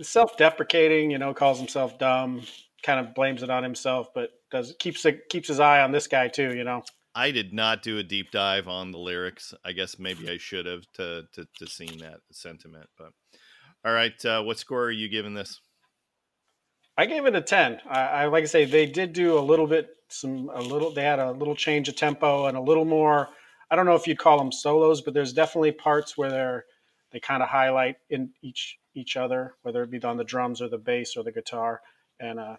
self-deprecating. 0.00 1.10
You 1.10 1.18
know, 1.18 1.34
calls 1.34 1.58
himself 1.58 1.98
dumb. 1.98 2.42
Kind 2.82 3.06
of 3.06 3.14
blames 3.14 3.42
it 3.42 3.50
on 3.50 3.62
himself, 3.62 4.14
but 4.14 4.30
does 4.50 4.74
keeps 4.78 5.04
it 5.04 5.28
keeps 5.28 5.48
his 5.48 5.60
eye 5.60 5.80
on 5.82 5.92
this 5.92 6.06
guy 6.06 6.28
too. 6.28 6.54
You 6.54 6.64
know. 6.64 6.82
I 7.14 7.30
did 7.30 7.52
not 7.52 7.82
do 7.82 7.98
a 7.98 8.02
deep 8.02 8.30
dive 8.30 8.66
on 8.66 8.90
the 8.90 8.98
lyrics. 8.98 9.54
I 9.64 9.72
guess 9.72 9.98
maybe 9.98 10.28
I 10.28 10.38
should 10.38 10.66
have 10.66 10.84
to 10.94 11.24
to 11.34 11.46
to 11.58 11.66
seen 11.66 11.98
that 11.98 12.20
sentiment. 12.32 12.88
But 12.98 13.12
all 13.84 13.92
right, 13.92 14.24
uh, 14.24 14.42
what 14.42 14.58
score 14.58 14.84
are 14.84 14.90
you 14.90 15.08
giving 15.08 15.34
this? 15.34 15.60
I 16.96 17.06
gave 17.06 17.26
it 17.26 17.34
a 17.34 17.40
ten. 17.40 17.80
I, 17.88 18.00
I 18.00 18.26
like 18.26 18.42
I 18.42 18.46
say 18.46 18.64
they 18.64 18.86
did 18.86 19.12
do 19.12 19.38
a 19.38 19.40
little 19.40 19.66
bit 19.66 19.90
some 20.08 20.50
a 20.52 20.60
little 20.60 20.92
they 20.92 21.02
had 21.02 21.18
a 21.18 21.32
little 21.32 21.56
change 21.56 21.88
of 21.88 21.96
tempo 21.96 22.46
and 22.46 22.56
a 22.56 22.60
little 22.60 22.84
more. 22.84 23.28
I 23.70 23.76
don't 23.76 23.86
know 23.86 23.96
if 23.96 24.06
you'd 24.06 24.18
call 24.18 24.38
them 24.38 24.52
solos, 24.52 25.00
but 25.00 25.14
there's 25.14 25.32
definitely 25.32 25.72
parts 25.72 26.16
where 26.16 26.30
they're 26.30 26.64
they 27.12 27.20
kind 27.20 27.42
of 27.42 27.48
highlight 27.48 27.96
in 28.10 28.32
each 28.42 28.78
each 28.94 29.16
other, 29.16 29.54
whether 29.62 29.82
it 29.82 29.90
be 29.90 30.02
on 30.02 30.16
the 30.16 30.24
drums 30.24 30.60
or 30.60 30.68
the 30.68 30.78
bass 30.78 31.16
or 31.16 31.22
the 31.22 31.32
guitar. 31.32 31.80
And 32.20 32.40
uh 32.40 32.56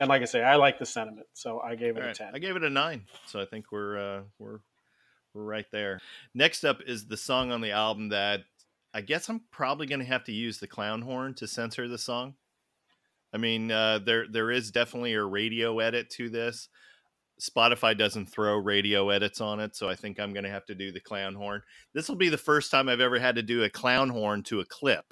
and 0.00 0.08
like 0.08 0.22
I 0.22 0.26
say, 0.26 0.42
I 0.42 0.56
like 0.56 0.78
the 0.78 0.86
sentiment, 0.86 1.26
so 1.32 1.60
I 1.60 1.74
gave 1.74 1.96
it 1.96 2.04
a 2.04 2.14
ten. 2.14 2.30
I 2.34 2.38
gave 2.38 2.56
it 2.56 2.64
a 2.64 2.70
nine, 2.70 3.06
so 3.26 3.40
I 3.40 3.44
think 3.44 3.72
we're 3.72 3.98
uh, 3.98 4.22
we're 4.38 4.60
we're 5.34 5.44
right 5.44 5.66
there. 5.72 6.00
Next 6.34 6.64
up 6.64 6.80
is 6.86 7.06
the 7.06 7.16
song 7.16 7.52
on 7.52 7.60
the 7.60 7.72
album 7.72 8.08
that 8.10 8.40
I 8.94 9.00
guess 9.02 9.28
I'm 9.28 9.42
probably 9.50 9.86
going 9.86 10.00
to 10.00 10.06
have 10.06 10.24
to 10.24 10.32
use 10.32 10.58
the 10.58 10.66
clown 10.66 11.02
horn 11.02 11.34
to 11.34 11.46
censor 11.46 11.88
the 11.88 11.98
song. 11.98 12.34
I 13.32 13.36
mean, 13.36 13.70
uh, 13.70 13.98
there 13.98 14.26
there 14.30 14.50
is 14.50 14.70
definitely 14.70 15.14
a 15.14 15.24
radio 15.24 15.78
edit 15.80 16.10
to 16.10 16.30
this. 16.30 16.68
Spotify 17.40 17.96
doesn't 17.96 18.26
throw 18.26 18.56
radio 18.56 19.10
edits 19.10 19.40
on 19.40 19.60
it, 19.60 19.76
so 19.76 19.88
I 19.88 19.94
think 19.94 20.18
I'm 20.18 20.32
going 20.32 20.44
to 20.44 20.50
have 20.50 20.66
to 20.66 20.74
do 20.74 20.90
the 20.90 20.98
clown 20.98 21.34
horn. 21.36 21.62
This 21.94 22.08
will 22.08 22.16
be 22.16 22.30
the 22.30 22.36
first 22.36 22.70
time 22.70 22.88
I've 22.88 23.00
ever 23.00 23.18
had 23.18 23.36
to 23.36 23.42
do 23.42 23.62
a 23.62 23.70
clown 23.70 24.08
horn 24.08 24.42
to 24.44 24.58
a 24.58 24.64
clip, 24.64 25.04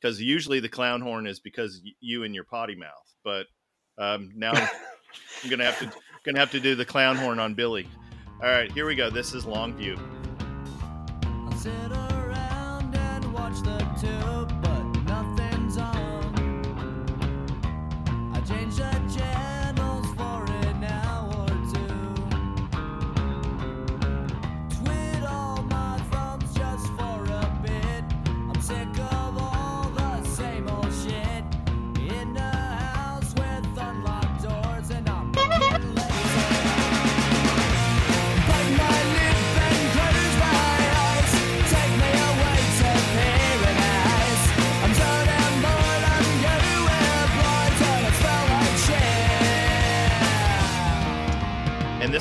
because 0.00 0.20
usually 0.20 0.60
the 0.60 0.68
clown 0.68 1.00
horn 1.00 1.26
is 1.26 1.40
because 1.40 1.80
you 1.98 2.22
and 2.22 2.32
your 2.32 2.44
potty 2.44 2.76
mouth, 2.76 3.14
but 3.24 3.46
um, 3.98 4.32
now 4.36 4.52
I'm 5.44 5.50
gonna 5.50 5.64
have 5.64 5.78
to 5.80 5.92
gonna 6.24 6.38
have 6.38 6.50
to 6.52 6.60
do 6.60 6.74
the 6.74 6.84
clown 6.84 7.16
horn 7.16 7.38
on 7.38 7.54
Billie. 7.54 7.88
All 8.42 8.48
right, 8.48 8.70
here 8.72 8.86
we 8.86 8.94
go. 8.94 9.10
This 9.10 9.34
is 9.34 9.44
Longview. 9.44 9.98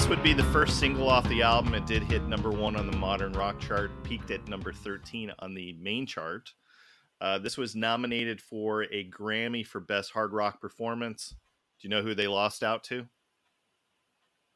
This 0.07 0.15
would 0.15 0.23
be 0.23 0.31
the 0.31 0.43
first 0.53 0.79
single 0.79 1.09
off 1.09 1.27
the 1.27 1.41
album. 1.41 1.73
It 1.73 1.85
did 1.85 2.01
hit 2.01 2.23
number 2.29 2.49
one 2.49 2.77
on 2.77 2.89
the 2.89 2.95
modern 2.95 3.33
rock 3.33 3.59
chart, 3.59 3.91
peaked 4.03 4.31
at 4.31 4.47
number 4.47 4.71
13 4.71 5.33
on 5.39 5.53
the 5.53 5.73
main 5.81 6.05
chart. 6.05 6.53
Uh, 7.19 7.39
this 7.39 7.57
was 7.57 7.75
nominated 7.75 8.39
for 8.39 8.83
a 8.83 9.03
Grammy 9.09 9.67
for 9.67 9.81
Best 9.81 10.13
Hard 10.13 10.31
Rock 10.31 10.61
Performance. 10.61 11.35
Do 11.81 11.89
you 11.89 11.89
know 11.89 12.03
who 12.03 12.15
they 12.15 12.27
lost 12.27 12.63
out 12.63 12.85
to? 12.85 13.05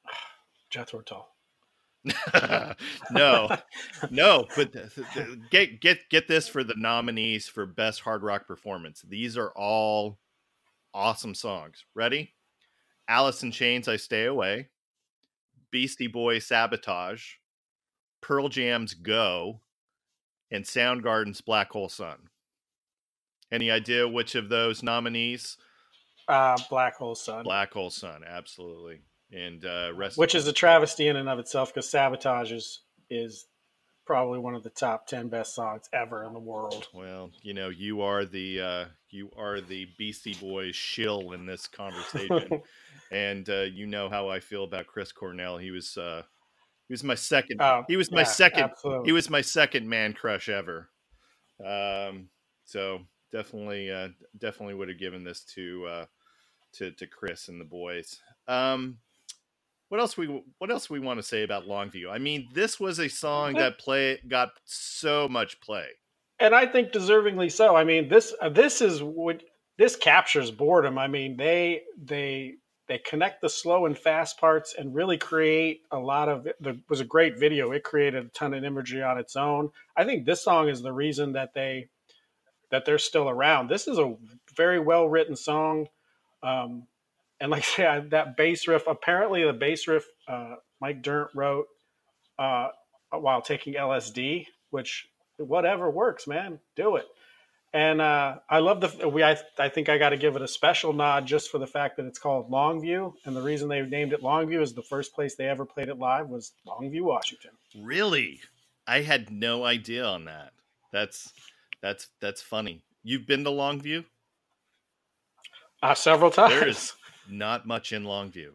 Jethro 0.70 1.02
Tull. 1.02 1.36
no, 3.12 3.50
no. 4.10 4.48
But 4.56 4.72
th- 4.72 4.96
th- 5.14 5.28
get 5.50 5.82
get 5.82 6.10
get 6.10 6.30
this 6.30 6.48
for 6.48 6.64
the 6.64 6.76
nominees 6.78 7.50
for 7.50 7.66
Best 7.66 8.00
Hard 8.00 8.24
Rock 8.24 8.48
Performance. 8.48 9.04
These 9.06 9.36
are 9.36 9.52
all 9.58 10.18
awesome 10.94 11.36
songs. 11.36 11.84
Ready? 11.94 12.36
Alice 13.10 13.44
in 13.44 13.52
Chains, 13.52 13.90
I 13.90 13.98
Stay 13.98 14.24
Away. 14.24 14.70
Beastie 15.72 16.08
Boy 16.08 16.40
Sabotage. 16.40 17.36
Pearl 18.22 18.50
Jam's 18.50 18.94
Go. 18.94 19.62
And 20.52 20.66
Soundgarden's 20.66 21.42
Black 21.42 21.72
Hole 21.72 21.90
Sun. 21.90 22.30
Any 23.52 23.70
idea 23.70 24.08
which 24.08 24.36
of 24.36 24.50
those 24.50 24.82
nominees? 24.82 25.58
Uh, 26.28 26.58
Black 26.70 26.96
Hole 26.96 27.16
Sun, 27.16 27.44
Black 27.44 27.74
Hole 27.74 27.90
Sun, 27.90 28.24
absolutely. 28.26 29.02
And 29.34 29.66
uh, 29.66 29.92
rest. 29.96 30.18
which 30.18 30.36
is 30.36 30.48
a 30.48 30.54
travesty 30.54 31.08
in 31.08 31.16
and 31.16 31.28
of 31.28 31.40
itself 31.40 31.74
because 31.74 31.90
Sabotage 31.90 32.52
is, 32.52 32.82
is 33.10 33.48
probably 34.12 34.39
one 34.39 34.56
of 34.56 34.62
the 34.62 34.69
top 34.69 35.08
10 35.08 35.30
best 35.30 35.56
songs 35.56 35.88
ever 35.93 36.26
in 36.26 36.34
the 36.34 36.39
world. 36.39 36.89
Well, 36.93 37.32
you 37.43 37.54
know, 37.54 37.69
you 37.69 38.02
are 38.02 38.26
the 38.26 38.60
uh, 38.60 38.86
you 39.10 39.32
are 39.38 39.62
the 39.62 39.88
Beastie 39.97 40.34
Boys 40.34 40.76
shill 40.76 41.32
in 41.32 41.45
this 41.45 41.65
conversation, 41.65 42.62
and 43.12 43.50
uh, 43.50 43.62
you 43.62 43.88
know 43.88 44.10
how 44.10 44.28
I 44.28 44.41
feel 44.41 44.65
about 44.65 44.88
Chris 44.88 45.13
Cornell. 45.13 45.58
He 45.58 45.71
was 45.71 45.97
uh, 45.97 46.24
he 46.89 46.93
was 46.93 47.06
my 47.06 47.15
second. 47.15 47.62
Oh, 47.62 47.86
he 47.88 47.95
was 47.95 48.12
my 48.12 48.21
yeah, 48.21 48.26
second. 48.26 48.63
absolutely. 48.63 49.08
He 49.08 49.13
was 49.13 49.30
my 49.30 49.39
second 49.39 49.88
man 49.88 50.12
crush 50.12 50.50
ever. 50.50 50.89
Um, 51.65 52.28
so 52.65 53.00
definitely, 53.32 53.91
uh, 53.91 54.10
definitely 54.38 54.74
would 54.74 54.89
have 54.89 55.00
given 55.00 55.24
this 55.24 55.45
to 55.56 55.86
uh, 55.88 56.06
to 56.74 56.91
to 56.91 57.08
Chris 57.08 57.47
and 57.47 57.62
the 57.62 57.65
boys. 57.65 58.19
Um, 58.50 58.97
what 59.92 60.00
else 60.00 60.16
we 60.18 60.42
what 60.58 60.72
else 60.72 60.90
we 60.90 61.02
want 61.02 61.20
to 61.20 61.24
say 61.24 61.44
about 61.44 61.68
Longview? 61.68 62.10
I 62.10 62.18
mean, 62.18 62.48
this 62.54 62.80
was 62.80 62.98
a 62.98 63.10
song 63.10 63.56
that 63.56 63.78
play 63.78 64.22
got 64.26 64.52
so 64.64 65.28
much 65.28 65.60
play. 65.60 65.86
and 66.40 66.56
I 66.56 66.66
think 66.66 66.94
deservingly 66.94 67.52
so. 67.52 67.76
I 67.76 67.84
mean, 67.84 68.08
this 68.08 68.34
uh, 68.42 68.48
this 68.48 68.80
is 68.80 69.04
what 69.04 69.44
this 69.78 69.98
captures 69.98 70.50
boredom. 70.50 70.98
I 70.98 71.08
mean, 71.08 71.36
they 71.36 71.82
they 72.02 72.54
they 72.88 73.00
connect 73.00 73.42
the 73.42 73.50
slow 73.50 73.86
and 73.86 73.98
fast 73.98 74.40
parts 74.40 74.76
and 74.78 74.96
really 74.96 75.18
create 75.18 75.82
a 75.92 76.00
lot 76.00 76.30
of. 76.30 76.48
It 76.48 76.58
was 76.88 77.02
a 77.02 77.06
great 77.06 77.38
video. 77.38 77.74
It 77.74 77.84
created 77.84 78.26
a 78.26 78.30
ton 78.30 78.54
of 78.54 78.64
imagery 78.64 79.04
on 79.04 79.18
its 79.18 79.36
own. 79.36 79.72
I 79.98 80.06
think 80.06 80.26
this 80.26 80.42
song 80.42 80.70
is 80.70 80.82
the 80.82 80.94
reason 80.94 81.34
that 81.34 81.54
they 81.54 81.90
that 82.70 82.86
they're 82.86 82.98
still 82.98 83.28
around. 83.28 83.68
This 83.68 83.90
is 83.90 84.00
a 84.00 84.16
very 84.56 84.80
well 84.80 85.10
written 85.10 85.36
song. 85.36 85.88
Um, 86.44 86.88
and 87.42 87.50
like 87.50 87.64
I 87.64 87.66
said, 87.66 88.12
that 88.12 88.38
bass 88.38 88.68
riff, 88.68 88.84
apparently 88.88 89.44
the 89.44 89.52
bass 89.52 89.88
riff 89.88 90.06
uh, 90.28 90.56
Mike 90.80 91.02
Dirnt 91.02 91.32
wrote 91.36 91.66
uh, 92.38 92.68
while 93.12 93.42
taking 93.42 93.74
LSD, 93.74 94.46
which 94.70 95.10
whatever 95.38 95.90
works, 95.90 96.28
man, 96.28 96.60
do 96.76 96.96
it. 96.96 97.06
And 97.74 98.00
uh, 98.00 98.36
I 98.50 98.60
love 98.60 98.82
the 98.82 99.08
we. 99.08 99.24
I, 99.24 99.38
I 99.58 99.70
think 99.70 99.88
I 99.88 99.98
got 99.98 100.10
to 100.10 100.18
give 100.18 100.36
it 100.36 100.42
a 100.42 100.48
special 100.48 100.92
nod 100.92 101.26
just 101.26 101.50
for 101.50 101.58
the 101.58 101.66
fact 101.66 101.96
that 101.98 102.06
it's 102.06 102.20
called 102.20 102.52
Longview, 102.52 103.14
and 103.26 103.34
the 103.34 103.42
reason 103.42 103.70
they 103.70 103.82
named 103.82 104.12
it 104.12 104.22
Longview 104.22 104.62
is 104.62 104.74
the 104.74 104.84
first 104.84 105.16
place 105.16 105.36
they 105.36 105.48
ever 105.48 105.66
played 105.66 105.88
it 105.88 105.98
live 105.98 106.28
was 106.28 106.52
Longview, 106.68 107.02
Washington. 107.02 107.52
Really? 107.82 108.42
I 108.86 109.02
had 109.02 109.32
no 109.32 109.64
idea 109.64 110.04
on 110.04 110.26
that. 110.26 110.52
That's 110.92 111.32
that's 111.82 112.10
that's 112.20 112.42
funny. 112.42 112.84
You've 113.04 113.26
been 113.26 113.46
to 113.46 113.52
Longview? 113.52 114.04
Uh, 115.82 115.94
several 115.96 116.30
times. 116.30 116.54
There 116.54 116.68
is 116.68 116.94
not 117.32 117.67
much 117.67 117.94
in 117.94 118.04
Longview. 118.04 118.52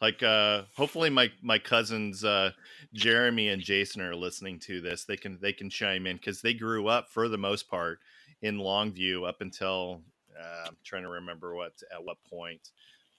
Like 0.00 0.22
uh 0.22 0.64
hopefully 0.76 1.10
my 1.10 1.30
my 1.42 1.58
cousins 1.58 2.24
uh 2.24 2.52
Jeremy 2.94 3.48
and 3.48 3.62
Jason 3.62 4.02
are 4.02 4.16
listening 4.16 4.58
to 4.60 4.80
this. 4.80 5.04
They 5.04 5.16
can 5.16 5.38
they 5.40 5.52
can 5.52 5.70
chime 5.70 6.06
in 6.06 6.18
cuz 6.18 6.42
they 6.42 6.54
grew 6.54 6.88
up 6.88 7.10
for 7.10 7.28
the 7.28 7.38
most 7.38 7.68
part 7.68 8.00
in 8.42 8.58
Longview 8.58 9.28
up 9.28 9.40
until 9.42 10.02
uh, 10.38 10.68
I'm 10.68 10.76
trying 10.84 11.02
to 11.04 11.10
remember 11.10 11.54
what 11.54 11.74
at 11.94 12.04
what 12.04 12.18
point. 12.24 12.70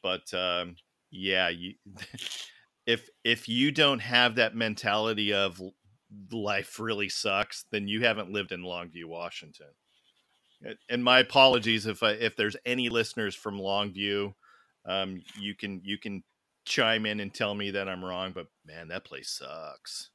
But 0.04 0.34
um 0.34 0.78
yeah, 1.12 1.50
you 1.50 1.76
if 2.88 3.10
if 3.24 3.50
you 3.50 3.72
don't 3.72 4.00
have 4.02 4.36
that 4.36 4.56
mentality 4.56 5.34
of 5.34 5.62
life 6.32 6.80
really 6.80 7.10
sucks, 7.10 7.66
then 7.72 7.88
you 7.88 8.04
haven't 8.06 8.32
lived 8.32 8.52
in 8.52 8.62
Longview, 8.62 9.06
Washington. 9.06 9.68
And 10.90 11.04
my 11.04 11.20
apologies 11.20 11.86
if 11.88 12.04
I, 12.04 12.12
if 12.12 12.36
there's 12.36 12.58
any 12.66 12.90
listeners 12.90 13.36
from 13.36 13.60
Longview, 13.60 14.34
um, 14.86 15.22
you 15.40 15.56
can 15.56 15.82
you 15.84 15.98
can 15.98 16.24
chime 16.66 17.06
in 17.06 17.20
and 17.20 17.34
tell 17.34 17.56
me 17.56 17.72
that 17.72 17.88
I'm 17.90 18.04
wrong. 18.04 18.32
But 18.34 18.48
man, 18.66 18.88
that 18.90 19.06
place 19.06 19.30
sucks. 19.30 20.10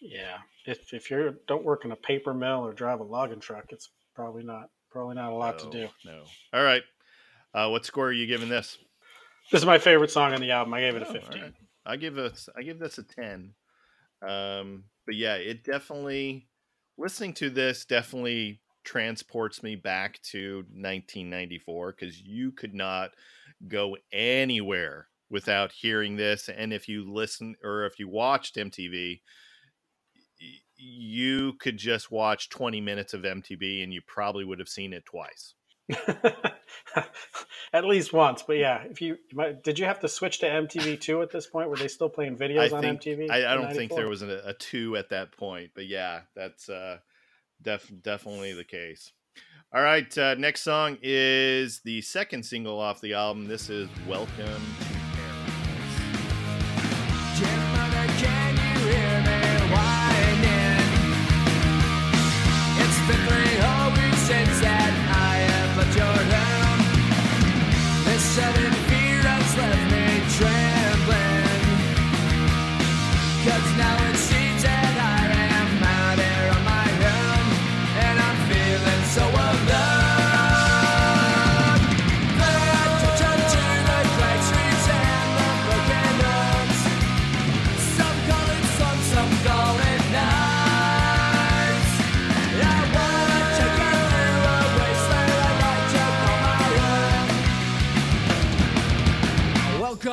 Yeah, 0.00 0.38
if 0.66 0.92
if 0.92 1.10
you 1.10 1.36
don't 1.46 1.64
work 1.64 1.84
in 1.84 1.92
a 1.92 1.96
paper 1.96 2.34
mill 2.34 2.66
or 2.66 2.72
drive 2.72 3.00
a 3.00 3.04
logging 3.04 3.40
truck, 3.40 3.66
it's 3.70 3.90
probably 4.14 4.42
not 4.44 4.68
probably 4.90 5.14
not 5.14 5.32
a 5.32 5.34
lot 5.34 5.58
to 5.60 5.70
do. 5.70 5.88
No. 6.04 6.24
All 6.52 6.62
right. 6.64 6.82
Uh, 7.54 7.68
what 7.68 7.86
score 7.86 8.08
are 8.08 8.12
you 8.12 8.26
giving 8.26 8.48
this? 8.48 8.78
This 9.50 9.62
is 9.62 9.66
my 9.66 9.78
favorite 9.78 10.10
song 10.10 10.34
on 10.34 10.40
the 10.40 10.50
album. 10.50 10.74
I 10.74 10.80
gave 10.80 10.96
it 10.96 11.02
a 11.02 11.06
Oh, 11.06 11.08
all 11.08 11.14
15. 11.14 11.42
right. 11.42 11.52
I 11.86 11.96
give 11.96 12.18
it 12.18 12.46
I 12.56 12.62
give 12.62 12.78
this 12.78 12.98
a 12.98 13.02
ten. 13.02 13.54
Um, 14.20 14.84
but 15.06 15.14
yeah, 15.14 15.36
it 15.36 15.64
definitely 15.64 16.48
listening 16.98 17.32
to 17.34 17.48
this 17.48 17.84
definitely 17.84 18.60
transports 18.84 19.62
me 19.62 19.76
back 19.76 20.20
to 20.22 20.64
1994 20.72 21.92
because 21.92 22.20
you 22.20 22.52
could 22.52 22.74
not 22.74 23.10
go 23.66 23.96
anywhere 24.12 25.08
without 25.30 25.72
hearing 25.72 26.16
this. 26.16 26.48
And 26.48 26.72
if 26.72 26.88
you 26.88 27.10
listen 27.10 27.56
or 27.62 27.84
if 27.86 27.98
you 27.98 28.08
watched 28.08 28.56
MTV, 28.56 29.20
you 30.76 31.52
could 31.58 31.76
just 31.76 32.10
watch 32.10 32.48
20 32.50 32.80
minutes 32.80 33.14
of 33.14 33.22
MTV 33.22 33.82
and 33.82 33.92
you 33.92 34.00
probably 34.06 34.44
would 34.44 34.60
have 34.60 34.68
seen 34.68 34.92
it 34.92 35.04
twice. 35.04 35.54
At 37.72 37.84
least 37.84 38.12
once, 38.12 38.42
but 38.42 38.58
yeah. 38.58 38.82
If 38.90 39.00
you 39.00 39.16
did 39.62 39.78
you 39.78 39.86
have 39.86 40.00
to 40.00 40.08
switch 40.08 40.40
to 40.40 40.46
MTV 40.46 41.00
two 41.00 41.22
at 41.22 41.30
this 41.30 41.46
point? 41.46 41.68
Were 41.70 41.76
they 41.76 41.88
still 41.88 42.08
playing 42.08 42.36
videos 42.36 42.72
I 42.72 42.76
on 42.76 42.82
think, 42.82 43.02
MTV? 43.02 43.30
I, 43.30 43.52
I 43.52 43.54
don't 43.54 43.72
think 43.72 43.94
there 43.94 44.08
was 44.08 44.22
a, 44.22 44.42
a 44.44 44.54
two 44.54 44.96
at 44.96 45.10
that 45.10 45.32
point, 45.32 45.70
but 45.74 45.86
yeah, 45.86 46.20
that's 46.36 46.68
uh, 46.68 46.98
def- 47.62 47.90
definitely 48.02 48.52
the 48.52 48.64
case. 48.64 49.12
All 49.70 49.82
right, 49.82 50.16
uh, 50.16 50.34
next 50.36 50.62
song 50.62 50.96
is 51.02 51.80
the 51.80 52.00
second 52.00 52.42
single 52.42 52.80
off 52.80 53.02
the 53.02 53.12
album. 53.12 53.46
This 53.46 53.68
is 53.68 53.86
"Welcome 54.08 54.62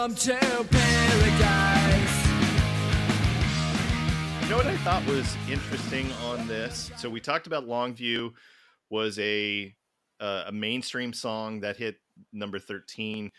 Welcome 0.05 0.21
to 0.23 0.67
paradise. 0.69 2.27
You 4.43 4.49
know 4.49 4.57
what 4.57 4.67
I 4.67 4.77
thought 4.83 5.03
was 5.07 5.35
interesting 5.49 6.11
on 6.25 6.47
this? 6.47 6.91
So 6.95 7.09
we 7.09 7.19
talked 7.19 7.47
about 7.47 7.65
Longview 7.65 8.31
was 8.91 9.17
a 9.17 9.73
uh, 10.19 10.43
a 10.45 10.51
mainstream 10.51 11.11
song 11.11 11.61
that 11.61 11.77
hit 11.77 11.95
number 12.31 12.59
13 12.59 13.31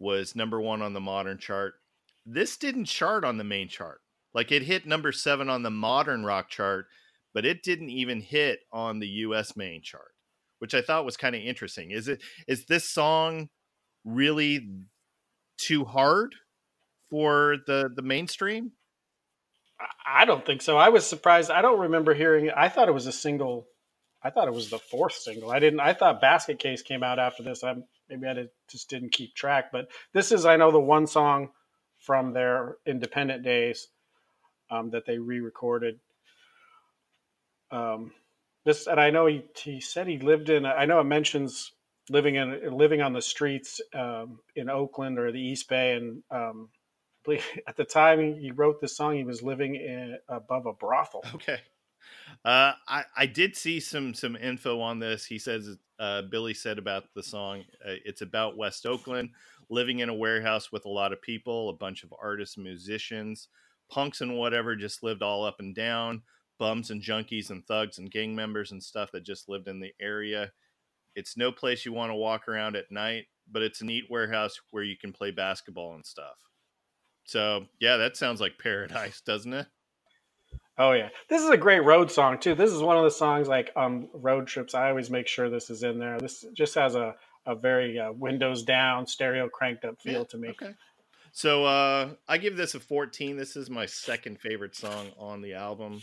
was 0.00 0.34
number 0.34 0.60
1 0.60 0.82
on 0.82 0.92
the 0.92 0.98
modern 0.98 1.38
chart. 1.38 1.74
This 2.26 2.56
didn't 2.56 2.86
chart 2.86 3.24
on 3.24 3.38
the 3.38 3.44
main 3.44 3.68
chart. 3.68 4.00
Like 4.34 4.50
it 4.50 4.62
hit 4.62 4.86
number 4.86 5.12
7 5.12 5.48
on 5.48 5.62
the 5.62 5.70
modern 5.70 6.24
rock 6.24 6.48
chart, 6.48 6.86
but 7.32 7.46
it 7.46 7.62
didn't 7.62 7.90
even 7.90 8.20
hit 8.20 8.58
on 8.72 8.98
the 8.98 9.06
US 9.06 9.56
main 9.56 9.82
chart, 9.82 10.14
which 10.58 10.74
I 10.74 10.82
thought 10.82 11.04
was 11.04 11.16
kind 11.16 11.36
of 11.36 11.42
interesting. 11.42 11.92
Is 11.92 12.08
it 12.08 12.20
is 12.48 12.66
this 12.66 12.90
song 12.90 13.50
really 14.04 14.68
too 15.58 15.84
hard 15.84 16.34
for 17.10 17.56
the 17.66 17.90
the 17.94 18.02
mainstream? 18.02 18.72
I- 20.06 20.24
don't 20.24 20.44
think 20.44 20.62
so. 20.62 20.76
I 20.76 20.88
was 20.88 21.06
surprised. 21.06 21.50
I 21.50 21.62
don't 21.62 21.80
remember 21.80 22.14
hearing 22.14 22.46
it. 22.46 22.54
I 22.56 22.68
thought 22.68 22.88
it 22.88 22.94
was 22.94 23.06
a 23.06 23.12
single. 23.12 23.68
I 24.22 24.30
thought 24.30 24.48
it 24.48 24.54
was 24.54 24.70
the 24.70 24.78
fourth 24.78 25.14
single. 25.14 25.50
I 25.52 25.60
didn't. 25.60 25.80
I 25.80 25.92
thought 25.92 26.20
Basket 26.20 26.58
Case 26.58 26.82
came 26.82 27.02
out 27.04 27.18
after 27.20 27.42
this. 27.42 27.62
I 27.62 27.76
maybe 28.08 28.26
I 28.26 28.34
did, 28.34 28.48
just 28.68 28.90
didn't 28.90 29.12
keep 29.12 29.34
track. 29.34 29.70
But 29.70 29.88
this 30.12 30.32
is, 30.32 30.44
I 30.44 30.56
know, 30.56 30.72
the 30.72 30.80
one 30.80 31.06
song 31.06 31.50
from 31.98 32.32
their 32.32 32.76
independent 32.86 33.44
days 33.44 33.88
um, 34.70 34.90
that 34.90 35.06
they 35.06 35.18
re-recorded. 35.18 36.00
Um, 37.70 38.12
this, 38.64 38.86
and 38.86 38.98
I 38.98 39.10
know 39.10 39.26
he 39.26 39.44
he 39.54 39.80
said 39.80 40.06
he 40.08 40.18
lived 40.18 40.50
in. 40.50 40.66
I 40.66 40.84
know 40.84 41.00
it 41.00 41.04
mentions 41.04 41.72
living 42.10 42.36
in 42.36 42.76
living 42.76 43.02
on 43.02 43.12
the 43.12 43.22
streets 43.22 43.80
um, 43.94 44.40
in 44.56 44.68
Oakland 44.68 45.18
or 45.18 45.32
the 45.32 45.40
East 45.40 45.68
Bay, 45.68 45.94
and 45.96 46.22
um, 46.30 46.68
at 47.66 47.76
the 47.76 47.84
time 47.84 48.34
he 48.34 48.50
wrote 48.50 48.80
this 48.80 48.96
song, 48.96 49.16
he 49.16 49.24
was 49.24 49.42
living 49.42 49.74
in, 49.74 50.18
above 50.28 50.66
a 50.66 50.72
brothel. 50.72 51.24
Okay. 51.34 51.58
Uh, 52.44 52.72
I 52.86 53.04
I 53.16 53.26
did 53.26 53.56
see 53.56 53.80
some 53.80 54.14
some 54.14 54.36
info 54.36 54.80
on 54.80 54.98
this. 54.98 55.26
He 55.26 55.38
says 55.38 55.76
uh, 55.98 56.22
Billie 56.22 56.54
said 56.54 56.78
about 56.78 57.04
the 57.14 57.22
song. 57.22 57.64
Uh, 57.84 57.94
it's 58.04 58.22
about 58.22 58.56
West 58.56 58.86
Oakland, 58.86 59.30
living 59.68 59.98
in 59.98 60.08
a 60.08 60.14
warehouse 60.14 60.70
with 60.70 60.84
a 60.84 60.90
lot 60.90 61.12
of 61.12 61.20
people, 61.20 61.68
a 61.68 61.74
bunch 61.74 62.04
of 62.04 62.14
artists, 62.20 62.56
musicians, 62.56 63.48
punks, 63.90 64.20
and 64.20 64.36
whatever 64.36 64.76
just 64.76 65.02
lived 65.02 65.22
all 65.22 65.44
up 65.44 65.60
and 65.60 65.74
down. 65.74 66.22
Bums 66.58 66.90
and 66.90 67.00
junkies 67.00 67.50
and 67.50 67.64
thugs 67.66 67.98
and 67.98 68.10
gang 68.10 68.34
members 68.34 68.72
and 68.72 68.82
stuff 68.82 69.12
that 69.12 69.22
just 69.22 69.48
lived 69.48 69.68
in 69.68 69.78
the 69.78 69.92
area. 70.00 70.50
It's 71.18 71.36
no 71.36 71.50
place 71.52 71.84
you 71.84 71.92
want 71.92 72.10
to 72.10 72.16
walk 72.16 72.48
around 72.48 72.76
at 72.76 72.92
night, 72.92 73.24
but 73.50 73.62
it's 73.62 73.80
a 73.80 73.84
neat 73.84 74.04
warehouse 74.08 74.54
where 74.70 74.84
you 74.84 74.96
can 74.96 75.12
play 75.12 75.32
basketball 75.32 75.94
and 75.94 76.06
stuff. 76.06 76.36
So 77.24 77.66
yeah, 77.80 77.96
that 77.98 78.16
sounds 78.16 78.40
like 78.40 78.58
paradise, 78.58 79.20
doesn't 79.26 79.52
it? 79.52 79.66
Oh 80.78 80.92
yeah, 80.92 81.08
this 81.28 81.42
is 81.42 81.50
a 81.50 81.56
great 81.56 81.84
road 81.84 82.10
song 82.10 82.38
too. 82.38 82.54
This 82.54 82.70
is 82.72 82.82
one 82.82 82.96
of 82.96 83.04
the 83.04 83.10
songs 83.10 83.48
like 83.48 83.72
um 83.74 84.08
road 84.14 84.46
trips. 84.46 84.74
I 84.74 84.90
always 84.90 85.10
make 85.10 85.26
sure 85.26 85.50
this 85.50 85.70
is 85.70 85.82
in 85.82 85.98
there. 85.98 86.18
This 86.20 86.44
just 86.54 86.76
has 86.76 86.94
a 86.94 87.16
a 87.46 87.54
very 87.54 87.98
uh, 87.98 88.12
windows 88.12 88.62
down, 88.62 89.06
stereo 89.06 89.48
cranked 89.48 89.84
up 89.84 90.00
feel 90.00 90.20
Yeah, 90.20 90.24
to 90.24 90.36
me. 90.36 90.48
Okay. 90.50 90.74
So 91.32 91.64
uh, 91.64 92.10
I 92.28 92.38
give 92.38 92.56
this 92.56 92.74
a 92.74 92.80
14. 92.80 93.36
This 93.36 93.56
is 93.56 93.70
my 93.70 93.86
second 93.86 94.40
favorite 94.40 94.76
song 94.76 95.10
on 95.18 95.40
the 95.40 95.54
album. 95.54 96.02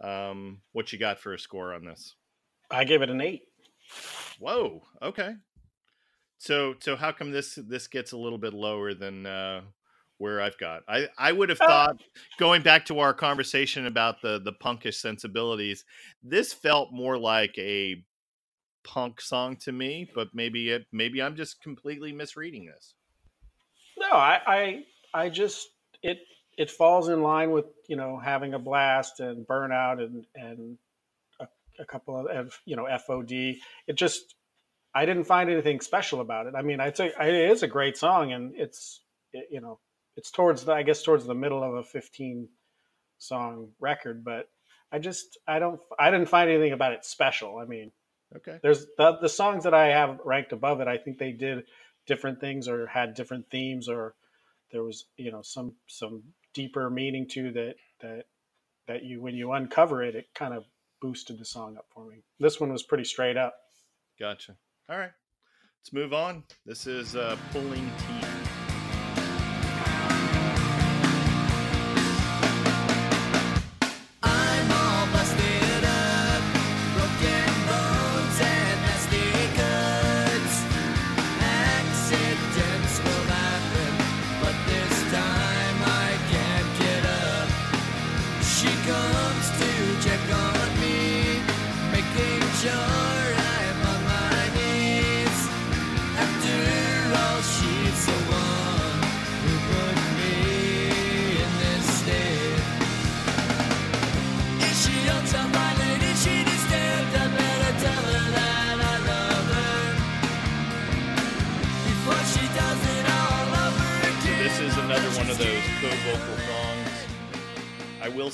Um, 0.00 0.60
what 0.72 0.92
you 0.92 0.98
got 0.98 1.18
for 1.18 1.32
a 1.32 1.38
score 1.38 1.72
on 1.72 1.84
this? 1.84 2.14
I 2.70 2.84
give 2.84 3.02
it 3.02 3.10
an 3.10 3.20
eight. 3.20 3.42
Whoa. 4.38 4.82
Okay. 5.00 5.34
So 6.38 6.74
so 6.80 6.96
how 6.96 7.12
come 7.12 7.30
this 7.30 7.54
this 7.54 7.86
gets 7.86 8.12
a 8.12 8.16
little 8.16 8.38
bit 8.38 8.52
lower 8.52 8.94
than 8.94 9.26
uh, 9.26 9.62
where 10.18 10.40
I've 10.40 10.58
got? 10.58 10.82
I 10.88 11.08
I 11.18 11.32
would 11.32 11.48
have 11.48 11.60
Uh, 11.60 11.66
thought 11.66 11.96
going 12.38 12.62
back 12.62 12.84
to 12.86 12.98
our 12.98 13.14
conversation 13.14 13.86
about 13.86 14.20
the 14.22 14.40
the 14.40 14.52
punkish 14.52 14.96
sensibilities, 14.96 15.84
this 16.22 16.52
felt 16.52 16.92
more 16.92 17.18
like 17.18 17.56
a 17.58 18.04
punk 18.84 19.20
song 19.20 19.56
to 19.56 19.72
me, 19.72 20.10
but 20.14 20.28
maybe 20.34 20.70
it 20.70 20.86
maybe 20.92 21.22
I'm 21.22 21.36
just 21.36 21.62
completely 21.62 22.12
misreading 22.12 22.66
this. 22.66 22.94
No, 23.98 24.10
I, 24.10 24.40
I, 24.46 24.84
I 25.14 25.28
just 25.28 25.68
it 26.02 26.18
it 26.58 26.70
falls 26.70 27.08
in 27.08 27.22
line 27.22 27.52
with 27.52 27.66
you 27.88 27.96
know 27.96 28.18
having 28.18 28.54
a 28.54 28.58
blast 28.58 29.20
and 29.20 29.46
burnout 29.46 30.02
and 30.02 30.26
and 30.34 30.78
a, 31.78 31.84
couple 31.84 32.18
of 32.18 32.26
of, 32.26 32.60
you 32.64 32.76
know 32.76 32.84
FOD. 32.84 33.58
It 33.86 33.94
just 33.94 34.34
I 34.94 35.06
didn't 35.06 35.24
find 35.24 35.50
anything 35.50 35.80
special 35.80 36.20
about 36.20 36.46
it. 36.46 36.54
I 36.56 36.62
mean, 36.62 36.80
I'd 36.80 36.96
say 36.96 37.12
it 37.18 37.50
is 37.50 37.62
a 37.62 37.68
great 37.68 37.96
song 37.96 38.32
and 38.32 38.52
it's 38.56 39.00
it, 39.32 39.48
you 39.50 39.60
know 39.60 39.78
it's 40.16 40.30
towards 40.30 40.64
the 40.64 40.72
I 40.72 40.82
guess 40.82 41.02
towards 41.02 41.24
the 41.24 41.34
middle 41.34 41.62
of 41.62 41.74
a 41.74 41.82
15 41.82 42.48
song 43.18 43.68
record, 43.80 44.24
but 44.24 44.48
I 44.90 44.98
just 44.98 45.38
I 45.46 45.58
don't 45.58 45.80
I 45.98 46.10
didn't 46.10 46.28
find 46.28 46.50
anything 46.50 46.72
about 46.72 46.92
it 46.92 47.04
special. 47.04 47.58
I 47.58 47.64
mean, 47.64 47.92
Okay. 48.36 48.58
there's 48.62 48.86
the, 48.96 49.18
the 49.20 49.28
songs 49.28 49.64
that 49.64 49.74
I 49.74 49.88
have 49.88 50.18
ranked 50.24 50.52
above 50.52 50.80
it. 50.80 50.88
I 50.88 50.96
think 50.96 51.18
they 51.18 51.32
did 51.32 51.64
different 52.06 52.40
things 52.40 52.66
or 52.66 52.86
had 52.86 53.14
different 53.14 53.48
themes 53.50 53.88
or 53.88 54.14
there 54.70 54.82
was 54.82 55.06
you 55.16 55.30
know 55.30 55.42
some 55.42 55.74
some 55.86 56.22
deeper 56.54 56.90
meaning 56.90 57.28
to 57.28 57.52
that 57.52 57.74
that 58.00 58.24
that 58.88 59.04
you 59.04 59.20
when 59.20 59.34
you 59.34 59.52
uncover 59.52 60.02
it, 60.02 60.14
it 60.14 60.26
kind 60.34 60.54
of 60.54 60.64
boosted 61.02 61.38
the 61.38 61.44
song 61.44 61.76
up 61.76 61.86
for 61.90 62.06
me. 62.06 62.22
This 62.38 62.60
one 62.60 62.72
was 62.72 62.84
pretty 62.84 63.04
straight 63.04 63.36
up. 63.36 63.54
Gotcha. 64.18 64.56
All 64.88 64.96
right. 64.96 65.10
Let's 65.80 65.92
move 65.92 66.14
on. 66.14 66.44
This 66.64 66.86
is 66.86 67.16
uh, 67.16 67.36
Pulling 67.52 67.90
Teeth. 67.98 68.11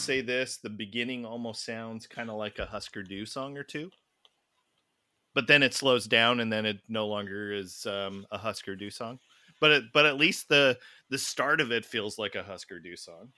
Say 0.08 0.22
this: 0.22 0.56
the 0.56 0.70
beginning 0.70 1.26
almost 1.26 1.66
sounds 1.66 2.06
kind 2.06 2.30
of 2.30 2.36
like 2.36 2.58
a 2.58 2.64
Hüsker 2.64 3.06
Dü 3.06 3.28
song 3.28 3.58
or 3.58 3.62
two, 3.62 3.90
but 5.34 5.46
then 5.46 5.62
it 5.62 5.74
slows 5.74 6.06
down, 6.06 6.40
and 6.40 6.50
then 6.50 6.64
it 6.64 6.78
no 6.88 7.06
longer 7.06 7.52
is 7.52 7.84
um, 7.84 8.24
a 8.30 8.38
Hüsker 8.38 8.80
Dü 8.80 8.90
song. 8.90 9.18
But 9.60 9.70
it, 9.70 9.84
but 9.92 10.06
at 10.06 10.16
least 10.16 10.48
the 10.48 10.78
the 11.10 11.18
start 11.18 11.60
of 11.60 11.72
it 11.72 11.84
feels 11.84 12.16
like 12.18 12.36
a 12.36 12.42
Hüsker 12.42 12.82
Dü 12.82 12.98
song. 12.98 13.34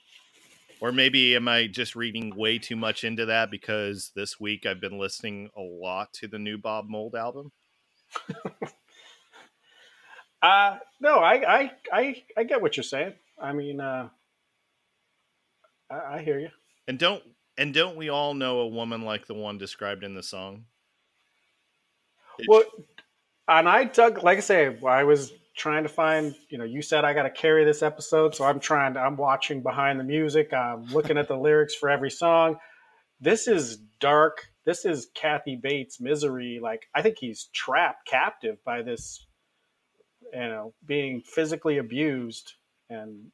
Or 0.80 0.92
maybe 0.92 1.34
am 1.34 1.48
I 1.48 1.66
just 1.66 1.96
reading 1.96 2.36
way 2.36 2.56
too 2.56 2.76
much 2.76 3.02
into 3.02 3.26
that 3.26 3.50
because 3.50 4.12
this 4.14 4.38
week 4.38 4.64
I've 4.64 4.80
been 4.80 4.96
listening 4.96 5.50
a 5.56 5.60
lot 5.60 6.12
to 6.20 6.28
the 6.28 6.38
new 6.38 6.56
Bob 6.56 6.88
Mould 6.88 7.16
album? 7.16 7.50
Uh 10.40 10.78
no, 11.00 11.18
I 11.18 11.58
I 11.58 11.72
I, 11.92 12.22
I 12.34 12.44
get 12.44 12.62
what 12.62 12.76
you're 12.76 12.84
saying. 12.84 13.12
I 13.38 13.52
mean, 13.52 13.78
uh, 13.78 14.08
I, 15.90 16.14
I 16.14 16.22
hear 16.22 16.38
you. 16.38 16.48
And 16.90 16.98
don't 16.98 17.22
and 17.56 17.72
don't 17.72 17.94
we 17.94 18.08
all 18.08 18.34
know 18.34 18.58
a 18.58 18.66
woman 18.66 19.02
like 19.02 19.28
the 19.28 19.34
one 19.34 19.58
described 19.58 20.02
in 20.02 20.16
the 20.16 20.24
song? 20.24 20.64
Well, 22.48 22.64
and 23.46 23.68
I 23.68 23.84
dug, 23.84 24.24
like 24.24 24.38
I 24.38 24.40
say, 24.40 24.76
I 24.84 25.04
was 25.04 25.32
trying 25.56 25.84
to 25.84 25.88
find, 25.88 26.34
you 26.48 26.58
know, 26.58 26.64
you 26.64 26.82
said 26.82 27.04
I 27.04 27.14
got 27.14 27.22
to 27.22 27.30
carry 27.30 27.64
this 27.64 27.84
episode. 27.84 28.34
So 28.34 28.44
I'm 28.44 28.58
trying 28.58 28.94
to, 28.94 29.00
I'm 29.00 29.16
watching 29.16 29.62
behind 29.62 30.00
the 30.00 30.04
music. 30.04 30.52
I'm 30.52 30.86
looking 30.86 31.16
at 31.16 31.28
the 31.28 31.36
lyrics 31.36 31.76
for 31.76 31.88
every 31.88 32.10
song. 32.10 32.56
This 33.20 33.46
is 33.46 33.76
dark. 34.00 34.48
This 34.66 34.84
is 34.84 35.06
Kathy 35.14 35.54
Bates' 35.54 36.00
misery. 36.00 36.58
Like, 36.60 36.88
I 36.92 37.02
think 37.02 37.18
he's 37.20 37.50
trapped, 37.54 38.08
captive 38.08 38.56
by 38.64 38.82
this, 38.82 39.24
you 40.32 40.40
know, 40.40 40.74
being 40.84 41.20
physically 41.20 41.78
abused 41.78 42.54
and, 42.88 43.30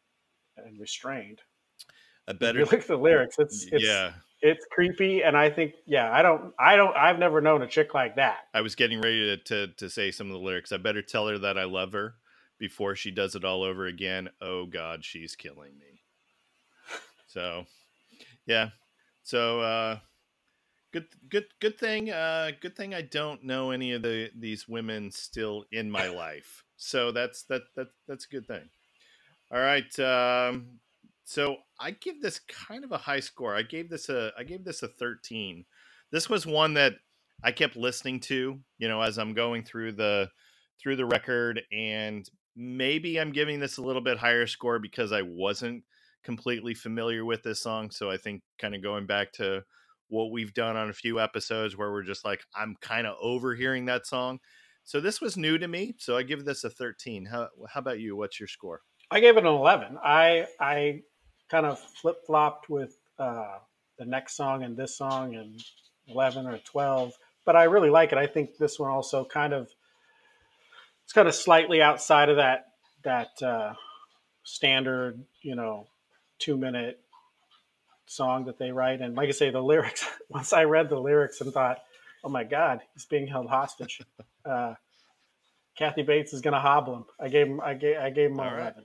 and 0.59 0.79
restrained. 0.79 1.41
A 2.29 2.33
If 2.33 2.39
better 2.39 2.59
you 2.59 2.65
look 2.65 2.75
at 2.75 2.87
the 2.87 2.97
lyrics, 2.97 3.37
it's, 3.39 3.67
it's, 3.71 3.85
yeah. 3.85 4.13
it's 4.43 4.67
creepy. 4.71 5.23
And 5.23 5.37
I 5.37 5.51
think, 5.51 5.75
yeah, 5.87 6.11
I 6.13 6.23
don't, 6.23 6.53
I 6.59 6.77
don't, 6.77 6.97
I've 6.97 7.19
never 7.19 7.41
known 7.41 7.63
a 7.63 7.67
chick 7.67 7.95
like 7.95 8.17
that. 8.17 8.39
i 8.55 8.61
was 8.61 8.75
getting 8.75 9.01
ready 9.01 9.37
to, 9.37 9.67
to 9.67 9.73
to 9.75 9.91
say 9.91 10.11
some 10.11 10.27
of 10.29 10.33
the 10.33 10.39
lyrics. 10.39 10.73
I 10.73 10.77
better 10.79 11.03
tell 11.03 11.29
her 11.29 11.39
that 11.39 11.59
i 11.59 11.65
love 11.65 11.93
her 11.93 12.15
before 12.59 12.97
she 12.97 13.11
does 13.11 13.35
it 13.35 13.45
all 13.45 13.63
over 13.63 13.87
again. 13.87 14.31
Oh 14.41 14.67
god 14.67 15.05
she's 15.05 15.37
killing 15.37 15.73
me. 15.79 16.01
So 17.27 17.67
yeah. 18.47 18.71
So 19.23 19.61
uh 19.61 19.99
good 20.93 21.07
good 21.29 21.45
good 21.61 21.79
thing 21.79 22.11
uh 22.11 22.53
good 22.61 22.75
thing 22.75 22.95
i 22.95 23.03
don't 23.03 23.45
know 23.45 23.71
any 23.71 23.93
of 23.93 24.01
the 24.01 24.31
these 24.35 24.67
women 24.67 25.11
still 25.11 25.65
in 25.73 25.91
my 25.91 26.09
life. 26.09 26.65
So 26.77 27.13
that's 27.13 27.43
that 27.45 27.63
that 27.77 27.89
that's 28.09 28.25
a 28.25 28.29
good 28.29 28.47
thing. 28.47 28.69
All 29.53 29.61
right 29.61 29.99
um 29.99 30.79
so 31.27 31.57
i 31.79 31.91
give 31.91 32.23
this 32.23 32.41
kind 32.49 32.85
of 32.85 32.93
a 32.93 32.99
high 32.99 33.21
score 33.21 33.55
i 33.55 33.63
gave 33.63 33.91
this 33.91 34.09
a 34.09 34.33
i 34.39 34.43
gave 34.43 34.65
this 34.65 34.83
a 34.83 34.89
13 34.89 35.65
this 36.11 36.31
was 36.31 36.47
one 36.47 36.73
that 36.75 36.95
i 37.45 37.53
kept 37.53 37.77
listening 37.77 38.19
to 38.19 38.59
you 38.79 38.89
know 38.89 39.03
as 39.03 39.19
i'm 39.19 39.35
going 39.35 39.63
through 39.63 39.93
the 39.93 40.27
through 40.81 40.97
the 40.97 41.05
record 41.05 41.61
and 41.71 42.29
maybe 42.57 43.21
I'm 43.21 43.33
giving 43.33 43.61
this 43.61 43.77
a 43.77 43.83
little 43.83 44.03
bit 44.03 44.19
higher 44.19 44.47
score 44.47 44.79
because 44.79 45.13
I 45.13 45.23
wasn't 45.23 45.85
completely 46.25 46.75
familiar 46.75 47.25
with 47.25 47.43
this 47.43 47.61
song. 47.61 47.91
So 47.91 48.11
I 48.11 48.17
think 48.17 48.43
kind 48.59 48.75
of 48.75 48.83
going 48.83 49.07
back 49.07 49.33
to 49.35 49.63
what 50.09 50.33
we've 50.33 50.55
done 50.55 50.77
on 50.77 50.89
a 50.89 50.95
few 50.95 51.21
episodes 51.21 51.77
where 51.77 51.93
we're 51.93 52.03
just 52.03 52.25
like, 52.25 52.41
I'm 52.55 52.77
kind 52.81 53.07
of 53.07 53.17
overhearing 53.21 53.85
that 53.87 54.07
song. 54.07 54.39
So 54.85 55.01
this 55.01 55.21
was 55.21 55.37
new 55.37 55.59
to 55.59 55.69
me. 55.69 55.95
So 55.99 56.17
I 56.17 56.23
give 56.23 56.45
this 56.45 56.65
a 56.65 56.71
13. 56.71 57.27
How, 57.27 57.49
how 57.69 57.81
about 57.81 58.01
you? 58.01 58.17
What's 58.17 58.41
your 58.41 58.49
score? 58.49 58.81
I 59.11 59.21
gave 59.21 59.37
it 59.37 59.45
an 59.45 59.47
11. 59.47 59.99
I 60.03 60.47
I 60.59 61.03
kind 61.51 61.67
of 61.67 61.79
flip 61.79 62.27
flopped 62.27 62.69
with 62.69 62.97
uh, 63.19 63.59
the 63.99 64.05
next 64.05 64.37
song 64.37 64.63
and 64.63 64.77
this 64.77 64.97
song 64.97 65.35
and 65.35 65.63
11 66.09 66.47
or 66.47 66.59
12, 66.59 67.13
but 67.45 67.57
I 67.57 67.65
really 67.65 67.91
like 67.91 68.13
it. 68.13 68.19
I 68.19 68.27
think 68.27 68.57
this 68.59 68.79
one 68.79 68.91
also 68.91 69.25
kind 69.25 69.53
of 69.53 69.69
it's 71.05 71.13
kind 71.13 71.29
of 71.29 71.35
slightly 71.35 71.81
outside 71.81 72.29
of 72.29 72.37
that 72.37 72.67
that 73.05 73.41
uh, 73.41 73.75
standard, 74.43 75.23
you 75.43 75.55
know, 75.55 75.87
two 76.39 76.57
minute 76.57 77.01
song 78.07 78.45
that 78.47 78.59
they 78.59 78.73
write. 78.73 79.01
And 79.01 79.15
like 79.15 79.29
I 79.29 79.33
say, 79.33 79.51
the 79.51 79.61
lyrics. 79.61 80.09
Once 80.29 80.53
I 80.53 80.65
read 80.65 80.89
the 80.89 80.99
lyrics 80.99 81.41
and 81.41 81.53
thought, 81.53 81.79
oh 82.25 82.29
my 82.29 82.45
God, 82.45 82.81
he's 82.95 83.05
being 83.05 83.27
held 83.27 83.49
hostage. 83.49 84.01
Uh, 84.45 84.75
Kathy 85.77 86.03
Bates 86.03 86.33
is 86.33 86.41
going 86.41 86.55
to 86.55 86.61
hobble 86.61 86.97
him. 86.97 87.05
I 87.21 87.29
gave 87.29 87.47
him. 87.47 87.61
I 87.61 87.75
gave. 87.75 87.97
I 87.99 88.11
gave 88.11 88.31
him 88.31 88.41
All 88.41 88.47
right. 88.47 88.73
11. 88.73 88.85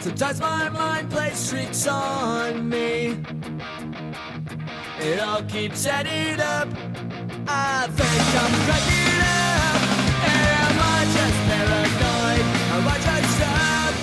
Sometimes 0.00 0.40
my 0.40 0.68
mind 0.70 1.10
plays 1.10 1.50
tricks 1.50 1.86
on 1.86 2.66
me. 2.70 3.22
It 4.98 5.20
all 5.20 5.42
keeps 5.42 5.84
adding 5.84 6.40
up. 6.40 6.68
I 7.46 7.86
think 7.86 8.34
I'm 8.40 8.52
cracking 8.64 9.20
up. 9.20 9.76
Am 10.24 10.78
I 10.80 11.04
just 11.04 11.38
paranoid? 11.50 12.44
Am 12.72 12.88
I 12.88 12.96
just 12.96 13.42
up? 13.44 13.94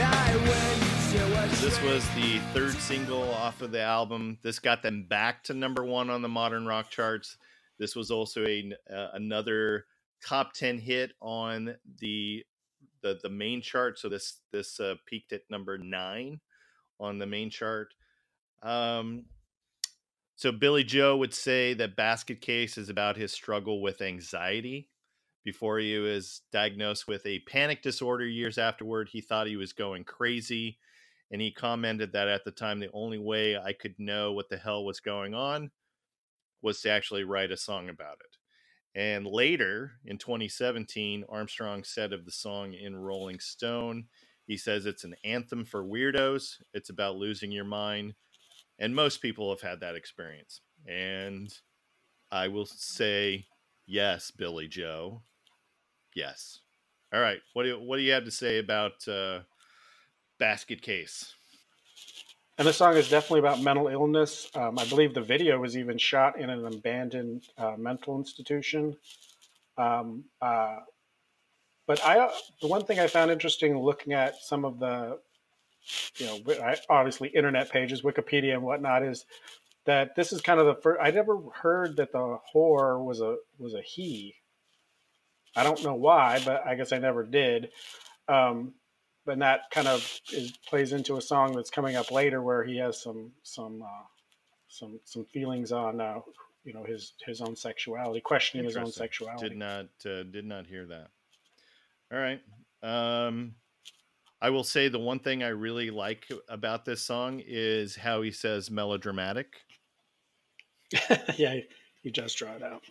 I 0.00 0.36
went 0.48 0.80
to 1.12 1.20
a 1.36 1.46
This 1.60 1.78
was 1.82 2.08
the 2.14 2.38
third 2.54 2.74
single 2.80 3.30
off 3.34 3.60
of 3.60 3.70
the 3.70 3.82
album. 3.82 4.38
This 4.40 4.58
got 4.58 4.82
them 4.82 5.02
back 5.02 5.44
to 5.44 5.52
number 5.52 5.84
one 5.84 6.08
on 6.08 6.22
the 6.22 6.28
modern 6.30 6.64
rock 6.64 6.88
charts. 6.88 7.36
This 7.78 7.94
was 7.94 8.10
also 8.10 8.46
a 8.46 8.72
uh, 8.90 9.08
another 9.12 9.84
top 10.26 10.52
ten 10.52 10.78
hit 10.78 11.12
on 11.20 11.74
the 12.00 12.44
the 13.02 13.18
the 13.22 13.28
main 13.28 13.60
chart. 13.62 13.98
So 13.98 14.08
this 14.08 14.40
this 14.52 14.80
uh, 14.80 14.94
peaked 15.06 15.32
at 15.32 15.42
number 15.50 15.78
nine 15.78 16.40
on 17.00 17.18
the 17.18 17.26
main 17.26 17.50
chart. 17.50 17.94
Um, 18.62 19.24
so 20.36 20.52
Billie 20.52 20.84
Joe 20.84 21.16
would 21.16 21.34
say 21.34 21.74
that 21.74 21.96
Basket 21.96 22.40
Case 22.40 22.78
is 22.78 22.88
about 22.88 23.16
his 23.16 23.32
struggle 23.32 23.82
with 23.82 24.00
anxiety. 24.00 24.88
Before 25.44 25.78
he 25.78 25.98
was 25.98 26.42
diagnosed 26.52 27.08
with 27.08 27.26
a 27.26 27.40
panic 27.40 27.82
disorder 27.82 28.26
years 28.26 28.58
afterward, 28.58 29.08
he 29.10 29.20
thought 29.20 29.48
he 29.48 29.56
was 29.56 29.72
going 29.72 30.04
crazy 30.04 30.78
and 31.32 31.40
he 31.40 31.50
commented 31.50 32.12
that 32.12 32.28
at 32.28 32.44
the 32.44 32.50
time 32.50 32.78
the 32.78 32.90
only 32.92 33.18
way 33.18 33.56
I 33.56 33.72
could 33.72 33.94
know 33.98 34.32
what 34.32 34.50
the 34.50 34.58
hell 34.58 34.84
was 34.84 35.00
going 35.00 35.34
on 35.34 35.70
was 36.60 36.80
to 36.82 36.90
actually 36.90 37.24
write 37.24 37.50
a 37.50 37.56
song 37.56 37.88
about 37.88 38.18
it. 38.20 38.36
And 38.94 39.26
later 39.26 39.92
in 40.04 40.18
2017, 40.18 41.24
Armstrong 41.28 41.82
said 41.84 42.12
of 42.12 42.24
the 42.24 42.30
song 42.30 42.74
in 42.74 42.94
Rolling 42.94 43.40
Stone, 43.40 44.04
he 44.46 44.56
says 44.56 44.84
it's 44.84 45.04
an 45.04 45.14
anthem 45.24 45.64
for 45.64 45.82
weirdos. 45.82 46.56
It's 46.74 46.90
about 46.90 47.16
losing 47.16 47.52
your 47.52 47.64
mind. 47.64 48.14
And 48.78 48.94
most 48.94 49.22
people 49.22 49.50
have 49.50 49.62
had 49.62 49.80
that 49.80 49.94
experience. 49.94 50.60
And 50.86 51.48
I 52.30 52.48
will 52.48 52.66
say, 52.66 53.46
yes, 53.86 54.30
Billie 54.30 54.68
Joe. 54.68 55.22
Yes. 56.14 56.60
All 57.14 57.20
right. 57.20 57.40
What 57.54 57.62
do 57.62 57.70
you, 57.70 57.76
what 57.76 57.96
do 57.96 58.02
you 58.02 58.12
have 58.12 58.24
to 58.24 58.30
say 58.30 58.58
about 58.58 59.06
uh, 59.06 59.40
Basket 60.38 60.82
Case? 60.82 61.34
And 62.58 62.68
the 62.68 62.72
song 62.72 62.96
is 62.96 63.08
definitely 63.08 63.40
about 63.40 63.62
mental 63.62 63.88
illness. 63.88 64.50
Um, 64.54 64.78
I 64.78 64.84
believe 64.86 65.14
the 65.14 65.22
video 65.22 65.58
was 65.58 65.76
even 65.76 65.96
shot 65.96 66.38
in 66.38 66.50
an 66.50 66.66
abandoned 66.66 67.44
uh, 67.56 67.74
mental 67.78 68.18
institution. 68.18 68.96
Um, 69.78 70.24
uh, 70.40 70.76
but 71.86 72.04
I, 72.04 72.30
the 72.60 72.68
one 72.68 72.84
thing 72.84 73.00
I 73.00 73.06
found 73.06 73.30
interesting 73.30 73.78
looking 73.78 74.12
at 74.12 74.36
some 74.42 74.64
of 74.64 74.78
the, 74.78 75.18
you 76.16 76.26
know, 76.26 76.76
obviously 76.90 77.28
internet 77.30 77.70
pages, 77.70 78.02
Wikipedia 78.02 78.52
and 78.52 78.62
whatnot, 78.62 79.02
is 79.02 79.24
that 79.86 80.14
this 80.14 80.32
is 80.32 80.40
kind 80.40 80.60
of 80.60 80.66
the 80.66 80.74
first. 80.74 81.00
I 81.02 81.10
never 81.10 81.38
heard 81.54 81.96
that 81.96 82.12
the 82.12 82.38
whore 82.54 83.04
was 83.04 83.20
a 83.20 83.36
was 83.58 83.74
a 83.74 83.82
he. 83.82 84.34
I 85.56 85.64
don't 85.64 85.82
know 85.82 85.94
why, 85.94 86.40
but 86.44 86.64
I 86.66 86.76
guess 86.76 86.92
I 86.92 86.98
never 86.98 87.24
did. 87.24 87.70
Um, 88.28 88.74
but 89.24 89.38
that 89.38 89.70
kind 89.70 89.88
of 89.88 90.20
is, 90.32 90.52
plays 90.68 90.92
into 90.92 91.16
a 91.16 91.20
song 91.20 91.54
that's 91.54 91.70
coming 91.70 91.96
up 91.96 92.10
later 92.10 92.42
where 92.42 92.64
he 92.64 92.76
has 92.78 93.00
some 93.00 93.32
some 93.42 93.82
uh, 93.82 94.04
some 94.68 94.98
some 95.04 95.24
feelings 95.26 95.72
on 95.72 96.00
uh, 96.00 96.20
you 96.64 96.72
know 96.72 96.84
his 96.84 97.12
his 97.24 97.40
own 97.40 97.56
sexuality, 97.56 98.20
questioning 98.20 98.64
his 98.66 98.76
own 98.76 98.90
sexuality. 98.90 99.48
Did 99.48 99.58
not 99.58 99.86
uh, 100.06 100.22
did 100.24 100.44
not 100.44 100.66
hear 100.66 100.86
that. 100.86 101.08
All 102.12 102.18
right. 102.18 102.40
Um, 102.82 103.54
I 104.40 104.50
will 104.50 104.64
say 104.64 104.88
the 104.88 104.98
one 104.98 105.20
thing 105.20 105.42
I 105.42 105.48
really 105.48 105.90
like 105.90 106.26
about 106.48 106.84
this 106.84 107.00
song 107.00 107.40
is 107.46 107.94
how 107.94 108.22
he 108.22 108.32
says 108.32 108.70
melodramatic. 108.70 109.54
yeah, 111.36 111.60
you 112.02 112.10
just 112.10 112.36
draw 112.36 112.54
it 112.54 112.62
out. 112.62 112.82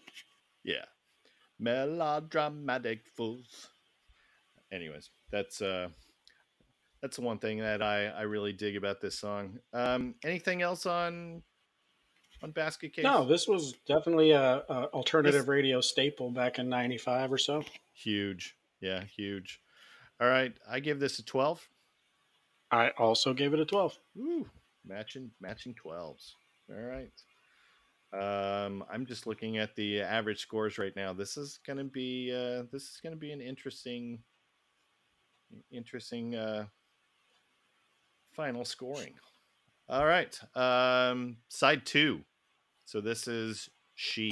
Yeah, 0.64 0.86
melodramatic 1.60 3.02
fools. 3.16 3.68
Anyways, 4.72 5.10
that's 5.30 5.62
uh, 5.62 5.90
that's 7.02 7.18
the 7.18 7.24
one 7.24 7.40
thing 7.40 7.60
that 7.60 7.82
I 7.82 8.08
I 8.08 8.22
really 8.22 8.54
dig 8.54 8.76
about 8.76 9.02
this 9.02 9.18
song. 9.18 9.60
Um, 9.74 10.16
anything 10.24 10.62
else 10.62 10.86
on 10.86 11.42
on 12.44 12.52
Basket 12.52 12.94
Case? 12.94 13.04
No, 13.04 13.26
this 13.26 13.48
was 13.48 13.74
definitely 13.88 14.32
a, 14.32 14.64
a 14.70 14.90
alternative 14.94 15.48
radio 15.48 15.82
staple 15.82 16.32
back 16.32 16.60
in 16.60 16.70
'95 16.70 17.34
or 17.34 17.38
so. 17.38 17.64
huge. 17.94 18.56
Yeah, 18.80 19.04
huge. 19.04 19.62
All 20.20 20.28
right, 20.28 20.54
I 20.70 20.80
give 20.80 21.00
this 21.00 21.20
a 21.20 21.24
twelve. 21.24 21.68
I 22.72 22.90
also 22.98 23.34
gave 23.34 23.54
it 23.54 23.60
a 23.60 23.66
12. 23.66 23.98
Ooh, 24.18 24.50
matching 24.86 25.32
matching 25.40 25.74
twelves. 25.74 26.36
All 26.70 26.82
right. 26.82 27.12
Um, 28.14 28.84
I'm 28.92 29.06
just 29.06 29.26
looking 29.26 29.58
at 29.58 29.76
the 29.76 30.02
average 30.02 30.40
scores 30.40 30.78
right 30.78 30.96
now. 30.96 31.14
This 31.14 31.38
is 31.38 31.60
gonna 31.66 31.84
be 31.84 32.32
uh, 32.32 32.64
this 32.72 32.84
is 32.84 33.00
gonna 33.02 33.16
be 33.16 33.32
an 33.32 33.42
interesting, 33.42 34.20
interesting 35.72 36.36
uh, 36.36 36.66
final 38.32 38.66
scoring. 38.66 39.14
All 39.90 40.06
right. 40.06 40.40
Um, 40.56 41.38
side 41.50 41.86
two. 41.86 42.22
So 42.86 43.02
this 43.02 43.28
is 43.28 43.70
she. 43.96 44.32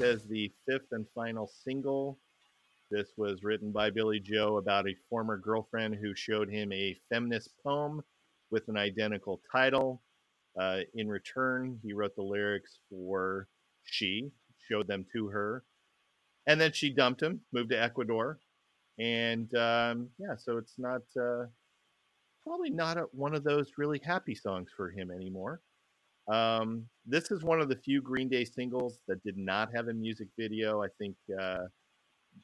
As 0.00 0.24
the 0.24 0.50
fifth 0.66 0.92
and 0.92 1.06
final 1.14 1.46
single. 1.46 2.18
This 2.90 3.08
was 3.18 3.44
written 3.44 3.70
by 3.70 3.90
Billie 3.90 4.18
Joe 4.18 4.56
about 4.56 4.88
a 4.88 4.96
former 5.10 5.36
girlfriend 5.36 5.94
who 5.94 6.14
showed 6.14 6.48
him 6.48 6.72
a 6.72 6.98
feminist 7.10 7.50
poem 7.62 8.02
with 8.50 8.66
an 8.68 8.78
identical 8.78 9.42
title. 9.52 10.02
Uh, 10.58 10.80
in 10.94 11.06
return, 11.06 11.78
he 11.82 11.92
wrote 11.92 12.16
the 12.16 12.22
lyrics 12.22 12.78
for 12.88 13.46
She, 13.84 14.32
showed 14.68 14.86
them 14.88 15.04
to 15.12 15.28
her, 15.28 15.64
and 16.46 16.58
then 16.58 16.72
she 16.72 16.90
dumped 16.90 17.22
him, 17.22 17.42
moved 17.52 17.70
to 17.70 17.80
Ecuador, 17.80 18.40
and 18.98 19.54
um, 19.54 20.08
yeah, 20.18 20.34
so 20.36 20.56
it's 20.56 20.78
not 20.78 21.02
uh, 21.20 21.44
probably 22.42 22.70
not 22.70 22.96
a, 22.96 23.02
one 23.12 23.34
of 23.34 23.44
those 23.44 23.72
really 23.76 24.00
happy 24.02 24.34
songs 24.34 24.70
for 24.74 24.90
him 24.90 25.10
anymore. 25.10 25.60
Um, 26.30 26.86
this 27.06 27.30
is 27.32 27.42
one 27.42 27.60
of 27.60 27.68
the 27.68 27.76
few 27.76 28.00
Green 28.00 28.28
Day 28.28 28.44
singles 28.44 29.00
that 29.08 29.22
did 29.24 29.36
not 29.36 29.74
have 29.74 29.88
a 29.88 29.92
music 29.92 30.28
video. 30.38 30.82
I 30.82 30.88
think 30.98 31.16
uh, 31.40 31.64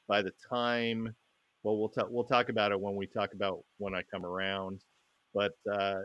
by 0.08 0.22
the 0.22 0.32
time, 0.50 1.14
well, 1.62 1.78
we'll 1.78 1.88
talk 1.88 2.08
we'll 2.10 2.24
talk 2.24 2.48
about 2.48 2.72
it 2.72 2.80
when 2.80 2.96
we 2.96 3.06
talk 3.06 3.32
about 3.32 3.60
when 3.78 3.94
I 3.94 4.02
come 4.10 4.26
around. 4.26 4.80
But 5.34 5.52
uh, 5.70 6.00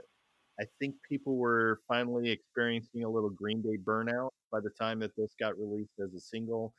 I 0.60 0.66
think 0.80 0.96
people 1.08 1.38
were 1.38 1.80
finally 1.88 2.30
experiencing 2.30 3.04
a 3.04 3.10
little 3.10 3.32
Green 3.32 3.62
Day 3.62 3.78
burnout 3.84 4.30
by 4.52 4.60
the 4.60 4.70
time 4.70 5.00
that 5.00 5.16
this 5.18 5.34
got 5.40 5.58
released 5.58 6.00
as 6.04 6.14
a 6.14 6.20
single. 6.20 6.74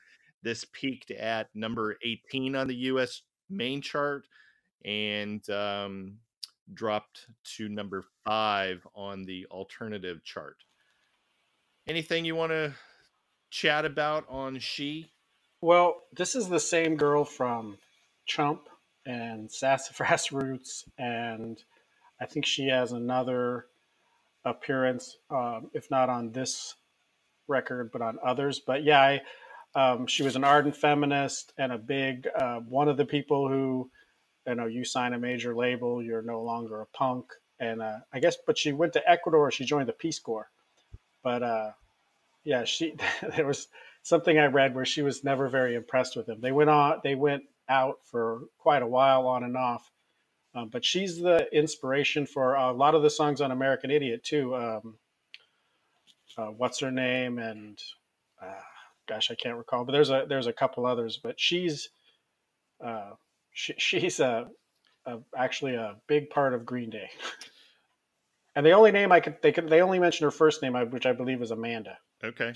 This 0.44 0.64
peaked 0.72 1.11
at 1.11 1.48
number 1.55 1.96
18 2.05 2.55
on 2.55 2.68
the 2.68 2.74
U.S. 2.74 3.22
main 3.50 3.80
chart 3.80 4.24
and 4.84 5.48
um, 5.50 6.14
dropped 6.74 7.26
to 7.57 7.68
number 7.68 8.05
five 8.24 8.86
on 8.94 9.24
the 9.24 9.46
alternative 9.50 10.22
chart. 10.24 10.57
Anything 11.89 12.24
you 12.24 12.37
want 12.37 12.53
to 12.53 12.74
chat 13.51 13.85
about 13.85 14.24
on 14.28 14.59
She? 14.61 15.11
Well, 15.61 16.03
this 16.12 16.37
is 16.37 16.49
the 16.49 16.61
same 16.61 16.97
girl 16.97 17.24
from 17.24 17.78
Chump 18.26 18.68
and 19.05 19.51
Sassafras 19.51 20.33
Roots, 20.33 20.85
and 20.97 21.59
I 22.20 22.26
think 22.26 22.47
she 22.47 22.68
has 22.68 22.93
another 22.93 23.66
appearance, 24.45 25.16
um, 25.30 25.70
if 25.74 25.91
not 25.91 26.09
on 26.09 26.33
this 26.33 26.76
record, 27.49 27.91
but 27.93 28.03
on 28.03 28.18
others. 28.24 28.61
But 28.64 28.85
yeah, 28.85 29.01
I, 29.01 29.22
um, 29.74 30.07
she 30.07 30.22
was 30.22 30.37
an 30.37 30.45
ardent 30.45 30.76
feminist 30.76 31.53
and 31.59 31.72
a 31.72 31.78
big 31.78 32.28
uh, 32.39 32.61
one 32.61 32.89
of 32.89 32.97
the 32.97 33.07
people 33.07 33.49
who, 33.49 33.91
you 34.47 34.55
know, 34.55 34.66
you 34.66 34.85
sign 34.85 35.14
a 35.14 35.18
major 35.18 35.57
label, 35.57 36.03
you're 36.03 36.22
no 36.22 36.43
longer 36.43 36.80
a 36.80 36.87
punk, 36.87 37.26
and 37.59 37.83
uh, 37.83 37.99
I 38.14 38.20
guess, 38.20 38.37
but 38.47 38.57
she 38.59 38.72
went 38.72 38.93
to 38.95 39.11
Ecuador. 39.11 39.51
She 39.51 39.64
joined 39.64 39.89
the 39.89 39.95
Peace 39.95 40.20
Corps, 40.20 40.51
but 41.23 41.43
uh, 41.43 41.70
yeah, 42.45 42.64
she 42.64 42.95
there 43.37 43.47
was 43.47 43.68
something 44.03 44.39
I 44.39 44.47
read 44.47 44.75
where 44.75 44.85
she 44.85 45.03
was 45.03 45.25
never 45.25 45.49
very 45.49 45.75
impressed 45.75 46.16
with 46.16 46.29
him. 46.29 46.41
They 46.41 46.53
went 46.53 46.70
on, 46.70 47.01
they 47.05 47.14
went 47.14 47.45
out 47.68 47.99
for 48.05 48.43
quite 48.59 48.83
a 48.83 48.87
while 48.87 49.27
on 49.27 49.45
and 49.45 49.57
off. 49.57 49.91
Um, 50.55 50.68
but 50.68 50.85
she's 50.85 51.18
the 51.18 51.49
inspiration 51.57 52.27
for 52.27 52.55
a 52.55 52.73
lot 52.73 52.95
of 52.95 53.03
the 53.03 53.11
songs 53.11 53.41
on 53.41 53.53
American 53.53 53.91
Idiot 53.91 54.23
too. 54.25 54.55
Um, 54.57 54.99
uh, 56.37 56.47
what's 56.47 56.81
her 56.81 56.91
name? 56.91 57.39
And 57.39 57.81
uh, 58.43 58.61
gosh, 59.09 59.31
I 59.31 59.35
can't 59.35 59.57
recall. 59.57 59.85
But 59.85 59.93
there's 59.93 60.11
a 60.11 60.27
there's 60.29 60.47
a 60.47 60.53
couple 60.53 60.87
others. 60.87 61.18
But 61.23 61.41
she's 61.41 61.89
uh, 62.85 63.12
she, 63.53 63.75
she's 63.79 64.20
a, 64.20 64.49
a 65.07 65.18
actually 65.37 65.75
a 65.75 65.97
big 66.07 66.31
part 66.31 66.55
of 66.55 66.66
Green 66.66 66.91
Day. 66.91 67.11
and 68.55 68.66
the 68.66 68.72
only 68.72 68.92
name 68.92 69.12
I 69.12 69.20
could 69.20 69.36
they 69.42 69.53
could 69.53 69.68
they 69.68 69.80
only 69.80 69.98
mentioned 69.98 70.24
her 70.24 70.30
first 70.30 70.62
name, 70.62 70.74
which 70.90 71.07
I 71.07 71.12
believe 71.12 71.42
is 71.42 71.50
Amanda. 71.50 71.98
Okay. 72.22 72.55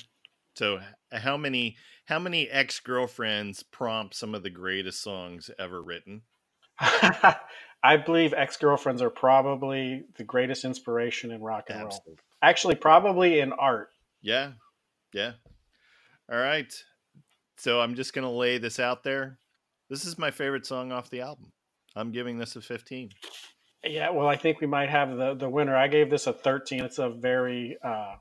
So 0.55 0.81
how 1.13 1.37
many 1.37 1.77
how 2.07 2.19
many 2.19 2.49
ex 2.49 2.81
girlfriends 2.81 3.63
prompt 3.63 4.15
some 4.15 4.35
of 4.35 4.43
the 4.43 4.51
greatest 4.51 5.03
songs 5.03 5.51
ever 5.59 5.83
written? 5.83 6.23
I 6.81 7.97
believe 8.05 8.35
ex 8.35 8.57
girlfriends 8.57 9.03
are 9.03 9.11
probably 9.11 10.05
the 10.17 10.25
greatest 10.25 10.65
inspiration 10.65 11.31
in 11.31 11.41
rock 11.41 11.67
and 11.69 11.83
roll. 11.83 12.17
Actually, 12.43 12.75
probably 12.75 13.41
in 13.41 13.53
art. 13.53 13.89
Yeah. 14.21 14.53
Yeah. 15.13 15.33
All 16.31 16.39
right. 16.39 16.73
So 17.59 17.81
I'm 17.81 17.95
just 17.95 18.13
gonna 18.13 18.33
lay 18.33 18.59
this 18.59 18.79
out 18.79 19.03
there. 19.03 19.39
This 19.89 20.05
is 20.05 20.19
my 20.19 20.31
favorite 20.31 20.67
song 20.67 20.93
off 20.93 21.11
the 21.11 21.21
album. 21.21 21.53
I'm 21.95 22.13
giving 22.13 22.39
this 22.39 22.57
a 22.57 22.61
15. 22.61 23.11
Yeah, 23.87 24.11
well, 24.11 24.27
I 24.29 24.37
think 24.37 24.61
we 24.61 24.67
might 24.67 24.91
have 24.91 25.17
the 25.17 25.35
the 25.35 25.49
winner. 25.49 25.77
I 25.77 25.89
gave 25.89 26.11
this 26.11 26.27
a 26.27 26.33
13. 26.33 26.81
It's 26.85 26.99
a 26.99 27.09
very 27.11 27.77
uh, 27.83 28.17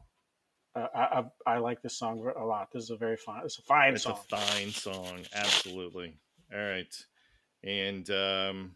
uh, 0.76 0.88
I, 0.95 0.99
I 1.45 1.53
I 1.55 1.57
like 1.57 1.82
this 1.82 1.97
song 1.97 2.26
a 2.39 2.43
lot. 2.45 2.70
This 2.72 2.84
is 2.84 2.89
a 2.91 2.97
very 2.97 3.18
fun. 3.18 3.41
It's 3.45 3.57
a 3.59 3.61
fine 3.61 3.93
It's 3.93 4.03
song. 4.03 4.20
a 4.32 4.36
fine 4.38 4.70
song. 4.72 5.20
Absolutely. 5.34 6.18
All 6.53 6.59
right. 6.61 6.93
And 7.63 8.09
um, 8.09 8.76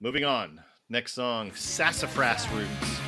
moving 0.00 0.24
on. 0.24 0.60
Next 0.88 1.12
song, 1.12 1.52
Sassafras 1.54 2.48
Roots. 2.48 3.00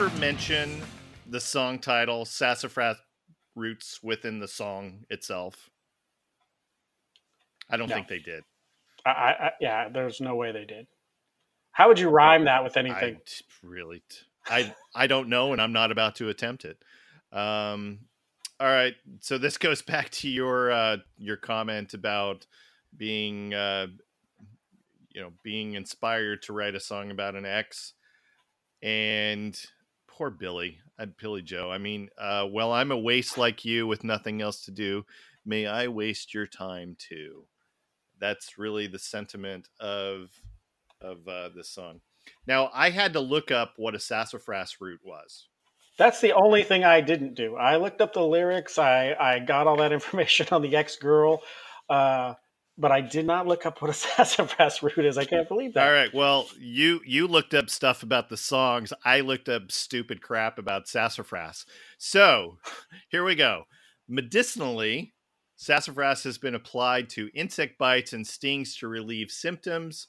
Ever 0.00 0.18
mention 0.18 0.80
the 1.26 1.38
song 1.40 1.78
title, 1.78 2.24
Sassafras 2.24 2.96
Roots, 3.54 4.02
within 4.02 4.38
the 4.38 4.48
song 4.48 5.04
itself? 5.10 5.68
I 7.68 7.76
don't 7.76 7.90
No. 7.90 7.96
think 7.96 8.08
they 8.08 8.18
did. 8.18 8.44
I, 9.04 9.10
I, 9.10 9.30
I 9.46 9.50
yeah, 9.60 9.88
there's 9.90 10.18
no 10.22 10.36
way 10.36 10.52
they 10.52 10.64
did. 10.64 10.86
How 11.72 11.88
would 11.88 11.98
you 11.98 12.08
rhyme 12.08 12.46
that 12.46 12.64
with 12.64 12.78
anything? 12.78 13.20
t- 13.26 13.44
really, 13.62 14.02
t- 14.08 14.16
I 14.46 14.74
I 14.94 15.06
don't 15.06 15.28
know, 15.28 15.52
and 15.52 15.60
I'm 15.60 15.72
not 15.72 15.92
about 15.92 16.16
to 16.16 16.30
attempt 16.30 16.64
it. 16.64 16.78
Um, 17.30 17.98
all 18.58 18.68
right, 18.68 18.94
so 19.20 19.36
this 19.36 19.58
goes 19.58 19.82
back 19.82 20.08
to 20.10 20.30
your 20.30 20.70
uh, 20.72 20.96
your 21.18 21.36
comment 21.36 21.92
about 21.92 22.46
being, 22.96 23.52
uh, 23.52 23.88
you 25.10 25.20
know, 25.20 25.32
being 25.42 25.74
inspired 25.74 26.40
to 26.44 26.54
write 26.54 26.74
a 26.74 26.80
song 26.80 27.10
about 27.10 27.36
an 27.36 27.44
ex, 27.44 27.92
and 28.82 29.60
poor 30.20 30.28
Billie, 30.28 30.76
uh, 30.98 31.06
Billie 31.18 31.40
Joe. 31.40 31.70
I 31.70 31.78
mean, 31.78 32.10
uh, 32.18 32.46
well, 32.52 32.74
I'm 32.74 32.92
a 32.92 32.98
waste 32.98 33.38
like 33.38 33.64
you 33.64 33.86
with 33.86 34.04
nothing 34.04 34.42
else 34.42 34.66
to 34.66 34.70
do. 34.70 35.06
May 35.46 35.66
I 35.66 35.88
waste 35.88 36.34
your 36.34 36.46
time 36.46 36.94
too? 36.98 37.46
That's 38.18 38.58
really 38.58 38.86
the 38.86 38.98
sentiment 38.98 39.70
of 39.80 40.28
of 41.00 41.26
uh, 41.26 41.48
this 41.56 41.70
song. 41.70 42.02
Now, 42.46 42.68
I 42.74 42.90
had 42.90 43.14
to 43.14 43.20
look 43.20 43.50
up 43.50 43.72
what 43.78 43.94
a 43.94 43.98
sassafras 43.98 44.76
root 44.78 45.00
was. 45.02 45.48
That's 45.96 46.20
the 46.20 46.34
only 46.34 46.64
thing 46.64 46.84
I 46.84 47.00
didn't 47.00 47.34
do. 47.34 47.56
I 47.56 47.76
looked 47.76 48.02
up 48.02 48.12
the 48.12 48.20
lyrics. 48.20 48.78
I, 48.78 49.14
I 49.18 49.38
got 49.38 49.66
all 49.66 49.78
that 49.78 49.92
information 49.92 50.48
on 50.52 50.60
the 50.60 50.76
ex 50.76 50.96
girl, 50.96 51.40
uh, 51.88 52.34
but 52.80 52.90
I 52.90 53.02
did 53.02 53.26
not 53.26 53.46
look 53.46 53.66
up 53.66 53.82
what 53.82 53.90
a 53.90 53.94
sassafras 53.94 54.82
root 54.82 55.04
is. 55.04 55.18
I 55.18 55.24
can't 55.24 55.48
believe 55.48 55.74
that. 55.74 55.86
All 55.86 55.92
right. 55.92 56.12
Well, 56.12 56.48
you 56.58 57.00
you 57.04 57.26
looked 57.26 57.54
up 57.54 57.68
stuff 57.68 58.02
about 58.02 58.28
the 58.28 58.36
songs. 58.36 58.92
I 59.04 59.20
looked 59.20 59.48
up 59.48 59.70
stupid 59.70 60.22
crap 60.22 60.58
about 60.58 60.88
sassafras. 60.88 61.66
So 61.98 62.58
here 63.10 63.24
we 63.24 63.34
go. 63.34 63.64
Medicinally, 64.08 65.14
sassafras 65.56 66.24
has 66.24 66.38
been 66.38 66.54
applied 66.54 67.10
to 67.10 67.30
insect 67.34 67.78
bites 67.78 68.12
and 68.12 68.26
stings 68.26 68.74
to 68.76 68.88
relieve 68.88 69.30
symptoms. 69.30 70.08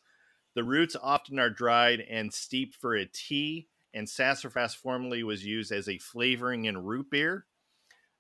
The 0.55 0.63
roots 0.63 0.95
often 1.01 1.39
are 1.39 1.49
dried 1.49 2.01
and 2.09 2.34
steeped 2.34 2.76
for 2.76 2.95
a 2.95 3.05
tea, 3.05 3.67
and 3.93 4.09
sassafras 4.09 4.74
formerly 4.74 5.24
was 5.24 5.45
used 5.45 5.72
as 5.72 5.88
a 5.88 5.97
flavoring 5.97 6.65
in 6.65 6.78
root 6.78 7.09
beer. 7.09 7.45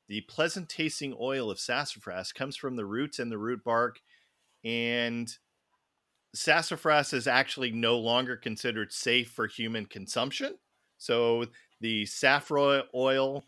The 0.07 0.21
pleasant 0.21 0.69
tasting 0.69 1.15
oil 1.19 1.49
of 1.49 1.59
sassafras 1.59 2.31
comes 2.33 2.57
from 2.57 2.75
the 2.75 2.85
roots 2.85 3.17
and 3.19 3.31
the 3.31 3.37
root 3.37 3.63
bark, 3.63 4.01
and 4.63 5.35
sassafras 6.33 7.13
is 7.13 7.27
actually 7.27 7.71
no 7.71 7.97
longer 7.97 8.37
considered 8.37 8.91
safe 8.91 9.29
for 9.31 9.47
human 9.47 9.85
consumption. 9.85 10.57
So 10.97 11.45
the 11.79 12.03
safrole 12.03 12.83
oil 12.93 13.45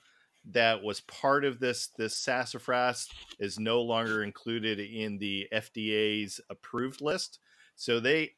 that 0.52 0.84
was 0.84 1.02
part 1.02 1.46
of 1.46 1.60
this 1.60 1.88
this 1.98 2.18
sassafras 2.18 3.08
is 3.40 3.60
no 3.60 3.82
longer 3.82 4.24
included 4.24 4.80
in 4.80 5.18
the 5.18 5.48
FDA's 5.54 6.42
approved 6.50 7.02
list. 7.02 7.40
So 7.76 8.00
they 8.00 8.32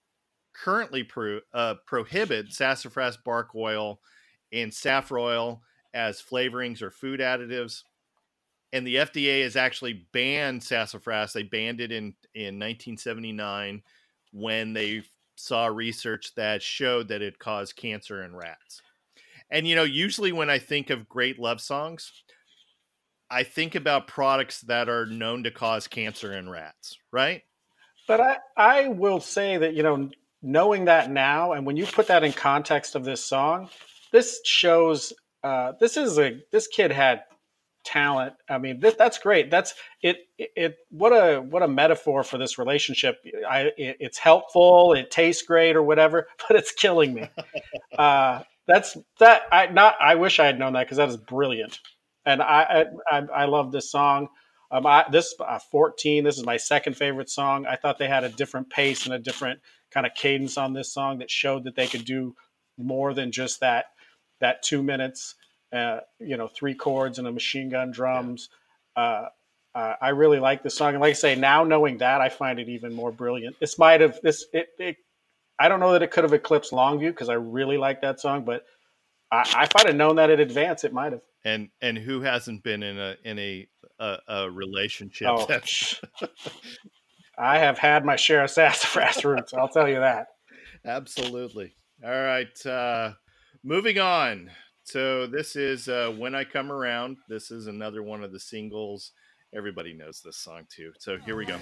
currently 0.54 1.04
pro, 1.04 1.40
uh, 1.54 1.76
prohibit 1.86 2.54
sassafras 2.54 3.18
bark 3.18 3.56
oil 3.56 4.00
and 4.54 4.72
safrole 4.72 5.22
oil 5.22 5.62
as 5.94 6.22
flavorings 6.22 6.82
or 6.82 6.92
food 6.92 7.20
additives. 7.20 7.84
And 8.76 8.86
the 8.86 8.96
FDA 8.96 9.44
has 9.44 9.56
actually 9.56 10.06
banned 10.12 10.62
sassafras. 10.62 11.32
They 11.32 11.44
banned 11.44 11.80
it 11.80 11.94
in, 11.94 12.14
in 12.34 12.60
1979 12.60 13.82
when 14.34 14.74
they 14.74 15.04
saw 15.38 15.68
research 15.68 16.36
that 16.36 16.62
showed 16.62 17.08
that 17.08 17.22
it 17.22 17.40
caused 17.40 17.78
cancer 17.78 18.22
in 18.22 18.36
rats. 18.36 18.82
And, 19.50 19.66
you 19.66 19.78
know, 19.78 19.86
usually 19.86 20.34
when 20.34 20.50
I 20.50 20.60
think 20.60 20.90
of 20.90 21.08
great 21.08 21.40
love 21.40 21.62
songs, 21.62 22.12
I 23.32 23.44
think 23.44 23.76
about 23.76 24.08
products 24.08 24.60
that 24.64 24.90
are 24.90 25.06
known 25.06 25.44
to 25.44 25.52
cause 25.52 25.88
cancer 25.88 26.34
in 26.34 26.50
rats, 26.50 26.98
right? 27.14 27.44
But 28.10 28.20
I, 28.20 28.38
I 28.58 28.88
will 28.90 29.22
say 29.22 29.56
that, 29.56 29.74
you 29.74 29.84
know, 29.84 30.10
knowing 30.42 30.84
that 30.84 31.10
now, 31.10 31.54
and 31.54 31.66
when 31.66 31.78
you 31.78 31.86
put 31.86 32.08
that 32.08 32.26
in 32.26 32.34
context 32.34 32.96
of 32.96 33.06
this 33.06 33.24
song, 33.24 33.70
this 34.12 34.42
shows 34.44 35.14
uh, 35.46 35.72
this 35.80 35.96
is 35.96 36.20
a 36.20 36.42
this 36.52 36.68
kid 36.68 36.92
had 36.92 37.22
talent. 37.86 38.34
I 38.50 38.58
mean, 38.58 38.80
this, 38.80 38.96
that's 38.96 39.18
great. 39.18 39.50
That's 39.50 39.74
it, 40.02 40.18
it. 40.38 40.50
It 40.56 40.76
what 40.90 41.12
a 41.12 41.40
what 41.40 41.64
a 41.64 41.68
metaphor 41.68 42.24
for 42.24 42.38
this 42.38 42.58
relationship. 42.58 43.18
I 43.48 43.72
it, 43.78 43.98
it's 44.00 44.18
helpful. 44.18 44.94
It 44.94 45.12
tastes 45.12 45.44
great 45.44 45.76
or 45.76 45.84
whatever, 45.84 46.28
but 46.48 46.58
it's 46.58 46.72
killing 46.72 47.14
me. 47.14 47.30
uh, 47.98 48.42
that's 48.68 48.98
that. 49.20 49.44
I 49.52 49.68
not. 49.68 49.96
I 50.02 50.16
wish 50.16 50.40
I 50.40 50.46
had 50.46 50.60
known 50.60 50.74
that 50.74 50.86
because 50.86 50.98
that 50.98 51.10
is 51.10 51.18
brilliant, 51.18 51.80
and 52.26 52.42
I 52.42 52.86
I, 53.12 53.18
I, 53.18 53.22
I 53.34 53.46
love 53.46 53.72
this 53.72 53.92
song. 53.92 54.28
Um, 54.72 54.86
I, 54.88 55.06
this 55.12 55.34
uh, 55.40 55.60
14. 55.72 56.24
This 56.24 56.38
is 56.38 56.46
my 56.46 56.58
second 56.58 56.98
favorite 56.98 57.30
song. 57.30 57.66
I 57.68 57.76
thought 57.76 58.00
they 58.00 58.08
had 58.08 58.24
a 58.24 58.30
different 58.30 58.70
pace 58.70 59.06
and 59.06 59.14
a 59.14 59.20
different 59.20 59.60
kind 59.92 60.06
of 60.06 60.14
cadence 60.16 60.58
on 60.58 60.74
this 60.74 60.92
song 60.92 61.20
that 61.20 61.30
showed 61.30 61.64
that 61.66 61.76
they 61.76 61.88
could 61.88 62.04
do 62.04 62.36
more 62.78 63.14
than 63.14 63.32
just 63.32 63.60
that 63.62 63.86
that 64.42 64.64
two 64.64 64.84
minutes. 64.84 65.36
Uh, 65.74 66.00
you 66.20 66.38
know, 66.38 66.48
three 66.48 66.74
chords 66.74 67.20
and 67.20 67.28
a 67.28 67.32
machine 67.32 67.70
gun 67.70 67.92
drums. 67.92 68.50
Uh, 68.96 69.28
uh, 69.74 69.96
I 70.02 70.10
really 70.10 70.40
like 70.40 70.64
this 70.64 70.76
song, 70.76 70.94
and 70.94 71.02
like 71.02 71.10
I 71.10 71.14
say, 71.14 71.36
now 71.36 71.66
knowing 71.66 71.98
that, 71.98 72.22
I 72.22 72.30
find 72.30 72.60
it 72.60 72.70
even 72.70 72.94
more 72.94 73.12
brilliant. 73.12 73.60
This 73.60 73.78
might 73.78 74.00
have 74.00 74.20
this. 74.22 74.46
It, 74.54 74.70
it 74.80 74.96
I 75.60 75.68
don't 75.68 75.80
know 75.82 75.92
that 75.94 76.02
it 76.02 76.12
could 76.12 76.24
have 76.24 76.34
eclipsed 76.34 76.72
Longview 76.72 77.10
because 77.10 77.30
I 77.30 77.34
really 77.34 77.78
like 77.78 78.02
that 78.02 78.22
song, 78.22 78.46
but 78.46 78.66
I, 79.32 79.42
if 79.64 79.76
I'd 79.76 79.88
have 79.88 79.96
known 79.96 80.16
that 80.16 80.30
in 80.30 80.40
advance, 80.40 80.84
it 80.84 80.94
might 80.94 81.12
have. 81.12 81.22
And 81.44 81.70
and 81.82 81.98
who 81.98 82.22
hasn't 82.22 82.64
been 82.64 82.84
in 82.84 82.98
a 82.98 83.16
in 83.24 83.38
a 83.38 83.68
a, 84.00 84.18
a 84.28 84.52
relationship 84.52 85.28
Oh, 85.30 85.46
that's 85.46 86.02
I 87.38 87.60
have 87.60 87.78
had 87.78 88.06
my 88.06 88.16
share 88.16 88.44
of 88.44 88.50
sassafras 88.50 89.24
roots. 89.26 89.54
I'll 89.54 89.68
tell 89.68 89.88
you 89.88 90.00
that. 90.00 90.28
Absolutely. 90.86 91.76
All 92.04 92.12
right. 92.12 92.66
Uh, 92.66 93.14
moving 93.64 94.00
on. 94.00 94.52
So 94.86 95.26
this 95.26 95.56
is 95.56 95.90
uh, 95.90 96.14
"When 96.16 96.36
I 96.36 96.44
Come 96.44 96.72
Around." 96.72 97.18
This 97.28 97.50
is 97.50 97.66
another 97.66 98.04
one 98.04 98.24
of 98.24 98.32
the 98.32 98.40
singles. 98.40 99.12
Everybody 99.54 99.94
knows 99.94 100.22
this 100.24 100.38
song 100.38 100.68
too. 100.70 100.92
So 101.00 101.18
here 101.18 101.36
we 101.36 101.46
go. 101.46 101.58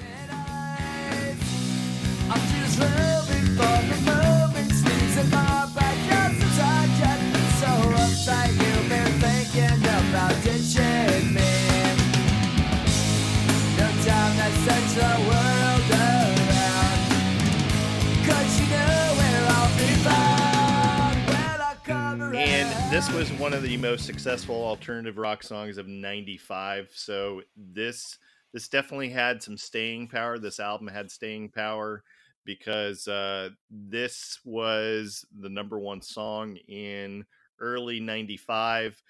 This 22.94 23.12
was 23.12 23.32
one 23.34 23.56
of 23.56 23.64
the 23.64 23.76
most 23.78 24.06
successful 24.06 24.56
alternative 24.64 25.18
rock 25.18 25.42
songs 25.42 25.80
of 25.80 25.88
'95. 25.88 26.92
So 26.94 27.42
this 27.58 28.20
this 28.54 28.68
definitely 28.68 29.10
had 29.10 29.42
some 29.42 29.58
staying 29.58 30.10
power. 30.10 30.38
This 30.38 30.60
album 30.60 30.90
had 30.90 31.10
staying 31.10 31.50
power 31.50 32.04
because 32.46 33.08
uh, 33.08 33.50
this 33.72 34.40
was 34.46 35.26
the 35.40 35.50
number 35.50 35.80
one 35.80 36.04
song 36.04 36.56
in 36.68 37.26
early 37.60 38.00
'95 38.00 39.02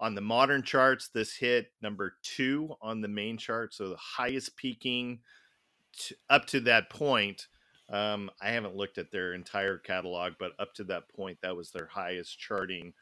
on 0.00 0.16
the 0.16 0.20
modern 0.20 0.64
charts. 0.64 1.06
This 1.06 1.32
hit 1.36 1.70
number 1.80 2.14
two 2.24 2.74
on 2.82 3.00
the 3.00 3.08
main 3.08 3.38
chart, 3.38 3.72
so 3.72 3.90
the 3.90 3.96
highest 3.98 4.56
peaking 4.56 5.20
t- 5.96 6.16
up 6.28 6.46
to 6.46 6.58
that 6.62 6.90
point. 6.90 7.46
Um, 7.88 8.32
I 8.40 8.48
haven't 8.50 8.74
looked 8.74 8.98
at 8.98 9.12
their 9.12 9.32
entire 9.32 9.78
catalog, 9.78 10.32
but 10.40 10.52
up 10.58 10.74
to 10.74 10.84
that 10.84 11.08
point, 11.08 11.38
that 11.42 11.54
was 11.54 11.70
their 11.70 11.86
highest 11.86 12.36
charting 12.36 12.92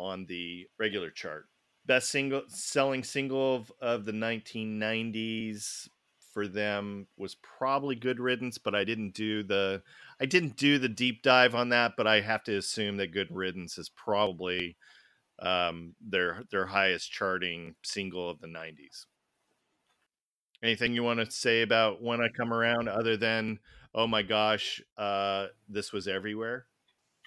on 0.00 0.26
the 0.26 0.66
regular 0.78 1.10
chart. 1.10 1.46
Best 1.86 2.10
single 2.10 2.42
selling 2.48 3.04
single 3.04 3.56
of, 3.56 3.72
of 3.80 4.04
the 4.04 4.12
1990s 4.12 5.88
for 6.32 6.46
them 6.46 7.06
was 7.16 7.34
probably 7.36 7.96
Good 7.96 8.20
Riddance, 8.20 8.58
but 8.58 8.74
I 8.74 8.84
didn't 8.84 9.14
do 9.14 9.42
the 9.42 9.82
I 10.20 10.26
didn't 10.26 10.56
do 10.56 10.78
the 10.78 10.88
deep 10.88 11.22
dive 11.22 11.54
on 11.54 11.70
that, 11.70 11.92
but 11.96 12.06
I 12.06 12.20
have 12.20 12.44
to 12.44 12.56
assume 12.56 12.98
that 12.98 13.12
Good 13.12 13.28
Riddance 13.30 13.78
is 13.78 13.88
probably 13.88 14.76
um, 15.40 15.94
their 16.00 16.44
their 16.50 16.66
highest 16.66 17.10
charting 17.10 17.74
single 17.82 18.28
of 18.28 18.40
the 18.40 18.46
90s. 18.46 19.06
Anything 20.62 20.92
you 20.92 21.02
want 21.02 21.20
to 21.20 21.30
say 21.30 21.62
about 21.62 22.02
when 22.02 22.20
I 22.20 22.28
come 22.28 22.52
around 22.52 22.88
other 22.88 23.16
than 23.16 23.58
oh 23.94 24.06
my 24.06 24.22
gosh, 24.22 24.80
uh, 24.96 25.46
this 25.68 25.92
was 25.92 26.06
everywhere? 26.06 26.66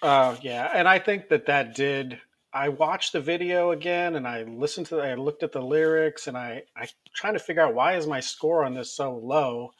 Oh 0.02 0.38
yeah, 0.42 0.70
and 0.72 0.88
I 0.88 0.98
think 0.98 1.28
that 1.28 1.46
that 1.46 1.74
did. 1.74 2.20
I 2.54 2.68
watched 2.68 3.12
the 3.12 3.20
video 3.20 3.72
again, 3.72 4.14
and 4.14 4.28
I 4.28 4.44
listened 4.44 4.86
to. 4.86 5.00
It. 5.00 5.10
I 5.10 5.14
looked 5.14 5.42
at 5.42 5.50
the 5.50 5.60
lyrics, 5.60 6.28
and 6.28 6.36
I 6.36 6.62
I 6.76 6.88
trying 7.12 7.32
to 7.32 7.40
figure 7.40 7.62
out 7.62 7.74
why 7.74 7.96
is 7.96 8.06
my 8.06 8.20
score 8.20 8.64
on 8.64 8.74
this 8.74 8.92
so 8.92 9.16
low, 9.16 9.72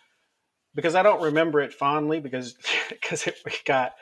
because 0.75 0.97
I 0.97 1.05
don't 1.05 1.23
remember 1.23 1.61
it 1.61 1.73
fondly 1.73 2.19
because 2.19 2.57
because 2.89 3.29
it 3.29 3.39
got 3.65 3.93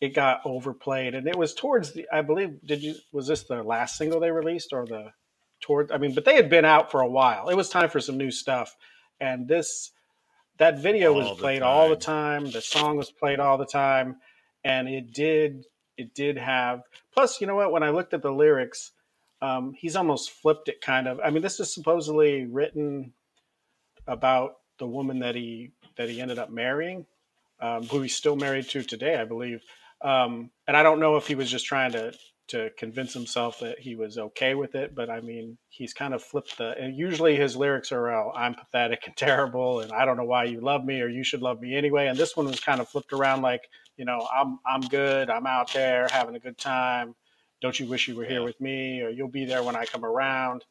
it 0.00 0.14
got 0.14 0.42
overplayed, 0.44 1.14
and 1.14 1.26
it 1.26 1.36
was 1.36 1.54
towards 1.54 1.94
the. 1.94 2.06
I 2.12 2.20
believe 2.20 2.58
did 2.66 2.82
you 2.82 2.96
was 3.12 3.26
this 3.26 3.44
the 3.44 3.62
last 3.62 3.96
single 3.96 4.20
they 4.20 4.30
released 4.30 4.74
or 4.74 4.86
the 4.86 5.12
toward? 5.62 5.90
I 5.90 5.96
mean, 5.96 6.14
but 6.14 6.26
they 6.26 6.36
had 6.36 6.50
been 6.50 6.66
out 6.66 6.90
for 6.90 7.00
a 7.00 7.08
while. 7.08 7.48
It 7.48 7.56
was 7.56 7.70
time 7.70 7.88
for 7.88 8.00
some 8.00 8.18
new 8.18 8.30
stuff, 8.30 8.76
and 9.20 9.48
this 9.48 9.92
that 10.58 10.78
video 10.80 11.12
All 11.12 11.18
was 11.18 11.28
the 11.30 11.34
played 11.36 11.62
all 11.62 11.88
the 11.88 11.96
time. 11.96 12.50
The 12.50 12.60
song 12.60 12.98
was 12.98 13.10
played 13.10 13.40
all 13.40 13.56
the 13.56 13.64
time, 13.64 14.16
and 14.64 14.86
it 14.86 15.14
did 15.14 15.64
it 15.98 16.14
did 16.14 16.38
have. 16.38 16.82
Plus, 17.12 17.40
you 17.40 17.46
know 17.46 17.56
what? 17.56 17.72
When 17.72 17.82
I 17.82 17.90
looked 17.90 18.14
at 18.14 18.22
the 18.22 18.32
lyrics, 18.32 18.92
um, 19.42 19.74
he's 19.76 19.96
almost 19.96 20.30
flipped 20.30 20.68
it. 20.68 20.80
Kind 20.80 21.06
of. 21.06 21.20
I 21.22 21.30
mean, 21.30 21.42
this 21.42 21.60
is 21.60 21.74
supposedly 21.74 22.46
written 22.46 23.12
about 24.06 24.56
the 24.78 24.86
woman 24.86 25.18
that 25.18 25.34
he 25.34 25.72
that 25.96 26.08
he 26.08 26.20
ended 26.20 26.38
up 26.38 26.50
marrying, 26.50 27.04
um, 27.60 27.84
who 27.84 28.00
he's 28.00 28.16
still 28.16 28.36
married 28.36 28.68
to 28.70 28.82
today, 28.82 29.16
I 29.16 29.24
believe. 29.24 29.60
Um, 30.00 30.50
and 30.66 30.76
I 30.76 30.82
don't 30.82 31.00
know 31.00 31.16
if 31.16 31.26
he 31.26 31.34
was 31.34 31.50
just 31.50 31.66
trying 31.66 31.92
to 31.92 32.12
to 32.48 32.70
convince 32.78 33.12
himself 33.12 33.60
that 33.60 33.78
he 33.78 33.94
was 33.94 34.16
okay 34.16 34.54
with 34.54 34.74
it, 34.74 34.94
but 34.94 35.10
I 35.10 35.20
mean, 35.20 35.58
he's 35.68 35.92
kind 35.92 36.14
of 36.14 36.22
flipped 36.22 36.56
the. 36.56 36.74
And 36.78 36.96
usually 36.96 37.36
his 37.36 37.56
lyrics 37.56 37.92
are, 37.92 38.10
oh, 38.10 38.32
"I'm 38.34 38.54
pathetic 38.54 39.02
and 39.06 39.16
terrible, 39.16 39.80
and 39.80 39.92
I 39.92 40.04
don't 40.04 40.16
know 40.16 40.24
why 40.24 40.44
you 40.44 40.60
love 40.60 40.84
me, 40.84 41.00
or 41.00 41.08
you 41.08 41.24
should 41.24 41.42
love 41.42 41.60
me 41.60 41.76
anyway." 41.76 42.06
And 42.06 42.18
this 42.18 42.36
one 42.36 42.46
was 42.46 42.60
kind 42.60 42.80
of 42.80 42.88
flipped 42.88 43.12
around, 43.12 43.42
like, 43.42 43.68
you 43.98 44.04
know, 44.06 44.26
I'm 44.34 44.58
I'm 44.64 44.80
good, 44.80 45.28
I'm 45.28 45.46
out 45.46 45.72
there 45.72 46.06
having 46.10 46.34
a 46.36 46.38
good 46.40 46.56
time. 46.56 47.14
Don't 47.60 47.78
you 47.78 47.86
wish 47.86 48.08
you 48.08 48.16
were 48.16 48.24
here 48.24 48.42
with 48.44 48.58
me, 48.60 49.02
or 49.02 49.10
you'll 49.10 49.28
be 49.28 49.44
there 49.44 49.62
when 49.64 49.76
I 49.76 49.84
come 49.84 50.04
around. 50.04 50.64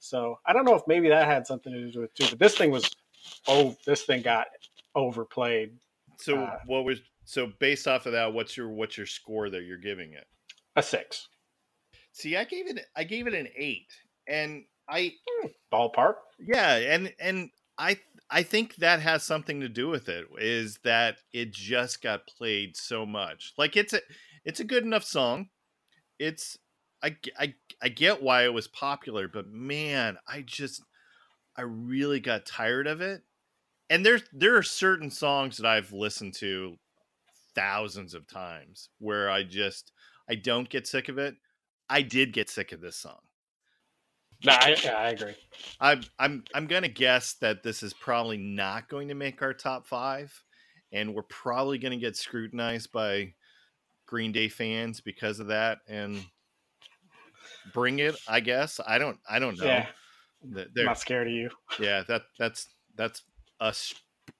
So 0.00 0.38
I 0.44 0.52
don't 0.52 0.64
know 0.64 0.74
if 0.74 0.82
maybe 0.88 1.08
that 1.08 1.26
had 1.26 1.46
something 1.46 1.72
to 1.72 1.90
do 1.90 2.00
with 2.00 2.10
it 2.10 2.14
too. 2.16 2.28
But 2.30 2.40
this 2.40 2.56
thing 2.58 2.70
was, 2.72 2.90
oh, 3.46 3.76
this 3.86 4.02
thing 4.02 4.20
got 4.22 4.48
overplayed. 4.96 5.72
So 6.18 6.36
Uh, 6.42 6.58
what 6.66 6.84
was 6.84 7.00
so 7.24 7.52
based 7.60 7.86
off 7.86 8.06
of 8.06 8.12
that? 8.12 8.32
What's 8.32 8.56
your 8.56 8.68
what's 8.68 8.96
your 8.96 9.06
score 9.06 9.48
that 9.50 9.62
you're 9.62 9.78
giving 9.78 10.12
it? 10.12 10.26
A 10.76 10.82
six 10.82 11.28
See, 12.12 12.36
I 12.36 12.44
gave 12.44 12.68
it 12.68 12.84
I 12.96 13.04
gave 13.04 13.26
it 13.26 13.34
an 13.34 13.48
eight, 13.56 13.88
and 14.26 14.64
I 14.88 15.14
ballpark. 15.72 16.16
yeah, 16.38 16.76
and 16.76 17.14
and 17.20 17.50
I 17.82 17.96
I 18.30 18.44
think 18.44 18.76
that 18.76 19.00
has 19.00 19.24
something 19.24 19.60
to 19.60 19.68
do 19.68 19.88
with 19.88 20.08
it. 20.08 20.26
Is 20.38 20.78
that 20.84 21.16
it 21.32 21.52
just 21.52 22.00
got 22.00 22.26
played 22.28 22.76
so 22.76 23.04
much? 23.04 23.52
Like 23.58 23.76
it's 23.76 23.92
a 23.92 24.00
it's 24.44 24.60
a 24.60 24.64
good 24.64 24.84
enough 24.84 25.04
song. 25.04 25.48
It's 26.18 26.56
I 27.02 27.16
I 27.38 27.54
I 27.82 27.88
get 27.88 28.22
why 28.22 28.44
it 28.44 28.54
was 28.54 28.68
popular, 28.68 29.26
but 29.26 29.48
man, 29.48 30.16
I 30.28 30.42
just 30.42 30.82
I 31.56 31.62
really 31.62 32.20
got 32.20 32.46
tired 32.46 32.86
of 32.86 33.00
it. 33.00 33.22
And 33.90 34.06
there's 34.06 34.22
there 34.32 34.56
are 34.56 34.62
certain 34.62 35.10
songs 35.10 35.56
that 35.56 35.66
I've 35.66 35.92
listened 35.92 36.34
to 36.34 36.76
thousands 37.56 38.14
of 38.14 38.28
times 38.28 38.90
where 39.00 39.28
I 39.28 39.42
just 39.42 39.90
I 40.30 40.36
don't 40.36 40.68
get 40.68 40.86
sick 40.86 41.08
of 41.08 41.18
it. 41.18 41.34
I 41.90 42.02
did 42.02 42.32
get 42.32 42.48
sick 42.48 42.70
of 42.70 42.80
this 42.80 42.96
song. 42.96 43.18
No, 44.44 44.52
I, 44.52 44.76
yeah, 44.82 44.94
I 44.96 45.08
agree. 45.10 45.34
I'm 45.80 46.02
I'm 46.18 46.44
I'm 46.54 46.66
gonna 46.66 46.88
guess 46.88 47.34
that 47.34 47.62
this 47.62 47.82
is 47.82 47.92
probably 47.94 48.36
not 48.38 48.88
going 48.88 49.08
to 49.08 49.14
make 49.14 49.40
our 49.42 49.54
top 49.54 49.86
five, 49.86 50.32
and 50.92 51.14
we're 51.14 51.22
probably 51.22 51.78
gonna 51.78 51.96
get 51.96 52.16
scrutinized 52.16 52.90
by 52.92 53.34
Green 54.06 54.32
Day 54.32 54.48
fans 54.48 55.00
because 55.00 55.38
of 55.40 55.46
that. 55.48 55.78
And 55.88 56.24
bring 57.72 57.98
it, 58.00 58.16
I 58.26 58.40
guess. 58.40 58.80
I 58.86 58.98
don't 58.98 59.18
I 59.28 59.38
don't 59.38 59.58
know. 59.58 59.64
Yeah, 59.66 59.86
they're- 60.42 60.84
not 60.84 60.98
scared 60.98 61.28
of 61.28 61.32
you. 61.32 61.50
yeah, 61.78 62.02
that 62.08 62.22
that's 62.38 62.68
that's 62.96 63.22
us 63.60 63.94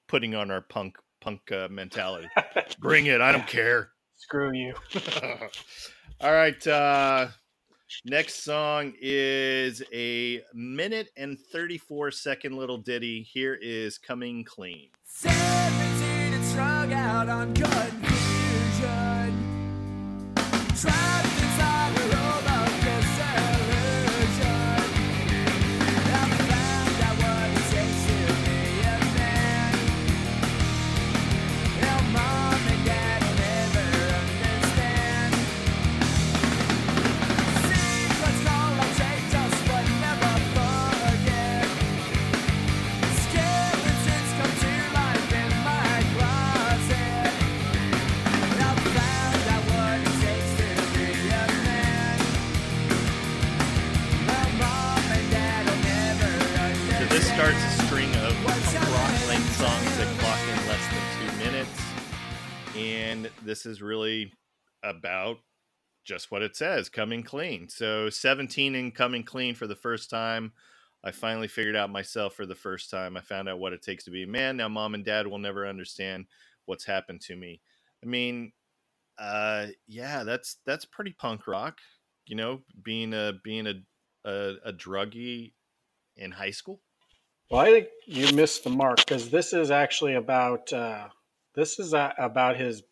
putting 0.08 0.34
on 0.34 0.50
our 0.50 0.60
punk 0.62 0.96
punk 1.20 1.52
uh, 1.52 1.68
mentality. 1.70 2.28
Bring 2.80 3.06
it, 3.06 3.20
I 3.20 3.30
don't 3.30 3.46
care. 3.46 3.90
Screw 4.16 4.52
you. 4.52 4.74
All 6.20 6.32
right. 6.32 6.66
Uh, 6.66 7.28
next 8.04 8.44
song 8.44 8.92
is 9.00 9.82
a 9.92 10.42
minute 10.54 11.10
and 11.16 11.38
34 11.38 12.10
second 12.10 12.56
little 12.56 12.78
ditty. 12.78 13.22
Here 13.22 13.54
is 13.54 13.98
Coming 13.98 14.44
Clean. 14.44 14.88
17 15.04 15.52
and 16.32 16.44
strung 16.44 16.92
out 16.92 17.28
on 17.28 17.54
confusion. 17.54 18.01
And 62.76 63.30
this 63.44 63.66
is 63.66 63.82
really 63.82 64.32
about 64.82 65.38
just 66.04 66.30
what 66.30 66.42
it 66.42 66.56
says 66.56 66.88
coming 66.88 67.22
clean. 67.22 67.68
So 67.68 68.10
17 68.10 68.74
and 68.74 68.94
coming 68.94 69.22
clean 69.22 69.54
for 69.54 69.66
the 69.66 69.76
first 69.76 70.10
time. 70.10 70.52
I 71.04 71.10
finally 71.10 71.48
figured 71.48 71.76
out 71.76 71.90
myself 71.90 72.34
for 72.34 72.46
the 72.46 72.54
first 72.54 72.90
time. 72.90 73.16
I 73.16 73.20
found 73.20 73.48
out 73.48 73.58
what 73.58 73.72
it 73.72 73.82
takes 73.82 74.04
to 74.04 74.10
be 74.10 74.22
a 74.22 74.26
man. 74.26 74.56
Now 74.56 74.68
mom 74.68 74.94
and 74.94 75.04
dad 75.04 75.26
will 75.26 75.38
never 75.38 75.66
understand 75.66 76.26
what's 76.66 76.84
happened 76.84 77.20
to 77.22 77.36
me. 77.36 77.60
I 78.02 78.06
mean, 78.06 78.52
uh 79.18 79.66
yeah, 79.86 80.24
that's 80.24 80.56
that's 80.64 80.84
pretty 80.84 81.14
punk 81.18 81.46
rock, 81.46 81.78
you 82.26 82.36
know, 82.36 82.62
being 82.82 83.12
a 83.12 83.34
being 83.44 83.66
a 83.66 83.74
a, 84.24 84.54
a 84.66 84.72
druggie 84.72 85.52
in 86.16 86.30
high 86.30 86.50
school. 86.50 86.80
Well, 87.50 87.60
I 87.60 87.70
think 87.70 87.88
you 88.06 88.34
missed 88.34 88.64
the 88.64 88.70
mark 88.70 88.96
because 88.96 89.28
this 89.28 89.52
is 89.52 89.70
actually 89.70 90.14
about 90.14 90.72
uh, 90.72 91.08
this 91.54 91.78
is 91.78 91.94
uh 91.94 92.12
about 92.18 92.56
his 92.56 92.82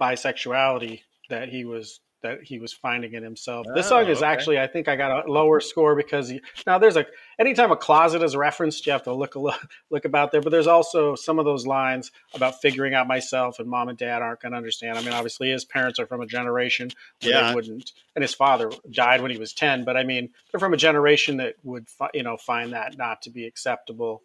bisexuality 0.00 1.00
that 1.30 1.48
he 1.48 1.64
was 1.64 2.00
that 2.22 2.42
he 2.42 2.58
was 2.58 2.72
finding 2.72 3.12
in 3.12 3.22
himself. 3.22 3.66
this 3.74 3.88
song 3.88 4.04
Oh, 4.06 4.10
is 4.10 4.18
okay. 4.18 4.26
actually 4.26 4.58
I 4.58 4.66
think 4.66 4.88
I 4.88 4.96
got 4.96 5.26
a 5.28 5.30
lower 5.30 5.60
score 5.60 5.94
because 5.94 6.28
he, 6.30 6.40
now 6.66 6.78
there's 6.78 6.96
a 6.96 7.04
anytime 7.38 7.70
a 7.70 7.76
closet 7.76 8.22
is 8.22 8.34
referenced, 8.34 8.84
you 8.86 8.92
have 8.92 9.02
to 9.04 9.12
look 9.12 9.34
a 9.34 9.38
lo- 9.38 9.52
look 9.90 10.04
about 10.06 10.32
there. 10.32 10.40
But 10.40 10.50
there's 10.50 10.66
also 10.66 11.14
some 11.14 11.38
of 11.38 11.44
those 11.44 11.66
lines 11.66 12.10
about 12.34 12.60
figuring 12.62 12.94
out 12.94 13.06
myself 13.06 13.58
and 13.60 13.68
mom 13.68 13.90
and 13.90 13.98
dad 13.98 14.22
aren't 14.22 14.40
going 14.40 14.52
to 14.52 14.58
understand. 14.58 14.98
I 14.98 15.02
mean, 15.02 15.12
obviously 15.12 15.50
his 15.50 15.64
parents 15.66 16.00
are 16.00 16.06
from 16.06 16.20
a 16.22 16.26
generation 16.26 16.88
where 17.22 17.32
Yeah. 17.32 17.48
they 17.50 17.54
wouldn't, 17.54 17.92
and 18.16 18.22
his 18.22 18.34
father 18.34 18.70
died 18.90 19.20
when 19.20 19.30
he 19.30 19.38
was 19.38 19.52
ten. 19.52 19.84
But 19.84 19.96
I 19.96 20.02
mean, 20.02 20.30
they're 20.50 20.58
from 20.60 20.74
a 20.74 20.78
generation 20.78 21.36
that 21.36 21.56
would 21.64 21.86
you 22.14 22.22
know 22.22 22.38
find 22.38 22.72
that 22.72 22.96
not 22.96 23.22
to 23.22 23.30
be 23.30 23.44
acceptable. 23.46 24.22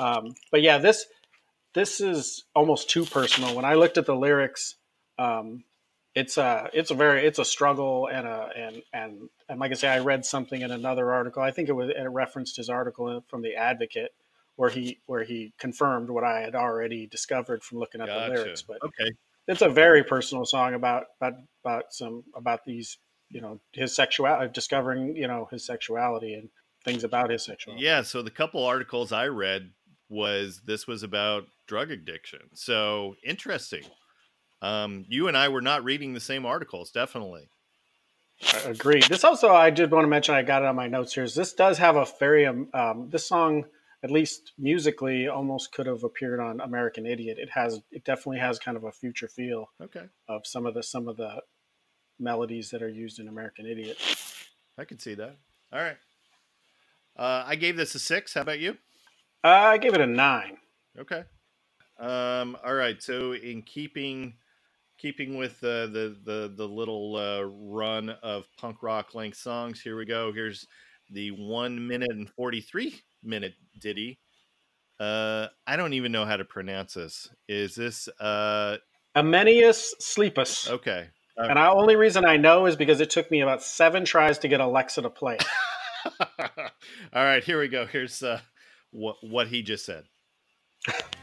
Um, 0.00 0.34
but 0.50 0.62
yeah, 0.62 0.78
this 0.78 1.06
this 1.76 2.00
is 2.00 2.44
almost 2.54 2.88
too 2.88 3.04
personal. 3.04 3.54
When 3.54 3.66
I 3.66 3.74
looked 3.74 3.98
at 3.98 4.06
the 4.06 4.16
lyrics, 4.16 4.76
um, 5.18 5.62
it's 6.14 6.38
a 6.38 6.70
it's 6.72 6.90
a 6.90 6.94
very 6.94 7.26
it's 7.26 7.38
a 7.38 7.44
struggle 7.44 8.08
and 8.10 8.26
a 8.26 8.48
and 8.56 8.82
and 8.94 9.28
and 9.50 9.60
like 9.60 9.72
I 9.72 9.74
say, 9.74 9.88
I 9.88 9.98
read 9.98 10.24
something 10.24 10.62
in 10.62 10.70
another 10.70 11.12
article. 11.12 11.42
I 11.42 11.50
think 11.50 11.68
it 11.68 11.74
was 11.74 11.90
it 11.90 12.08
referenced 12.08 12.56
his 12.56 12.70
article 12.70 13.22
from 13.28 13.42
the 13.42 13.56
Advocate 13.56 14.12
where 14.56 14.70
he 14.70 15.00
where 15.04 15.22
he 15.22 15.52
confirmed 15.58 16.08
what 16.08 16.24
I 16.24 16.40
had 16.40 16.54
already 16.54 17.06
discovered 17.06 17.62
from 17.62 17.78
looking 17.78 18.00
at 18.00 18.06
Gotcha. 18.06 18.30
the 18.30 18.34
lyrics. 18.34 18.62
But 18.62 18.78
Okay. 18.82 19.10
it's 19.46 19.60
a 19.60 19.68
very 19.68 20.02
personal 20.02 20.46
song 20.46 20.72
about 20.72 21.04
about 21.20 21.34
about 21.62 21.84
some 21.92 22.24
about 22.34 22.64
these 22.64 22.96
you 23.28 23.42
know 23.42 23.60
his 23.72 23.94
sexuality 23.94 24.50
discovering 24.50 25.14
you 25.14 25.28
know 25.28 25.46
his 25.50 25.66
sexuality 25.66 26.32
and 26.32 26.48
things 26.86 27.04
about 27.04 27.28
his 27.28 27.44
sexuality. 27.44 27.84
Yeah. 27.84 28.00
So 28.00 28.22
the 28.22 28.30
couple 28.30 28.64
articles 28.64 29.12
I 29.12 29.26
read 29.26 29.72
was 30.08 30.62
this 30.64 30.86
was 30.86 31.02
about 31.02 31.44
drug 31.66 31.90
addiction. 31.90 32.40
So 32.54 33.16
interesting. 33.24 33.82
Um, 34.62 35.04
you 35.08 35.28
and 35.28 35.36
I 35.36 35.48
were 35.48 35.60
not 35.60 35.84
reading 35.84 36.14
the 36.14 36.20
same 36.20 36.46
articles, 36.46 36.90
definitely. 36.90 37.48
I 38.42 38.70
Agreed. 38.70 39.04
This 39.04 39.24
also, 39.24 39.50
I 39.50 39.70
did 39.70 39.90
want 39.90 40.04
to 40.04 40.08
mention, 40.08 40.34
I 40.34 40.42
got 40.42 40.62
it 40.62 40.68
on 40.68 40.76
my 40.76 40.88
notes 40.88 41.14
here. 41.14 41.24
Is 41.24 41.34
this 41.34 41.52
does 41.52 41.78
have 41.78 41.96
a 41.96 42.06
very, 42.18 42.46
um, 42.46 42.68
um, 42.74 43.08
this 43.10 43.26
song, 43.26 43.64
at 44.02 44.10
least 44.10 44.52
musically, 44.58 45.28
almost 45.28 45.72
could 45.72 45.86
have 45.86 46.04
appeared 46.04 46.40
on 46.40 46.60
American 46.60 47.06
Idiot. 47.06 47.38
It 47.38 47.50
has, 47.50 47.80
it 47.90 48.04
definitely 48.04 48.38
has 48.38 48.58
kind 48.58 48.76
of 48.76 48.84
a 48.84 48.92
future 48.92 49.28
feel 49.28 49.70
Okay. 49.82 50.04
of 50.28 50.46
some 50.46 50.66
of 50.66 50.74
the 50.74 50.82
some 50.82 51.08
of 51.08 51.16
the 51.16 51.40
melodies 52.18 52.70
that 52.70 52.82
are 52.82 52.88
used 52.88 53.18
in 53.18 53.28
American 53.28 53.66
Idiot. 53.66 53.98
I 54.78 54.84
could 54.84 55.00
see 55.00 55.14
that. 55.14 55.36
All 55.72 55.80
right. 55.80 55.96
Uh, 57.16 57.44
I 57.46 57.56
gave 57.56 57.76
this 57.76 57.94
a 57.94 57.98
six. 57.98 58.34
How 58.34 58.42
about 58.42 58.58
you? 58.58 58.76
Uh, 59.42 59.48
I 59.48 59.78
gave 59.78 59.94
it 59.94 60.00
a 60.00 60.06
nine. 60.06 60.58
Okay. 60.98 61.24
Um, 61.98 62.56
all 62.64 62.74
right. 62.74 63.02
So 63.02 63.32
in 63.32 63.62
keeping 63.62 64.34
keeping 64.98 65.36
with 65.36 65.60
the 65.60 65.88
the 65.92 66.32
the, 66.32 66.54
the 66.54 66.68
little 66.68 67.16
uh, 67.16 67.42
run 67.42 68.10
of 68.22 68.46
punk 68.58 68.82
rock 68.82 69.14
length 69.14 69.38
songs, 69.38 69.80
here 69.80 69.96
we 69.96 70.04
go. 70.04 70.32
Here's 70.32 70.66
the 71.10 71.30
one 71.30 71.86
minute 71.86 72.10
and 72.10 72.28
forty 72.28 72.60
three 72.60 73.00
minute 73.22 73.54
ditty. 73.80 74.18
Uh, 74.98 75.48
I 75.66 75.76
don't 75.76 75.92
even 75.92 76.12
know 76.12 76.24
how 76.24 76.36
to 76.36 76.44
pronounce 76.44 76.94
this. 76.94 77.28
Is 77.48 77.74
this 77.74 78.08
uh 78.20 78.78
Amenius 79.16 79.94
Sleepus. 80.00 80.70
okay? 80.70 81.08
And 81.38 81.56
the 81.56 81.70
only 81.70 81.96
reason 81.96 82.24
I 82.24 82.36
know 82.36 82.66
is 82.66 82.76
because 82.76 83.00
it 83.00 83.10
took 83.10 83.30
me 83.30 83.40
about 83.40 83.62
seven 83.62 84.04
tries 84.04 84.38
to 84.38 84.48
get 84.48 84.60
Alexa 84.60 85.02
to 85.02 85.10
play. 85.10 85.36
All 86.40 87.24
right, 87.24 87.44
here 87.44 87.60
we 87.60 87.68
go. 87.68 87.84
Here's 87.86 88.22
uh, 88.22 88.40
what 88.90 89.16
what 89.22 89.48
he 89.48 89.62
just 89.62 89.84
said. 89.84 90.04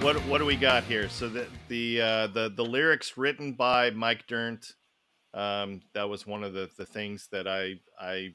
what 0.00 0.16
what 0.26 0.38
do 0.38 0.46
we 0.46 0.56
got 0.56 0.84
here? 0.84 1.08
So 1.08 1.28
the 1.28 1.46
the 1.68 2.00
uh, 2.00 2.26
the 2.28 2.52
the 2.54 2.64
lyrics 2.64 3.16
written 3.18 3.52
by 3.52 3.90
Mike 3.90 4.26
Dirnt. 4.26 4.72
Um, 5.34 5.82
that 5.94 6.08
was 6.08 6.26
one 6.26 6.42
of 6.42 6.54
the 6.54 6.70
the 6.78 6.86
things 6.86 7.28
that 7.32 7.46
I 7.46 7.74
I 8.00 8.30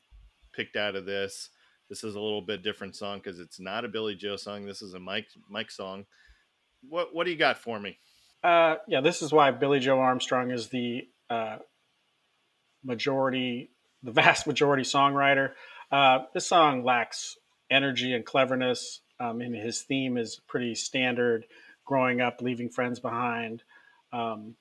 picked 0.53 0.75
out 0.75 0.95
of 0.95 1.05
this. 1.05 1.49
This 1.89 2.03
is 2.03 2.15
a 2.15 2.19
little 2.19 2.41
bit 2.41 2.63
different 2.63 2.95
song 2.95 3.19
because 3.19 3.39
it's 3.39 3.59
not 3.59 3.83
a 3.83 3.87
Billie 3.87 4.15
Joe 4.15 4.35
song. 4.35 4.65
This 4.65 4.81
is 4.81 4.93
a 4.93 4.99
Mike 4.99 5.27
Mike 5.49 5.71
song. 5.71 6.05
What 6.87 7.15
what 7.15 7.25
do 7.25 7.31
you 7.31 7.37
got 7.37 7.57
for 7.57 7.79
me? 7.79 7.97
Uh, 8.43 8.75
yeah, 8.87 9.01
this 9.01 9.23
is 9.23 9.31
why 9.31 9.49
Billie 9.49 9.79
Joe 9.79 9.99
Armstrong 9.99 10.51
is 10.51 10.67
the 10.67 11.07
uh, 11.31 11.57
majority, 12.83 13.71
the 14.03 14.11
vast 14.11 14.45
majority 14.45 14.83
songwriter. 14.83 15.53
Uh, 15.91 16.19
this 16.33 16.47
song 16.47 16.83
lacks 16.83 17.37
energy 17.71 18.13
and 18.13 18.23
cleverness, 18.23 19.01
um, 19.19 19.41
and 19.41 19.55
his 19.55 19.81
theme 19.81 20.17
is 20.17 20.39
pretty 20.47 20.75
standard: 20.75 21.45
growing 21.85 22.21
up, 22.21 22.41
leaving 22.41 22.69
friends 22.69 22.99
behind. 22.99 23.63
Um, 24.11 24.55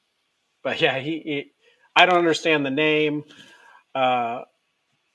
but 0.62 0.80
yeah, 0.80 0.98
he, 0.98 1.20
he, 1.20 1.52
I 1.94 2.06
don't 2.06 2.18
understand 2.18 2.64
the 2.64 2.70
name, 2.70 3.24
uh, 3.94 4.42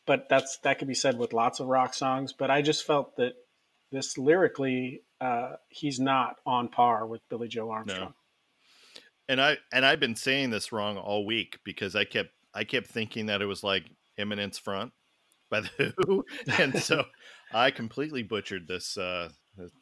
but 0.06 0.28
that's 0.30 0.60
that 0.60 0.80
could 0.80 0.88
be 0.88 0.94
said 0.94 1.18
with 1.18 1.34
lots 1.34 1.60
of 1.60 1.68
rock 1.68 1.94
songs. 1.94 2.34
But 2.34 2.52
I 2.52 2.62
just 2.62 2.86
felt 2.86 3.16
that 3.18 3.34
this 3.92 4.18
lyrically, 4.18 5.04
uh, 5.20 5.54
he's 5.70 6.00
not 6.00 6.38
on 6.46 6.70
par 6.70 7.06
with 7.06 7.28
Billie 7.30 7.48
Joe 7.48 7.72
Armstrong. 7.72 8.14
No. 8.96 9.02
and 9.28 9.42
I 9.42 9.58
and 9.74 9.86
I've 9.86 10.00
been 10.00 10.16
saying 10.16 10.52
this 10.52 10.72
wrong 10.72 10.98
all 10.98 11.26
week 11.26 11.60
because 11.64 11.96
I 11.96 12.06
kept 12.06 12.32
I 12.54 12.64
kept 12.64 12.88
thinking 12.88 13.28
that 13.28 13.42
it 13.42 13.46
was 13.46 13.64
like 13.64 13.86
Eminence 14.18 14.58
Front 14.58 14.92
by 15.50 15.62
the 15.62 15.94
Who, 16.06 16.26
and 16.58 16.78
so 16.78 17.04
I 17.52 17.72
completely 17.72 18.24
butchered 18.24 18.68
this 18.68 18.98
uh, 18.98 19.30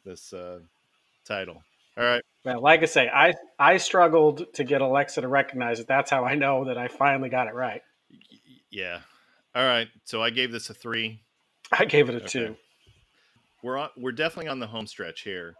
this, 0.04 0.32
uh, 0.32 0.60
title. 1.26 1.62
All 1.96 2.04
right, 2.04 2.22
Well, 2.44 2.62
like 2.62 2.82
I 2.82 2.86
say, 2.86 3.08
I 3.08 3.34
I 3.58 3.76
struggled 3.76 4.52
to 4.54 4.64
get 4.64 4.80
Alexa 4.80 5.20
to 5.20 5.28
recognize 5.28 5.80
it. 5.80 5.88
That's 5.88 6.10
how 6.10 6.24
I 6.24 6.34
know 6.34 6.64
that 6.66 6.78
I 6.78 6.88
finally 6.88 7.28
got 7.28 7.48
it 7.48 7.54
right. 7.54 7.82
Yeah, 8.70 9.00
all 9.54 9.64
right. 9.64 9.88
So 10.04 10.22
I 10.22 10.30
gave 10.30 10.52
this 10.52 10.70
a 10.70 10.74
three. 10.74 11.22
I 11.72 11.84
gave 11.84 12.08
it 12.08 12.14
a 12.14 12.18
Okay. 12.18 12.26
two. 12.26 12.56
We're 13.62 13.76
on, 13.76 13.90
we're 13.96 14.12
definitely 14.12 14.48
on 14.48 14.60
the 14.60 14.66
home 14.68 14.86
stretch 14.86 15.22
here, 15.22 15.54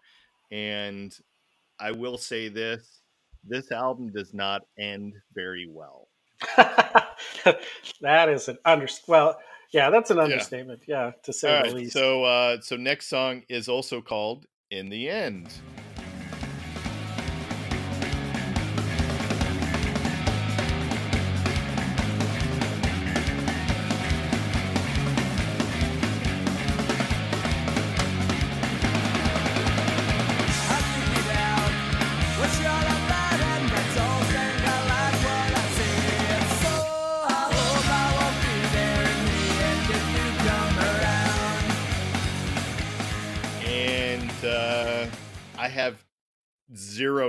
and 0.52 1.12
I 1.80 1.90
will 1.90 2.16
say 2.16 2.48
this: 2.48 3.00
this 3.44 3.72
album 3.72 4.12
does 4.12 4.32
not 4.32 4.62
end 4.78 5.14
very 5.34 5.66
well. 5.68 6.08
that 8.00 8.28
is 8.28 8.48
an 8.48 8.58
under. 8.64 8.86
Well, 9.08 9.36
yeah, 9.70 9.90
that's 9.90 10.10
an 10.10 10.16
Yeah. 10.18 10.24
understatement. 10.24 10.82
Yeah, 10.86 11.12
to 11.24 11.32
say 11.32 11.48
All 11.48 11.62
the 11.62 11.68
right, 11.68 11.74
least. 11.74 11.92
so 11.92 12.24
uh, 12.24 12.60
so 12.60 12.76
next 12.76 13.08
song 13.08 13.42
is 13.48 13.68
also 13.68 14.00
called 14.00 14.46
"In 14.70 14.88
the 14.88 15.08
End." 15.08 15.48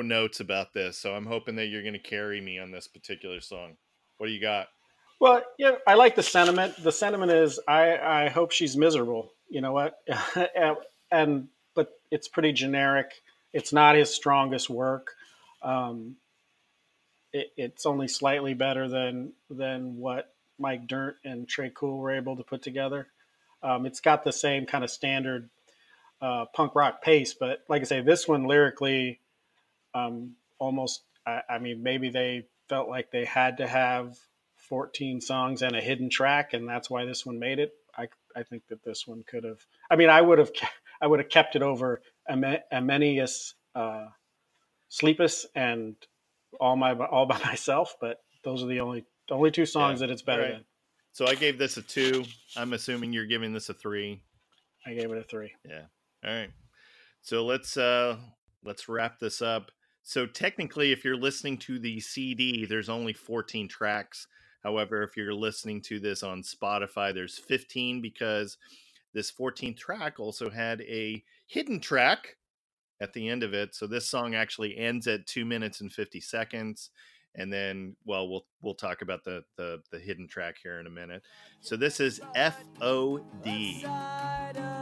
Notes 0.09 0.39
about 0.39 0.73
this, 0.73 0.97
so 0.97 1.13
I'm 1.13 1.25
hoping 1.25 1.55
that 1.55 1.67
you're 1.67 1.83
going 1.83 1.93
to 1.93 1.99
carry 1.99 2.41
me 2.41 2.59
on 2.59 2.71
this 2.71 2.87
particular 2.87 3.39
song. 3.39 3.77
What 4.17 4.27
do 4.27 4.33
you 4.33 4.41
got? 4.41 4.67
Well, 5.19 5.43
yeah, 5.57 5.75
I 5.87 5.93
like 5.93 6.15
the 6.15 6.23
sentiment. 6.23 6.81
The 6.81 6.91
sentiment 6.91 7.31
is, 7.31 7.59
I, 7.67 7.97
I 7.97 8.29
hope 8.29 8.51
she's 8.51 8.75
miserable. 8.75 9.31
You 9.49 9.61
know 9.61 9.71
what? 9.71 9.99
and, 11.11 11.47
but 11.75 11.91
it's 12.11 12.27
pretty 12.27 12.51
generic. 12.51 13.11
It's 13.53 13.71
not 13.71 13.95
his 13.95 14.13
strongest 14.13 14.69
work. 14.69 15.15
Um, 15.61 16.15
it, 17.33 17.51
it's 17.57 17.85
only 17.85 18.07
slightly 18.07 18.53
better 18.53 18.87
than 18.87 19.33
than 19.49 19.97
what 19.97 20.33
Mike 20.57 20.87
Dirnt 20.87 21.17
and 21.23 21.47
Tré 21.47 21.73
Cool 21.73 21.99
were 21.99 22.11
able 22.11 22.35
to 22.37 22.43
put 22.43 22.61
together. 22.61 23.07
Um, 23.61 23.85
it's 23.85 23.99
got 23.99 24.23
the 24.23 24.31
same 24.31 24.65
kind 24.65 24.83
of 24.83 24.89
standard 24.89 25.49
uh, 26.21 26.45
punk 26.53 26.75
rock 26.75 27.01
pace, 27.01 27.33
but 27.33 27.63
like 27.67 27.81
I 27.81 27.85
say, 27.85 28.01
this 28.01 28.27
one 28.27 28.45
lyrically, 28.45 29.19
um, 29.93 30.35
almost. 30.57 31.03
I, 31.25 31.41
I 31.49 31.59
mean, 31.59 31.83
maybe 31.83 32.09
they 32.09 32.47
felt 32.67 32.89
like 32.89 33.11
they 33.11 33.25
had 33.25 33.57
to 33.57 33.67
have 33.67 34.17
14 34.57 35.21
songs 35.21 35.61
and 35.61 35.75
a 35.75 35.81
hidden 35.81 36.09
track, 36.09 36.53
and 36.53 36.67
that's 36.67 36.89
why 36.89 37.05
this 37.05 37.25
one 37.25 37.39
made 37.39 37.59
it. 37.59 37.73
I, 37.97 38.07
I 38.35 38.43
think 38.43 38.67
that 38.67 38.83
this 38.83 39.07
one 39.07 39.23
could 39.27 39.43
have. 39.43 39.59
I 39.89 39.95
mean, 39.95 40.09
I 40.09 40.21
would 40.21 40.39
have 40.39 40.51
I 41.01 41.07
would 41.07 41.19
have 41.19 41.29
kept 41.29 41.55
it 41.55 41.61
over 41.61 42.01
Ame- 42.29 42.59
Amenius, 42.71 43.53
uh, 43.75 44.07
Sleepus, 44.89 45.45
and 45.55 45.95
all 46.59 46.75
my 46.75 46.93
all 46.93 47.25
by 47.25 47.39
myself. 47.45 47.95
But 47.99 48.21
those 48.43 48.63
are 48.63 48.67
the 48.67 48.79
only 48.79 49.05
only 49.29 49.51
two 49.51 49.65
songs 49.65 50.01
Yeah. 50.01 50.07
that 50.07 50.13
it's 50.13 50.21
better 50.21 50.41
right. 50.43 50.65
So 51.11 51.27
I 51.27 51.35
gave 51.35 51.57
this 51.57 51.77
a 51.77 51.81
two. 51.81 52.23
I'm 52.55 52.73
assuming 52.73 53.13
you're 53.13 53.25
giving 53.25 53.53
this 53.53 53.69
a 53.69 53.73
three. 53.73 54.21
I 54.85 54.93
gave 54.93 55.11
it 55.11 55.17
a 55.17 55.23
three. 55.23 55.51
Yeah. 55.67 55.83
All 56.25 56.33
right. 56.33 56.51
So 57.21 57.45
let's 57.45 57.75
uh 57.75 58.17
let's 58.63 58.87
wrap 58.87 59.19
this 59.19 59.41
up. 59.41 59.71
So 60.03 60.25
technically 60.25 60.91
if 60.91 61.03
you're 61.03 61.17
listening 61.17 61.57
to 61.59 61.79
the 61.79 61.99
CD, 61.99 62.65
there's 62.65 62.89
only 62.89 63.13
14 63.13 63.67
tracks. 63.67 64.27
However, 64.63 65.03
if 65.03 65.15
you're 65.15 65.33
listening 65.33 65.81
to 65.83 65.99
this 65.99 66.23
on 66.23 66.41
Spotify, 66.41 67.13
there's 67.13 67.37
15 67.37 68.01
because 68.01 68.57
this 69.13 69.31
14th 69.31 69.77
track 69.77 70.19
also 70.19 70.49
had 70.49 70.81
a 70.81 71.23
hidden 71.47 71.79
track 71.79 72.37
at 73.01 73.13
the 73.13 73.29
end 73.29 73.43
of 73.43 73.53
it. 73.53 73.73
So 73.73 73.87
this 73.87 74.09
song 74.09 74.35
actually 74.35 74.77
ends 74.77 75.07
at 75.07 75.25
2 75.27 75.45
minutes 75.45 75.81
and 75.81 75.91
50 75.91 76.19
seconds 76.19 76.89
and 77.35 77.51
then 77.51 77.95
well 78.05 78.27
we'll 78.29 78.45
we'll 78.61 78.75
talk 78.75 79.01
about 79.01 79.23
the 79.23 79.43
the 79.55 79.81
the 79.91 79.99
hidden 79.99 80.27
track 80.27 80.55
here 80.61 80.79
in 80.79 80.87
a 80.87 80.89
minute. 80.89 81.23
So 81.61 81.75
this 81.75 81.99
is 81.99 82.19
FOD. 82.35 83.81
Side 83.81 84.57
of 84.57 84.78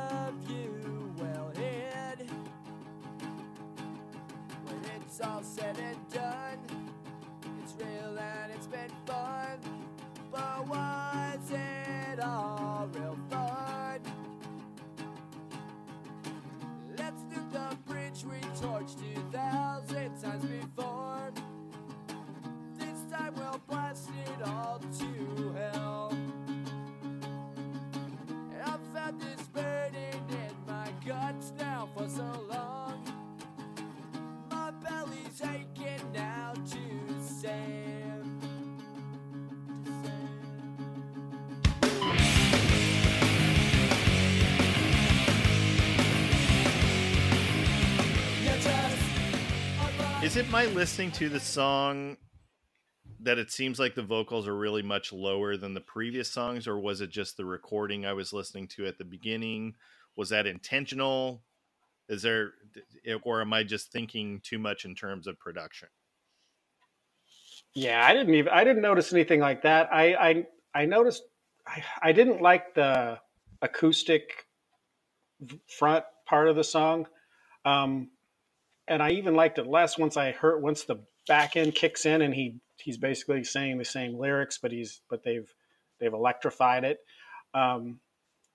it's 5.19 5.25
all 5.25 5.41
said 5.41 5.75
and 5.79 6.09
done, 6.11 6.59
it's 7.63 7.73
real 7.79 8.19
and 8.19 8.51
it's 8.53 8.67
been 8.67 8.91
fun. 9.07 9.57
But 10.31 10.67
was 10.67 11.51
it 11.51 12.19
all 12.19 12.87
real 12.93 13.17
fun? 13.27 13.99
Let's 16.99 17.23
do 17.33 17.41
the 17.51 17.75
bridge 17.87 18.25
we 18.25 18.37
torched 18.59 18.99
2,000 19.31 20.21
times 20.21 20.45
before. 20.45 21.31
This 22.77 22.99
time 23.11 23.33
we'll 23.37 23.61
blast 23.67 24.09
it 24.09 24.47
all 24.47 24.79
to 24.99 25.53
hell. 25.53 26.13
I've 28.63 28.79
felt 28.93 29.19
this 29.19 29.47
burning 29.47 30.29
in 30.29 30.53
my 30.67 30.91
guts 31.03 31.53
now 31.57 31.89
for 31.95 32.07
so 32.07 32.45
long. 32.51 32.76
Belly's 35.39 36.01
now 36.13 36.53
to 36.53 36.77
a 37.07 37.57
Is 50.23 50.35
it 50.35 50.49
my 50.49 50.65
listening 50.65 51.11
to 51.11 51.29
the 51.29 51.39
song 51.39 52.17
that 53.19 53.37
it 53.37 53.51
seems 53.51 53.79
like 53.79 53.95
the 53.95 54.01
vocals 54.01 54.47
are 54.47 54.55
really 54.55 54.81
much 54.81 55.13
lower 55.13 55.55
than 55.55 55.73
the 55.73 55.81
previous 55.81 56.31
songs, 56.31 56.67
or 56.67 56.79
was 56.79 57.01
it 57.01 57.09
just 57.09 57.37
the 57.37 57.45
recording 57.45 58.05
I 58.05 58.13
was 58.13 58.33
listening 58.33 58.67
to 58.69 58.87
at 58.87 58.97
the 58.97 59.05
beginning? 59.05 59.75
Was 60.15 60.29
that 60.29 60.47
intentional? 60.47 61.43
Is 62.09 62.21
there, 62.21 62.51
or 63.23 63.41
am 63.41 63.53
I 63.53 63.63
just 63.63 63.91
thinking 63.91 64.41
too 64.43 64.57
much 64.57 64.85
in 64.85 64.95
terms 64.95 65.27
of 65.27 65.39
production? 65.39 65.89
Yeah, 67.73 68.03
I 68.03 68.13
didn't 68.13 68.33
even 68.33 68.51
I 68.51 68.63
didn't 68.63 68.81
notice 68.81 69.13
anything 69.13 69.39
like 69.39 69.63
that. 69.63 69.89
I 69.93 70.13
I, 70.15 70.45
I 70.73 70.85
noticed 70.85 71.23
I, 71.67 71.83
I 72.01 72.11
didn't 72.11 72.41
like 72.41 72.73
the 72.73 73.19
acoustic 73.61 74.45
front 75.77 76.05
part 76.25 76.47
of 76.47 76.55
the 76.55 76.63
song, 76.63 77.07
um, 77.65 78.09
and 78.87 79.03
I 79.03 79.11
even 79.11 79.35
liked 79.35 79.59
it 79.59 79.67
less 79.67 79.97
once 79.97 80.17
I 80.17 80.31
heard 80.31 80.61
once 80.61 80.85
the 80.85 81.03
back 81.27 81.57
end 81.57 81.75
kicks 81.75 82.05
in 82.05 82.21
and 82.21 82.33
he 82.33 82.59
he's 82.77 82.97
basically 82.97 83.43
saying 83.43 83.77
the 83.77 83.85
same 83.85 84.17
lyrics, 84.17 84.57
but 84.57 84.71
he's 84.71 85.01
but 85.09 85.23
they've 85.23 85.53
they've 85.99 86.13
electrified 86.13 86.83
it. 86.83 86.99
Um, 87.53 87.99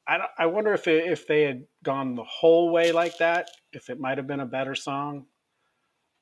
I 0.06 0.18
I 0.38 0.46
wonder 0.46 0.72
if 0.72 0.88
it, 0.88 1.10
if 1.10 1.26
they 1.26 1.42
had 1.42 1.64
gone 1.84 2.14
the 2.14 2.24
whole 2.24 2.70
way 2.70 2.92
like 2.92 3.18
that, 3.18 3.48
if 3.72 3.90
it 3.90 4.00
might 4.00 4.18
have 4.18 4.26
been 4.26 4.40
a 4.40 4.46
better 4.46 4.74
song. 4.74 5.26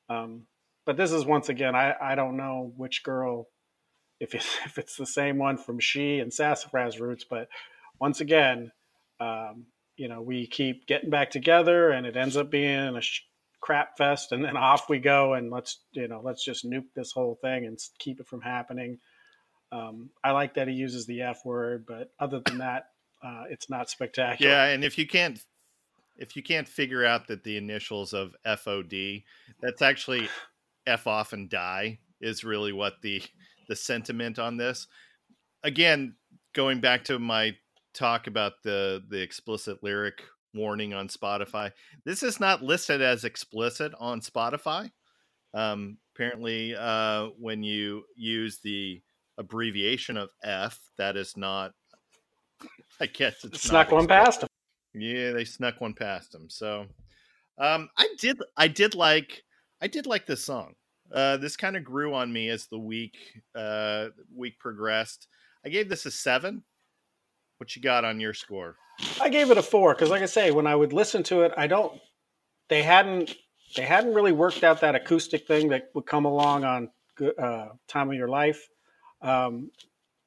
Um, 0.09 0.43
but 0.85 0.97
this 0.97 1.11
is 1.11 1.25
once 1.25 1.49
again, 1.49 1.75
I, 1.75 1.95
I 2.01 2.15
don't 2.15 2.37
know 2.37 2.73
which 2.75 3.03
girl, 3.03 3.47
if 4.19 4.35
it's, 4.35 4.57
if 4.65 4.77
it's 4.77 4.95
the 4.95 5.05
same 5.05 5.37
one 5.37 5.57
from 5.57 5.79
She 5.79 6.19
and 6.19 6.33
Sassafras 6.33 6.99
Roots, 6.99 7.25
but 7.29 7.47
once 7.99 8.21
again, 8.21 8.71
um, 9.19 9.65
you 9.95 10.07
know, 10.07 10.21
we 10.21 10.47
keep 10.47 10.87
getting 10.87 11.09
back 11.09 11.29
together 11.29 11.91
and 11.91 12.07
it 12.07 12.17
ends 12.17 12.35
up 12.35 12.49
being 12.49 12.95
a 12.95 13.01
sh- 13.01 13.21
crap 13.61 13.95
fest 13.97 14.31
and 14.31 14.43
then 14.43 14.57
off 14.57 14.89
we 14.89 14.97
go 14.97 15.33
and 15.35 15.51
let's, 15.51 15.81
you 15.91 16.07
know, 16.07 16.21
let's 16.23 16.43
just 16.43 16.65
nuke 16.65 16.87
this 16.95 17.11
whole 17.11 17.37
thing 17.41 17.65
and 17.67 17.79
keep 17.99 18.19
it 18.19 18.27
from 18.27 18.41
happening. 18.41 18.97
Um, 19.71 20.09
I 20.23 20.31
like 20.31 20.55
that 20.55 20.67
he 20.67 20.73
uses 20.73 21.05
the 21.05 21.21
F 21.21 21.45
word, 21.45 21.85
but 21.87 22.11
other 22.19 22.41
than 22.43 22.57
that, 22.57 22.85
uh, 23.23 23.43
it's 23.49 23.69
not 23.69 23.89
spectacular. 23.89 24.51
Yeah, 24.51 24.65
and 24.65 24.83
if 24.83 24.97
you 24.97 25.07
can't, 25.07 25.39
if 26.17 26.35
you 26.35 26.43
can't 26.43 26.67
figure 26.67 27.05
out 27.05 27.27
that 27.27 27.43
the 27.43 27.57
initials 27.57 28.13
of 28.13 28.35
FOD, 28.45 29.23
that's 29.61 29.81
actually 29.81 30.29
F 30.85 31.07
off 31.07 31.33
and 31.33 31.49
die 31.49 31.99
is 32.19 32.43
really 32.43 32.73
what 32.73 33.01
the 33.01 33.21
the 33.67 33.75
sentiment 33.75 34.39
on 34.39 34.57
this. 34.57 34.87
Again, 35.63 36.15
going 36.53 36.81
back 36.81 37.05
to 37.05 37.19
my 37.19 37.55
talk 37.93 38.27
about 38.27 38.53
the 38.63 39.03
the 39.09 39.21
explicit 39.21 39.83
lyric 39.83 40.21
warning 40.53 40.93
on 40.93 41.07
Spotify. 41.07 41.71
This 42.05 42.23
is 42.23 42.39
not 42.39 42.61
listed 42.61 43.01
as 43.01 43.23
explicit 43.23 43.93
on 43.99 44.21
Spotify. 44.21 44.91
Um, 45.53 45.97
apparently, 46.15 46.75
uh, 46.75 47.27
when 47.39 47.63
you 47.63 48.03
use 48.15 48.59
the 48.63 49.01
abbreviation 49.37 50.17
of 50.17 50.29
F, 50.43 50.79
that 50.97 51.17
is 51.17 51.35
not. 51.37 51.73
I 52.99 53.07
guess 53.07 53.43
it's 53.43 53.63
Snuck 53.63 53.89
not 53.89 53.95
one 53.95 54.07
past 54.07 54.43
him. 54.43 54.49
Yeah, 54.93 55.31
they 55.31 55.45
snuck 55.45 55.79
one 55.79 55.93
past 55.93 56.31
them. 56.33 56.49
So, 56.49 56.85
um, 57.57 57.89
I 57.97 58.07
did, 58.19 58.39
I 58.57 58.67
did 58.67 58.93
like, 58.95 59.43
I 59.81 59.87
did 59.87 60.05
like 60.05 60.25
this 60.25 60.43
song. 60.43 60.73
Uh, 61.13 61.37
this 61.37 61.57
kind 61.57 61.75
of 61.75 61.83
grew 61.83 62.13
on 62.13 62.31
me 62.31 62.49
as 62.49 62.67
the 62.67 62.79
week, 62.79 63.17
uh, 63.55 64.07
week 64.35 64.59
progressed. 64.59 65.27
I 65.65 65.69
gave 65.69 65.89
this 65.89 66.05
a 66.05 66.11
seven. 66.11 66.63
What 67.57 67.75
you 67.75 67.81
got 67.81 68.05
on 68.05 68.19
your 68.19 68.33
score? 68.33 68.75
I 69.21 69.29
gave 69.29 69.51
it 69.51 69.57
a 69.57 69.61
four 69.63 69.93
because, 69.93 70.09
like 70.09 70.21
I 70.21 70.27
say, 70.27 70.51
when 70.51 70.67
I 70.67 70.75
would 70.75 70.93
listen 70.93 71.23
to 71.23 71.41
it, 71.41 71.53
I 71.57 71.67
don't. 71.67 71.99
They 72.69 72.81
hadn't. 72.81 73.35
They 73.75 73.83
hadn't 73.83 74.13
really 74.13 74.31
worked 74.31 74.63
out 74.63 74.81
that 74.81 74.95
acoustic 74.95 75.47
thing 75.47 75.69
that 75.69 75.89
would 75.93 76.05
come 76.05 76.25
along 76.25 76.63
on 76.63 76.89
uh, 77.39 77.69
"Time 77.87 78.09
of 78.09 78.15
Your 78.15 78.29
Life," 78.29 78.67
um, 79.21 79.69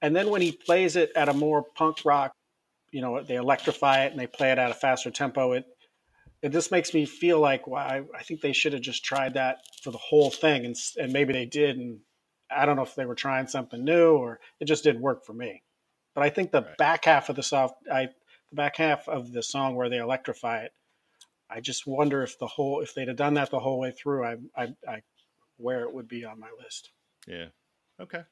and 0.04 0.14
then 0.14 0.28
when 0.28 0.42
he 0.42 0.52
plays 0.52 0.96
it 0.96 1.10
at 1.16 1.30
a 1.30 1.32
more 1.32 1.62
punk 1.62 2.04
rock, 2.04 2.34
you 2.92 3.00
know, 3.00 3.22
they 3.22 3.36
electrify 3.36 4.04
it 4.04 4.12
and 4.12 4.20
they 4.20 4.26
play 4.26 4.52
it 4.52 4.58
at 4.58 4.70
a 4.70 4.74
faster 4.74 5.10
tempo. 5.10 5.52
It 5.52 5.64
it 6.42 6.50
just 6.52 6.70
makes 6.70 6.92
me 6.92 7.06
feel 7.06 7.40
like, 7.40 7.66
well, 7.66 7.82
I, 7.82 8.02
I 8.14 8.22
think 8.22 8.42
they 8.42 8.52
should 8.52 8.74
have 8.74 8.82
just 8.82 9.02
tried 9.02 9.34
that 9.34 9.60
for 9.82 9.90
the 9.90 9.98
whole 9.98 10.30
thing, 10.30 10.66
and 10.66 10.76
and 10.98 11.10
maybe 11.10 11.32
they 11.32 11.46
did, 11.46 11.78
and 11.78 12.00
I 12.54 12.66
don't 12.66 12.76
know 12.76 12.82
if 12.82 12.94
they 12.94 13.06
were 13.06 13.14
trying 13.14 13.46
something 13.46 13.82
new 13.82 14.12
or 14.16 14.40
it 14.60 14.66
just 14.66 14.84
didn't 14.84 15.00
work 15.00 15.24
for 15.24 15.32
me. 15.32 15.62
But 16.14 16.24
I 16.24 16.30
think 16.30 16.52
the 16.52 16.62
Right. 16.62 16.76
back 16.76 17.06
half 17.06 17.30
of 17.30 17.36
the 17.36 17.42
soft, 17.42 17.76
I 17.90 18.08
the 18.50 18.56
back 18.56 18.76
half 18.76 19.08
of 19.08 19.32
the 19.32 19.42
song 19.42 19.74
where 19.74 19.88
they 19.88 19.98
electrify 19.98 20.64
it, 20.64 20.72
I 21.48 21.60
just 21.62 21.86
wonder 21.86 22.22
if 22.22 22.38
the 22.38 22.46
whole 22.46 22.82
if 22.82 22.94
they'd 22.94 23.08
have 23.08 23.16
done 23.16 23.34
that 23.34 23.50
the 23.50 23.60
whole 23.60 23.78
way 23.80 23.92
through, 23.92 24.24
I 24.26 24.36
I, 24.54 24.74
I 24.86 25.02
where 25.56 25.84
it 25.84 25.94
would 25.94 26.08
be 26.08 26.26
on 26.26 26.38
my 26.40 26.50
list. 26.62 26.92
Yeah. 27.26 27.48
Okay. 28.00 28.22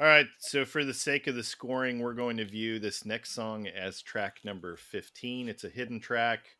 All 0.00 0.06
right. 0.06 0.26
So, 0.38 0.64
for 0.64 0.84
the 0.84 0.94
sake 0.94 1.26
of 1.26 1.34
the 1.34 1.44
scoring, 1.44 2.00
we're 2.00 2.14
going 2.14 2.38
to 2.38 2.44
view 2.44 2.78
this 2.78 3.04
next 3.04 3.32
song 3.32 3.66
as 3.66 4.02
track 4.02 4.38
number 4.44 4.76
15. 4.76 5.48
It's 5.48 5.64
a 5.64 5.68
hidden 5.68 6.00
track 6.00 6.56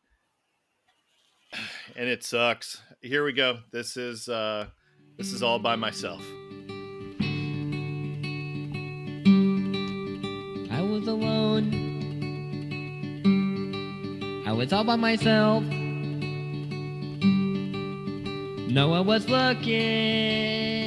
and 1.95 2.09
it 2.09 2.23
sucks. 2.23 2.81
Here 3.01 3.23
we 3.23 3.33
go. 3.33 3.59
This 3.71 3.97
is 3.97 4.29
uh 4.29 4.67
this 5.17 5.31
is 5.33 5.43
all 5.43 5.59
by 5.59 5.75
myself. 5.75 6.21
I 10.71 10.81
was 10.81 11.07
alone. 11.07 11.81
I 14.47 14.51
was 14.51 14.73
all 14.73 14.83
by 14.83 14.95
myself. 14.95 15.63
No 18.71 18.89
one 18.89 19.05
was 19.05 19.29
looking. 19.29 20.82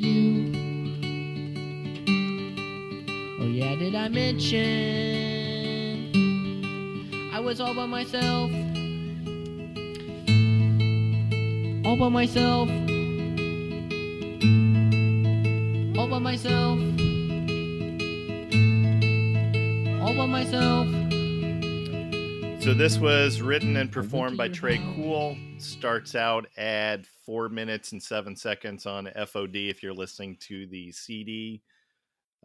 You. 0.00 0.48
Oh, 3.38 3.44
yeah, 3.44 3.74
did 3.76 3.94
I 3.94 4.08
mention? 4.08 4.56
I 7.34 7.40
was 7.40 7.60
all 7.60 7.74
by 7.74 7.84
myself. 7.84 8.50
All 11.84 11.98
by 11.98 12.08
myself. 12.08 12.70
All 15.98 16.08
by 16.08 16.18
myself. 16.18 16.78
All 20.00 20.14
by 20.14 20.24
myself. 20.24 20.88
So 22.62 22.72
this 22.72 22.96
was 22.96 23.42
written 23.42 23.76
and 23.76 23.92
performed 23.92 24.38
by 24.38 24.48
Tré 24.48 24.80
Cool. 24.94 25.36
Starts 25.60 26.14
out 26.14 26.46
at 26.56 27.04
four 27.26 27.50
minutes 27.50 27.92
and 27.92 28.02
seven 28.02 28.34
seconds 28.34 28.86
on 28.86 29.10
FOD 29.14 29.68
if 29.68 29.82
you're 29.82 29.92
listening 29.92 30.38
to 30.40 30.66
the 30.66 30.90
CD. 30.90 31.60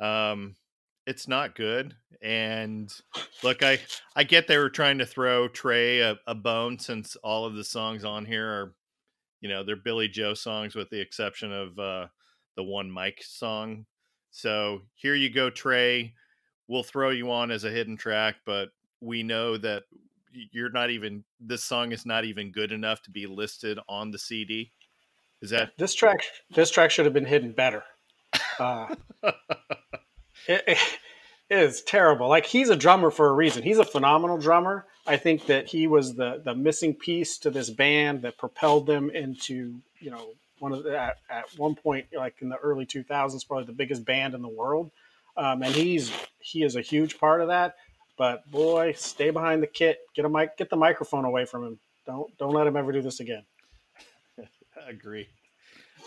Um, 0.01 0.55
it's 1.07 1.27
not 1.27 1.55
good. 1.55 1.95
And 2.21 2.93
look, 3.41 3.63
I 3.63 3.79
I 4.17 4.25
get 4.25 4.47
they 4.47 4.57
were 4.57 4.69
trying 4.69 4.97
to 4.97 5.05
throw 5.05 5.47
Tré 5.47 6.01
a, 6.01 6.19
a 6.27 6.35
bone 6.35 6.77
since 6.77 7.15
all 7.17 7.45
of 7.45 7.55
the 7.55 7.63
songs 7.63 8.03
on 8.03 8.25
here 8.25 8.47
are, 8.47 8.75
you 9.39 9.47
know, 9.47 9.63
they're 9.63 9.77
Billie 9.77 10.09
Joe 10.09 10.33
songs 10.33 10.75
with 10.75 10.89
the 10.89 10.99
exception 10.99 11.53
of 11.53 11.79
uh, 11.79 12.07
the 12.57 12.63
one 12.63 12.91
Mike 12.91 13.23
song. 13.23 13.85
So 14.31 14.81
here 14.95 15.15
you 15.15 15.29
go, 15.29 15.49
Tré. 15.49 16.11
We'll 16.67 16.83
throw 16.83 17.11
you 17.11 17.31
on 17.31 17.49
as 17.49 17.63
a 17.63 17.71
hidden 17.71 17.95
track, 17.95 18.35
but 18.45 18.71
we 18.99 19.23
know 19.23 19.55
that 19.57 19.83
you're 20.51 20.69
not 20.69 20.89
even 20.89 21.23
this 21.39 21.63
song 21.63 21.91
is 21.91 22.05
not 22.05 22.25
even 22.25 22.51
good 22.51 22.71
enough 22.71 23.01
to 23.03 23.11
be 23.11 23.25
listed 23.25 23.79
on 23.87 24.11
the 24.11 24.19
CD. 24.19 24.71
Is 25.41 25.49
that 25.51 25.71
This 25.77 25.93
track 25.93 26.19
this 26.53 26.71
track 26.71 26.91
should 26.91 27.05
have 27.05 27.13
been 27.13 27.25
hidden 27.25 27.51
better. 27.51 27.83
Uh, 28.59 28.87
it, 30.47 30.77
it 31.49 31.59
is 31.59 31.81
terrible. 31.81 32.27
Like 32.27 32.45
he's 32.45 32.69
a 32.69 32.75
drummer 32.75 33.11
for 33.11 33.27
a 33.27 33.33
reason. 33.33 33.63
He's 33.63 33.77
a 33.77 33.85
phenomenal 33.85 34.37
drummer. 34.37 34.85
I 35.07 35.17
think 35.17 35.45
that 35.47 35.67
he 35.67 35.87
was 35.87 36.15
the 36.15 36.41
the 36.43 36.55
missing 36.55 36.93
piece 36.93 37.37
to 37.39 37.49
this 37.49 37.69
band 37.69 38.23
that 38.23 38.37
propelled 38.37 38.87
them 38.87 39.09
into 39.09 39.81
you 39.99 40.11
know 40.11 40.29
one 40.59 40.71
of 40.71 40.83
the, 40.83 40.97
at, 40.97 41.17
at 41.29 41.45
one 41.57 41.75
point 41.75 42.07
like 42.15 42.35
in 42.41 42.49
the 42.49 42.57
early 42.57 42.85
2000s 42.85 43.47
probably 43.47 43.65
the 43.65 43.73
biggest 43.73 44.05
band 44.05 44.33
in 44.33 44.41
the 44.41 44.47
world. 44.47 44.91
Um, 45.37 45.63
and 45.63 45.75
he's 45.75 46.11
he 46.39 46.63
is 46.63 46.75
a 46.75 46.81
huge 46.81 47.19
part 47.19 47.41
of 47.41 47.49
that. 47.49 47.75
But 48.17 48.49
boy, 48.49 48.93
stay 48.97 49.29
behind 49.29 49.61
the 49.61 49.67
kit. 49.67 49.99
Get 50.15 50.25
a 50.25 50.29
mic. 50.29 50.57
Get 50.57 50.69
the 50.69 50.77
microphone 50.77 51.25
away 51.25 51.45
from 51.45 51.65
him. 51.65 51.79
Don't 52.05 52.35
don't 52.37 52.53
let 52.53 52.67
him 52.67 52.77
ever 52.77 52.91
do 52.91 53.01
this 53.01 53.19
again. 53.19 53.43
Agree. 54.87 55.27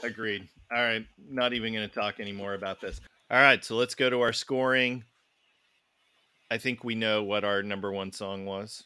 Agreed. 0.02 0.48
All 0.72 0.82
right. 0.82 1.04
Not 1.28 1.52
even 1.52 1.72
going 1.72 1.88
to 1.88 1.94
talk 1.94 2.20
anymore 2.20 2.54
about 2.54 2.80
this. 2.80 3.00
All 3.30 3.40
right. 3.40 3.64
So 3.64 3.76
let's 3.76 3.94
go 3.94 4.08
to 4.08 4.20
our 4.20 4.32
scoring. 4.32 5.04
I 6.50 6.58
think 6.58 6.84
we 6.84 6.94
know 6.94 7.22
what 7.22 7.44
our 7.44 7.62
number 7.62 7.92
one 7.92 8.12
song 8.12 8.46
was. 8.46 8.84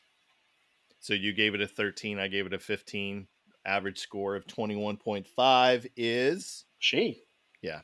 So 1.01 1.15
you 1.15 1.33
gave 1.33 1.55
it 1.55 1.61
a 1.61 1.67
13. 1.67 2.19
I 2.19 2.29
gave 2.29 2.47
it 2.47 2.55
a 2.55 2.59
15. 2.59 3.27
Average 3.65 3.99
score 3.99 4.35
of 4.35 4.47
21.5 4.47 5.87
is 5.97 6.65
She. 6.79 7.23
Yeah. 7.61 7.81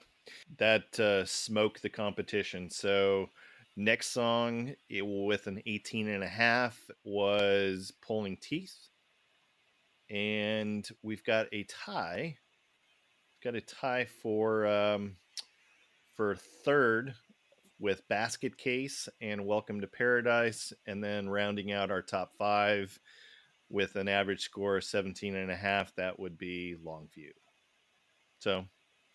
That 0.59 0.99
uh, 0.99 1.25
smoke 1.25 1.81
the 1.81 1.89
competition. 1.89 2.69
So 2.71 3.31
next 3.79 4.09
song 4.09 4.75
it, 4.91 5.07
with 5.07 5.47
an 5.47 5.63
18 5.65 6.09
and 6.09 6.25
a 6.25 6.29
half 6.29 6.91
was 7.05 7.93
Pulling 8.05 8.37
Teeth. 8.37 8.77
And 10.11 10.87
we've 11.03 11.25
got 11.25 11.47
a 11.53 11.63
tie. 11.65 12.37
Got 13.43 13.55
a 13.55 13.61
tie 13.61 14.07
for 14.21 14.67
um, 14.67 15.17
for 16.17 16.35
third 16.35 17.15
with 17.79 18.09
Basket 18.09 18.59
Case 18.59 19.09
and 19.21 19.47
Welcome 19.47 19.81
to 19.83 19.87
Paradise, 19.87 20.73
and 20.89 21.05
then 21.05 21.29
rounding 21.29 21.71
out 21.71 21.93
our 21.93 22.03
top 22.03 22.33
five 22.37 22.99
with 23.71 23.95
an 23.95 24.09
average 24.09 24.43
score 24.43 24.79
of 24.79 24.85
17 24.85 25.37
and 25.37 25.53
a 25.53 25.57
half, 25.57 25.95
that 25.95 26.19
would 26.19 26.37
be 26.37 26.75
Longview. 26.85 27.31
So, 28.41 28.65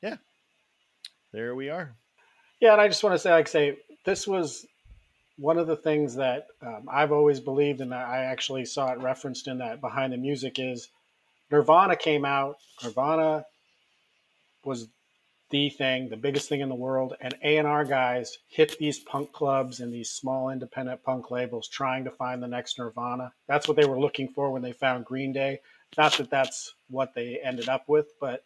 yeah, 0.01 0.17
there 1.33 1.53
we 1.53 1.69
are. 1.69 1.97
Yeah, 2.61 2.71
and 2.71 2.79
I 2.79 2.87
just 2.87 3.03
want 3.03 3.15
to 3.15 3.19
say, 3.19 3.31
like, 3.31 3.49
say 3.49 3.77
this 4.05 4.27
was 4.27 4.65
one 5.37 5.57
of 5.57 5.67
the 5.67 5.75
things 5.75 6.15
that 6.15 6.47
um, 6.61 6.87
I've 6.91 7.11
always 7.11 7.39
believed, 7.39 7.81
and 7.81 7.93
I 7.93 8.23
actually 8.25 8.65
saw 8.65 8.91
it 8.91 8.99
referenced 8.99 9.47
in 9.47 9.57
that 9.59 9.81
behind 9.81 10.13
the 10.13 10.17
music 10.17 10.59
is 10.59 10.89
Nirvana 11.51 11.95
came 11.95 12.25
out. 12.25 12.57
Nirvana 12.83 13.45
was 14.63 14.87
the 15.49 15.69
thing, 15.69 16.09
the 16.09 16.17
biggest 16.17 16.49
thing 16.49 16.61
in 16.61 16.69
the 16.69 16.75
world, 16.75 17.15
and 17.21 17.35
A 17.43 17.57
and 17.57 17.67
R 17.67 17.85
guys 17.85 18.37
hit 18.47 18.77
these 18.79 18.99
punk 18.99 19.31
clubs 19.31 19.79
and 19.79 19.93
these 19.93 20.09
small 20.09 20.49
independent 20.49 21.03
punk 21.03 21.29
labels 21.31 21.67
trying 21.67 22.03
to 22.05 22.11
find 22.11 22.41
the 22.41 22.47
next 22.47 22.79
Nirvana. 22.79 23.31
That's 23.47 23.67
what 23.67 23.77
they 23.77 23.85
were 23.85 23.99
looking 23.99 24.29
for 24.29 24.51
when 24.51 24.61
they 24.61 24.73
found 24.73 25.05
Green 25.05 25.31
Day. 25.31 25.59
Not 25.97 26.13
that 26.17 26.31
that's 26.31 26.73
what 26.89 27.13
they 27.13 27.39
ended 27.43 27.69
up 27.69 27.87
with, 27.87 28.07
but 28.19 28.43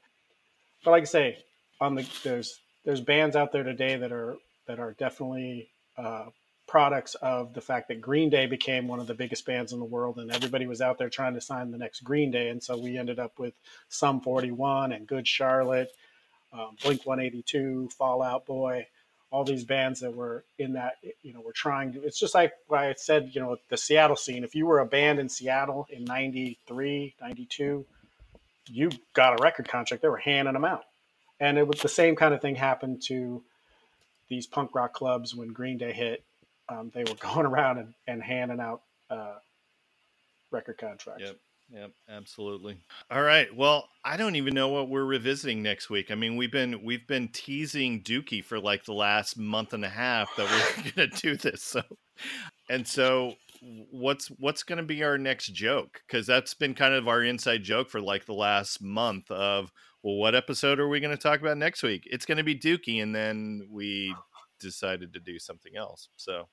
but 0.83 0.91
like 0.91 1.03
I 1.03 1.05
say, 1.05 1.37
on 1.79 1.95
the 1.95 2.05
there's 2.23 2.59
there's 2.83 3.01
bands 3.01 3.35
out 3.35 3.51
there 3.51 3.63
today 3.63 3.95
that 3.95 4.11
are 4.11 4.37
that 4.67 4.79
are 4.79 4.93
definitely 4.93 5.69
uh, 5.97 6.25
products 6.67 7.15
of 7.15 7.53
the 7.53 7.61
fact 7.61 7.87
that 7.87 8.01
Green 8.01 8.29
Day 8.29 8.45
became 8.45 8.87
one 8.87 8.99
of 8.99 9.07
the 9.07 9.13
biggest 9.13 9.45
bands 9.45 9.73
in 9.73 9.79
the 9.79 9.85
world, 9.85 10.17
and 10.17 10.31
everybody 10.31 10.67
was 10.67 10.81
out 10.81 10.97
there 10.97 11.09
trying 11.09 11.33
to 11.33 11.41
sign 11.41 11.71
the 11.71 11.77
next 11.77 12.01
Green 12.01 12.31
Day, 12.31 12.49
and 12.49 12.61
so 12.61 12.77
we 12.77 12.97
ended 12.97 13.19
up 13.19 13.39
with 13.39 13.53
Sum 13.89 14.21
41 14.21 14.91
and 14.91 15.07
Good 15.07 15.27
Charlotte, 15.27 15.91
um, 16.53 16.75
Blink 16.83 17.05
182, 17.05 17.89
Fall 17.97 18.21
Out 18.21 18.45
Boy, 18.45 18.87
all 19.31 19.43
these 19.43 19.65
bands 19.65 19.99
that 19.99 20.13
were 20.13 20.45
in 20.57 20.73
that 20.73 20.95
you 21.21 21.33
know 21.33 21.41
were 21.41 21.53
trying 21.53 21.93
to. 21.93 22.03
It's 22.03 22.19
just 22.19 22.33
like 22.33 22.53
I 22.71 22.93
said, 22.97 23.31
you 23.33 23.41
know, 23.41 23.57
the 23.69 23.77
Seattle 23.77 24.15
scene. 24.15 24.43
If 24.45 24.55
you 24.55 24.65
were 24.65 24.79
a 24.79 24.85
band 24.85 25.19
in 25.19 25.27
Seattle 25.27 25.85
in 25.89 26.05
'93, 26.05 27.15
'92, 27.19 27.85
you 28.69 28.89
got 29.13 29.39
a 29.39 29.43
record 29.43 29.67
contract. 29.67 30.01
They 30.01 30.09
were 30.09 30.17
handing 30.17 30.53
them 30.53 30.65
out 30.65 30.83
and 31.39 31.57
it 31.57 31.67
was 31.67 31.81
the 31.81 31.89
same 31.89 32.15
kind 32.15 32.33
of 32.33 32.41
thing 32.41 32.55
happened 32.55 33.01
to 33.03 33.43
these 34.29 34.47
punk 34.47 34.75
rock 34.75 34.93
clubs 34.93 35.35
when 35.35 35.49
Green 35.49 35.77
Day 35.77 35.93
hit, 35.93 36.23
um, 36.69 36.91
they 36.93 37.03
were 37.03 37.15
going 37.19 37.45
around 37.45 37.77
and, 37.77 37.93
and 38.07 38.21
handing 38.21 38.59
out 38.59 38.81
uh, 39.09 39.35
record 40.51 40.77
contracts. 40.77 41.23
Yep. 41.23 41.37
Yep, 41.69 41.91
absolutely. 42.09 42.77
All 43.11 43.21
right. 43.21 43.53
Well, 43.53 43.89
I 44.05 44.15
don't 44.15 44.37
even 44.37 44.53
know 44.53 44.69
what 44.69 44.87
we're 44.87 45.03
revisiting 45.03 45.61
next 45.61 45.89
week. 45.89 46.11
I 46.11 46.15
mean, 46.15 46.37
we've 46.37 46.51
been 46.51 46.81
we've 46.81 47.05
been 47.05 47.27
teasing 47.27 48.01
Dookie 48.03 48.43
for 48.43 48.57
like 48.57 48.85
the 48.85 48.93
last 48.93 49.37
month 49.37 49.73
and 49.73 49.83
a 49.83 49.89
half 49.89 50.33
that 50.37 50.45
we're 50.49 50.83
going 50.95 51.09
to 51.09 51.21
do 51.21 51.35
this. 51.35 51.63
So, 51.63 51.81
and 52.69 52.87
so 52.87 53.33
what's 53.91 54.27
what's 54.39 54.63
going 54.63 54.77
to 54.77 54.83
be 54.83 55.03
our 55.03 55.17
next 55.17 55.47
joke? 55.47 56.01
Cuz 56.07 56.25
that's 56.25 56.53
been 56.53 56.73
kind 56.73 56.93
of 56.93 57.09
our 57.09 57.21
inside 57.21 57.63
joke 57.63 57.89
for 57.89 57.99
like 57.99 58.25
the 58.25 58.33
last 58.33 58.81
month 58.81 59.29
of 59.29 59.69
well, 60.07 60.15
what 60.15 60.35
episode 60.35 60.79
are 60.79 60.87
we 60.87 61.01
going 61.01 61.11
to 61.11 61.21
talk 61.21 61.41
about 61.41 61.57
next 61.57 61.83
week? 61.83 62.07
It's 62.09 62.25
going 62.25 62.37
to 62.37 62.43
be 62.43 62.55
Dookie 62.55 63.03
and 63.03 63.13
then 63.13 63.67
we 63.69 64.15
decided 64.57 65.11
to 65.13 65.19
do 65.19 65.37
something 65.37 65.75
else. 65.75 66.07
So, 66.15 66.47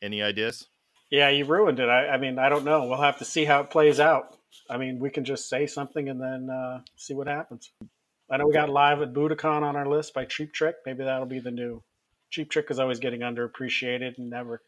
any 0.00 0.22
ideas? 0.22 0.68
Yeah, 1.10 1.28
you 1.28 1.44
ruined 1.44 1.80
it. 1.80 1.90
I, 1.90 2.08
I 2.08 2.16
mean, 2.16 2.38
I 2.38 2.48
don't 2.48 2.64
know. 2.64 2.86
We'll 2.86 3.02
have 3.02 3.18
to 3.18 3.26
see 3.26 3.44
how 3.44 3.60
it 3.60 3.68
plays 3.68 4.00
out. 4.00 4.38
I 4.70 4.78
mean, 4.78 5.00
we 5.00 5.10
can 5.10 5.26
just 5.26 5.50
say 5.50 5.66
something 5.66 6.08
and 6.08 6.18
then 6.18 6.48
uh, 6.48 6.80
see 6.96 7.12
what 7.12 7.26
happens. 7.26 7.70
I 8.30 8.38
know 8.38 8.46
we 8.46 8.54
got 8.54 8.70
live 8.70 9.02
at 9.02 9.12
Budokan 9.12 9.60
on 9.60 9.76
our 9.76 9.86
list 9.86 10.14
by 10.14 10.24
Cheap 10.24 10.54
Trick. 10.54 10.76
Maybe 10.86 11.04
that'll 11.04 11.26
be 11.26 11.40
the 11.40 11.50
new. 11.50 11.82
Cheap 12.30 12.48
Trick 12.48 12.70
is 12.70 12.78
always 12.78 13.00
getting 13.00 13.20
underappreciated 13.20 14.16
and 14.16 14.30
never, 14.30 14.62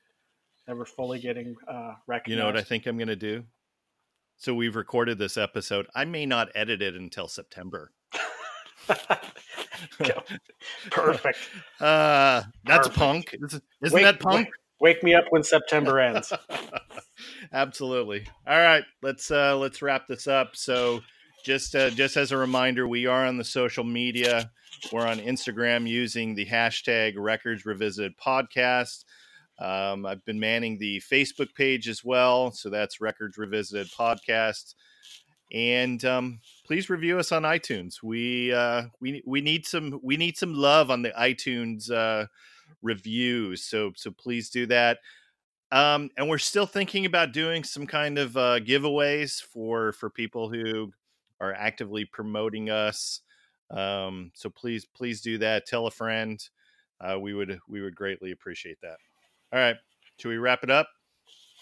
never 0.68 0.84
fully 0.84 1.20
getting 1.20 1.57
uh, 1.66 1.95
recognized. 2.07 2.37
You 2.37 2.37
know 2.37 2.45
what 2.45 2.59
I 2.59 2.62
think 2.64 2.84
I'm 2.84 2.99
going 2.99 3.09
to 3.09 3.16
do? 3.16 3.45
So 4.37 4.53
we've 4.55 4.76
recorded 4.76 5.16
this 5.16 5.39
episode. 5.39 5.87
I 5.95 6.05
may 6.05 6.26
not 6.26 6.51
edit 6.55 6.82
it 6.82 6.95
until 6.95 7.28
September. 7.28 7.93
Perfect. 10.91 11.39
Uh, 11.80 12.43
that's 12.64 12.89
Perfect. 12.89 12.97
punk. 12.97 13.34
Isn't 13.34 13.62
isn't 13.82 13.95
Wake- 13.95 14.05
that 14.05 14.20
punk? 14.20 14.49
Wake 14.80 15.03
me 15.03 15.14
up 15.14 15.24
when 15.28 15.43
September 15.43 16.01
ends. 16.01 16.32
Absolutely. 17.53 18.26
All 18.47 18.59
right, 18.59 18.84
let's 19.03 19.30
uh 19.30 19.57
let's 19.57 19.82
wrap 19.82 20.07
this 20.07 20.26
up. 20.26 20.57
So 20.57 21.03
just 21.45 21.74
uh, 21.74 21.91
just 21.91 22.16
as 22.16 22.32
a 22.32 22.37
reminder, 22.39 22.89
we 22.89 23.07
are 23.07 23.26
on 23.26 23.37
the 23.37 23.45
social 23.45 23.84
media. 23.84 24.51
We're 24.93 25.07
on 25.07 25.18
Instagram 25.18 25.87
using 25.87 26.34
the 26.34 26.47
hashtag 26.47 27.14
Records 27.18 27.66
Revisited 27.66 28.14
Podcast. 28.18 29.05
Um, 29.59 30.05
I've 30.07 30.24
been 30.24 30.41
manning 30.41 30.78
the 30.78 31.03
Facebook 31.11 31.55
page 31.55 31.89
as 31.89 32.03
well, 32.05 32.53
so 32.53 32.68
that's 32.70 33.01
Records 33.01 33.37
Revisited 33.39 33.89
Podcast. 33.93 34.74
And 35.53 36.05
um, 36.05 36.40
please 36.64 36.90
review 36.90 37.18
us 37.18 37.30
on 37.30 37.42
iTunes. 37.42 38.03
We 38.03 38.53
uh, 38.53 38.84
we 39.01 39.22
we 39.26 39.40
need 39.40 39.66
some 39.66 40.01
we 40.03 40.16
need 40.16 40.36
some 40.36 40.55
love 40.55 40.90
on 40.90 41.03
the 41.03 41.11
iTunes 41.11 41.90
uh, 41.90 42.26
reviews. 42.82 43.62
So 43.62 43.92
so 43.97 44.11
please 44.11 44.51
do 44.51 44.66
that. 44.66 44.99
Um, 45.72 46.11
and 46.16 46.28
we're 46.28 46.38
still 46.38 46.66
thinking 46.66 47.07
about 47.07 47.32
doing 47.32 47.64
some 47.64 47.86
kind 47.86 48.18
of 48.18 48.36
uh, 48.36 48.61
giveaways 48.61 49.42
for 49.42 49.92
for 49.92 50.11
people 50.11 50.49
who 50.49 50.92
are 51.40 51.53
actively 51.55 52.05
promoting 52.05 52.70
us. 52.70 53.20
Um, 53.70 54.30
so 54.34 54.49
please 54.51 54.84
please 54.84 55.20
do 55.20 55.38
that. 55.38 55.66
Tell 55.66 55.86
a 55.86 55.90
friend. 55.90 56.42
Uh, 57.01 57.18
we 57.20 57.34
would 57.34 57.59
we 57.68 57.82
would 57.82 57.94
greatly 57.94 58.30
appreciate 58.32 58.80
that. 58.82 58.97
All 59.53 59.59
right, 59.59 59.76
should 60.18 60.28
we 60.28 60.38
wrap 60.38 60.64
it 60.64 60.70
up? 60.70 60.88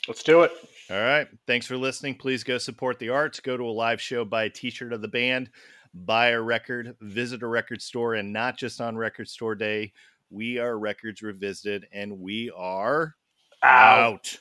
Let's 0.06 0.22
do 0.22 0.42
it. 0.42 0.52
All 0.90 1.00
right. 1.00 1.26
Thanks 1.46 1.66
for 1.66 1.76
listening. 1.76 2.14
Please 2.16 2.44
go 2.44 2.58
support 2.58 2.98
the 2.98 3.08
arts. 3.08 3.40
Go 3.40 3.56
to 3.56 3.64
a 3.64 3.70
live 3.70 4.00
show, 4.00 4.24
buy 4.24 4.44
a 4.44 4.50
t 4.50 4.70
shirt 4.70 4.92
of 4.92 5.00
the 5.00 5.08
band, 5.08 5.50
buy 5.94 6.28
a 6.28 6.40
record, 6.40 6.94
visit 7.00 7.42
a 7.42 7.46
record 7.46 7.80
store, 7.80 8.14
and 8.14 8.32
not 8.32 8.58
just 8.58 8.80
on 8.80 8.96
Record 8.96 9.28
Store 9.28 9.54
Day. 9.54 9.92
We 10.30 10.58
are 10.58 10.78
Records 10.78 11.22
Revisited, 11.22 11.86
and 11.92 12.20
we 12.20 12.50
are 12.54 13.14
Out. 13.62 13.98
out. 14.12 14.38